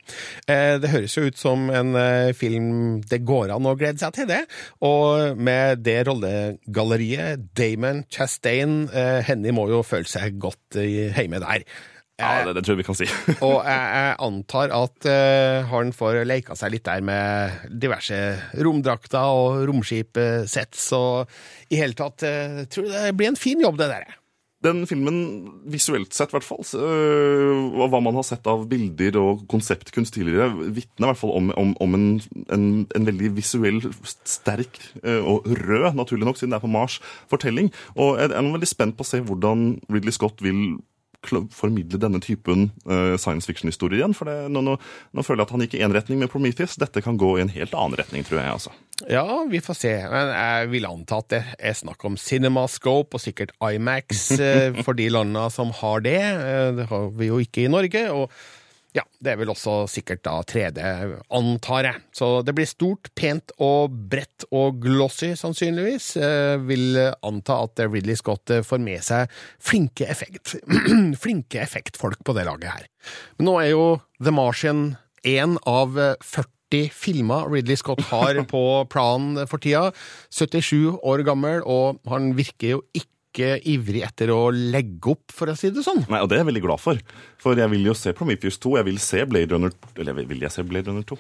eh, 0.48 0.76
det 0.82 0.94
høres 0.94 1.18
jo 1.18 1.28
ut 1.30 1.40
som 1.40 1.70
en 1.70 1.94
film 2.38 3.02
det 3.06 3.22
går 3.28 3.54
an 3.54 3.70
å 3.70 3.76
glede 3.78 4.02
seg 4.02 4.16
til, 4.18 4.30
det. 4.30 4.44
Og 4.86 5.38
med 5.38 5.84
det 5.86 6.00
rollegalleriet, 6.10 7.50
Damon 7.58 8.06
Chastain, 8.12 8.86
henne 9.26 9.54
må 9.56 9.68
jo 9.72 9.84
føle 9.86 10.10
seg 10.10 10.40
godt 10.42 10.80
hjemme 10.80 11.42
der. 11.44 11.66
Ja, 12.16 12.46
det, 12.48 12.54
det 12.56 12.64
tror 12.64 12.78
jeg 12.78 12.84
vi 12.84 12.88
kan 12.88 12.96
si. 12.96 13.08
Og 13.46 13.58
jeg, 13.60 13.88
jeg 13.92 14.18
antar 14.24 14.72
at 14.76 15.08
uh, 15.12 15.68
han 15.68 15.92
får 15.96 16.22
leika 16.28 16.56
seg 16.56 16.72
litt 16.72 16.88
der 16.88 17.04
med 17.04 17.66
diverse 17.84 18.20
romdrakter 18.64 19.36
og 19.36 19.66
romskipsett, 19.68 20.78
så 20.80 21.02
i 21.68 21.82
hele 21.82 21.98
tatt 21.98 22.24
uh, 22.24 22.62
tror 22.72 22.88
det 22.94 23.10
blir 23.20 23.34
en 23.34 23.40
fin 23.40 23.60
jobb, 23.60 23.82
det 23.82 23.90
der. 23.92 24.16
Den 24.64 24.86
filmen, 24.90 25.18
visuelt 25.70 26.16
sett 26.16 26.32
i 26.32 26.38
hvert 26.38 26.48
fall, 26.48 26.64
og 26.64 27.84
hva 27.92 28.00
man 28.02 28.16
har 28.18 28.24
sett 28.26 28.48
av 28.50 28.64
bilder 28.72 29.20
og 29.20 29.44
konseptkunst 29.52 30.16
tidligere, 30.16 30.48
vitner 30.74 31.06
i 31.06 31.12
hvert 31.12 31.20
fall 31.20 31.36
om, 31.38 31.52
om, 31.60 31.76
om 31.84 31.98
en, 32.00 32.08
en, 32.56 32.66
en 32.98 33.06
veldig 33.06 33.30
visuell, 33.36 33.78
sterk 34.26 34.80
og 35.04 35.46
rød, 35.46 35.92
naturlig 36.00 36.26
nok, 36.26 36.40
siden 36.42 36.56
det 36.56 36.58
er 36.58 36.66
på 36.66 36.72
Mars, 36.74 36.98
fortelling. 37.30 37.70
Og 37.94 38.18
jeg 38.18 38.32
er 38.32 38.52
veldig 38.56 38.72
spent 38.72 38.98
på 38.98 39.06
å 39.06 39.12
se 39.12 39.22
hvordan 39.28 39.68
Ridley 39.86 40.16
Scott 40.18 40.42
vil 40.42 40.80
formidle 41.54 42.00
denne 42.02 42.20
typen 42.24 42.72
øh, 42.90 43.16
science 43.20 43.48
fiction-historier 43.50 44.00
igjen. 44.02 44.14
For 44.18 44.26
det, 44.30 44.36
nå, 44.54 44.62
nå, 44.66 44.76
nå 45.14 45.24
føler 45.26 45.42
jeg 45.44 45.48
at 45.50 45.54
han 45.56 45.64
gikk 45.66 45.76
i 45.78 45.84
én 45.86 45.94
retning 45.96 46.20
med 46.22 46.32
Prometheus. 46.34 46.76
Dette 46.82 47.02
kan 47.06 47.18
gå 47.18 47.34
i 47.38 47.44
en 47.46 47.50
helt 47.54 47.74
annen 47.74 47.98
retning, 48.00 48.24
tror 48.28 48.42
jeg. 48.42 48.52
altså. 48.56 48.74
Ja, 49.12 49.26
vi 49.52 49.60
får 49.60 49.76
se. 49.80 49.94
Men 50.12 50.30
jeg 50.32 50.70
vil 50.72 50.86
anta 50.88 51.18
at 51.24 51.30
det 51.34 51.42
er 51.60 51.74
snakk 51.76 52.06
om 52.08 52.16
CinemaScope 52.22 53.18
og 53.18 53.24
sikkert 53.26 53.52
IMAX 53.60 54.28
eh, 54.40 54.78
for 54.86 54.94
de 54.98 55.10
landene 55.12 55.50
som 55.52 55.74
har 55.82 56.06
det. 56.06 56.20
Eh, 56.22 56.70
Det 56.80 56.88
har 56.92 57.10
vi 57.18 57.32
jo 57.32 57.42
ikke 57.44 57.66
i 57.66 57.72
Norge. 57.72 58.06
og 58.12 58.32
ja, 58.96 59.04
det 59.20 59.34
er 59.34 59.40
vel 59.42 59.52
også 59.52 59.84
sikkert 59.92 60.24
da 60.24 60.38
3D, 60.48 60.80
antar 61.36 61.88
jeg. 61.90 62.04
Så 62.16 62.30
det 62.48 62.56
blir 62.56 62.70
stort, 62.70 63.12
pent 63.18 63.52
og 63.64 63.94
bredt 64.12 64.48
og 64.56 64.80
glossy, 64.84 65.34
sannsynligvis. 65.40 66.14
Eh, 66.16 66.56
vil 66.64 67.00
anta 67.04 67.60
at 67.66 67.84
Ridley 67.84 68.16
Scott 68.20 68.54
får 68.66 68.84
med 68.84 69.04
seg 69.06 69.32
flinke, 69.60 70.08
effekt, 70.08 70.56
flinke 71.24 71.60
effektfolk 71.64 72.24
på 72.26 72.38
det 72.38 72.48
laget 72.48 72.72
her. 72.72 72.92
Men 73.38 73.52
nå 73.52 73.58
er 73.62 73.74
jo 73.74 73.88
The 74.24 74.34
Martian 74.36 74.86
én 75.26 75.58
av 75.68 75.98
40 76.24 76.94
filmer 76.96 77.50
Ridley 77.52 77.78
Scott 77.80 78.02
har 78.12 78.40
på 78.54 78.64
planen 78.92 79.44
for 79.50 79.60
tida. 79.62 79.90
77 80.32 81.02
år 81.04 81.26
gammel, 81.28 81.66
og 81.68 82.00
han 82.12 82.32
virker 82.40 82.78
jo 82.78 82.86
ikke 82.96 83.15
ivrig 83.40 84.04
etter 84.08 84.32
å 84.34 84.50
legge 84.54 85.12
opp, 85.12 85.34
for 85.36 85.52
å 85.52 85.56
si 85.58 85.70
det 85.74 85.84
sånn. 85.86 86.04
Nei, 86.12 86.22
og 86.24 86.30
det 86.30 86.38
er 86.38 86.44
jeg 86.44 86.50
veldig 86.52 86.64
glad 86.64 86.82
for. 86.82 87.00
For 87.42 87.58
jeg 87.60 87.70
vil 87.74 87.86
jo 87.90 87.94
se 87.98 88.14
Prometheus 88.16 88.58
2. 88.64 88.78
Jeg 88.80 88.88
vil 88.88 89.00
se 89.04 89.22
Blade 89.30 89.54
Runner 89.54 89.74
Eller 90.02 90.16
vil 90.26 90.42
jeg 90.42 90.54
se 90.54 90.64
Blade 90.66 90.90
Runner 90.90 91.04
2? 91.06 91.18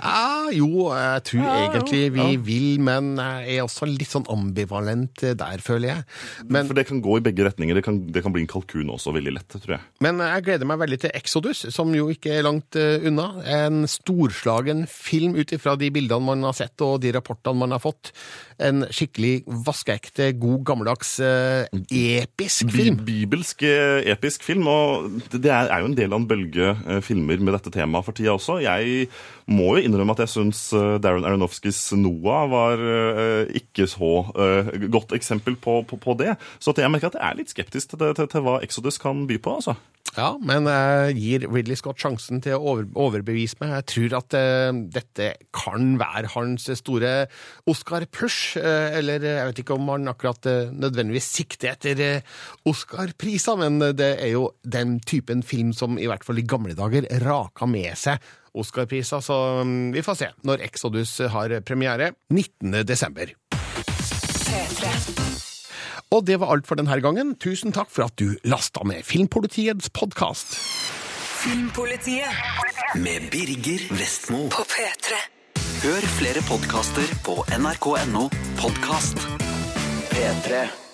Ja, 0.00 0.48
jo, 0.60 0.68
jeg 0.94 1.24
tror 1.30 1.42
Ja, 1.42 1.56
egentlig 1.66 2.02
vi 2.14 2.22
ja. 2.22 2.40
vil, 2.46 2.68
men 2.86 3.10
jeg 3.20 3.58
er 3.58 3.64
også 3.66 3.88
litt 3.90 4.12
sånn 4.12 4.26
ambivalent 4.32 5.24
der, 5.36 5.62
føler 5.64 5.90
jeg. 5.90 6.06
Men, 6.48 6.68
For 6.70 6.78
det 6.78 6.86
kan 6.88 7.02
gå 7.04 7.18
i 7.18 7.24
begge 7.26 7.44
retninger. 7.48 7.76
Det 7.80 7.84
kan, 7.86 7.98
det 8.12 8.22
kan 8.24 8.34
bli 8.34 8.44
en 8.46 8.50
kalkun 8.50 8.92
også, 8.94 9.12
veldig 9.16 9.34
lett, 9.36 9.58
tror 9.58 9.76
jeg. 9.76 9.84
men 10.04 10.20
jeg 10.22 10.46
gleder 10.46 10.68
meg 10.70 10.80
veldig 10.80 11.00
til 11.04 11.14
Exodus, 11.18 11.64
som 11.74 11.92
jo 11.96 12.08
ikke 12.12 12.34
er 12.38 12.46
langt 12.46 12.76
eh, 12.78 13.04
unna. 13.08 13.28
En 13.58 13.84
storslagen 13.90 14.84
film 14.90 15.36
ut 15.36 15.52
ifra 15.54 15.76
de 15.80 15.90
bildene 15.94 16.26
man 16.26 16.44
har 16.46 16.56
sett 16.56 16.80
og 16.84 17.00
de 17.04 17.12
rapportene 17.16 17.58
man 17.62 17.74
har 17.74 17.82
fått. 17.82 18.12
En 18.62 18.86
skikkelig 18.88 19.42
vaskeekte, 19.66 20.30
god, 20.40 20.62
gammeldags, 20.68 21.16
eh, 21.24 21.55
episk 21.90 22.70
film. 22.74 23.00
Bi 23.06 23.16
bibelsk 23.26 23.62
eh, 23.66 24.06
episk 24.12 24.44
film, 24.46 24.66
og 24.70 25.08
det 25.32 25.50
er, 25.50 25.70
er 25.70 25.82
jo 25.82 25.90
en 25.90 25.96
del 25.98 26.12
av 26.12 26.20
en 26.20 26.28
bølge 26.28 26.72
eh, 26.74 27.00
filmer 27.04 27.42
med 27.42 27.56
dette 27.56 27.72
temaet 27.74 28.06
for 28.06 28.16
tida 28.16 28.34
også. 28.36 28.58
Jeg 28.64 29.08
må 29.50 29.76
jo 29.76 29.84
innrømme 29.86 30.16
at 30.16 30.24
jeg 30.24 30.34
syns 30.34 30.62
eh, 30.76 30.96
Darren 31.02 31.26
Aronofskys 31.26 31.80
Noah 31.98 32.46
var 32.52 32.82
eh, 32.82 33.52
ikke 33.60 33.88
så 33.90 34.12
eh, 34.34 34.72
godt 34.92 35.16
eksempel 35.16 35.58
på, 35.58 35.80
på, 35.88 36.00
på 36.02 36.16
det. 36.20 36.36
Så 36.58 36.74
jeg 36.76 36.92
merker 36.92 37.12
at 37.12 37.20
jeg 37.20 37.26
er 37.28 37.40
litt 37.42 37.52
skeptisk 37.54 37.94
til, 37.94 38.08
til, 38.16 38.30
til 38.32 38.46
hva 38.46 38.60
Exodus 38.66 39.00
kan 39.02 39.26
by 39.28 39.40
på, 39.42 39.58
altså. 39.60 39.76
Ja, 40.16 40.30
men 40.40 40.64
jeg 40.64 41.16
gir 41.20 41.42
Ridley 41.50 41.76
Scott 41.76 42.00
sjansen 42.00 42.40
til 42.44 42.56
å 42.56 42.78
overbevise 42.96 43.58
meg. 43.60 43.74
Jeg 43.74 43.86
tror 43.92 44.14
at 44.22 44.36
eh, 44.38 44.78
dette 44.94 45.26
kan 45.52 45.98
være 46.00 46.30
hans 46.32 46.70
store 46.80 47.10
Oscar-push, 47.68 48.56
eh, 48.56 48.96
eller 48.96 49.26
jeg 49.26 49.50
vet 49.50 49.60
ikke 49.60 49.76
om 49.76 49.92
han 49.92 50.08
akkurat 50.08 50.48
eh, 50.48 50.72
nødvendigvis 50.72 51.28
sikter 51.36 51.74
etter 51.74 52.00
eh, 52.00 52.40
Oscar-priser, 52.64 53.60
men 53.60 53.76
det 53.98 54.14
er 54.14 54.32
jo 54.32 54.48
den 54.64 54.96
typen 55.04 55.44
film 55.44 55.76
som 55.76 56.00
i 56.00 56.08
hvert 56.08 56.24
fall 56.24 56.40
i 56.40 56.48
gamle 56.48 56.76
dager 56.78 57.04
raka 57.26 57.68
med 57.68 57.92
seg 58.00 58.32
Oscar-priser, 58.56 59.20
så 59.20 59.38
mm, 59.68 59.92
vi 59.92 60.06
får 60.06 60.20
se 60.22 60.32
når 60.48 60.64
Exodus 60.70 61.18
har 61.34 61.58
premiere 61.68 62.14
19. 62.32 62.72
desember. 62.88 63.36
Og 66.14 66.26
det 66.26 66.38
var 66.40 66.52
alt 66.54 66.68
for 66.68 66.78
denne 66.78 67.00
gangen. 67.02 67.34
Tusen 67.42 67.74
takk 67.74 67.90
for 67.90 68.06
at 68.06 68.14
du 68.20 68.36
lasta 68.46 68.84
med 68.86 69.02
Filmpolitiets 69.06 69.90
podkast. 69.90 70.54
Filmpolitiet 71.42 72.30
Med 72.94 73.26
Birger 73.30 73.82
Vestmo. 73.98 74.46
på 74.50 74.62
P3. 74.70 75.18
Hør 75.82 76.06
flere 76.16 76.42
podkaster 76.48 77.10
på 77.26 77.42
nrk.no 77.58 78.28
podkast. 78.58 79.18
P3. 80.10 80.85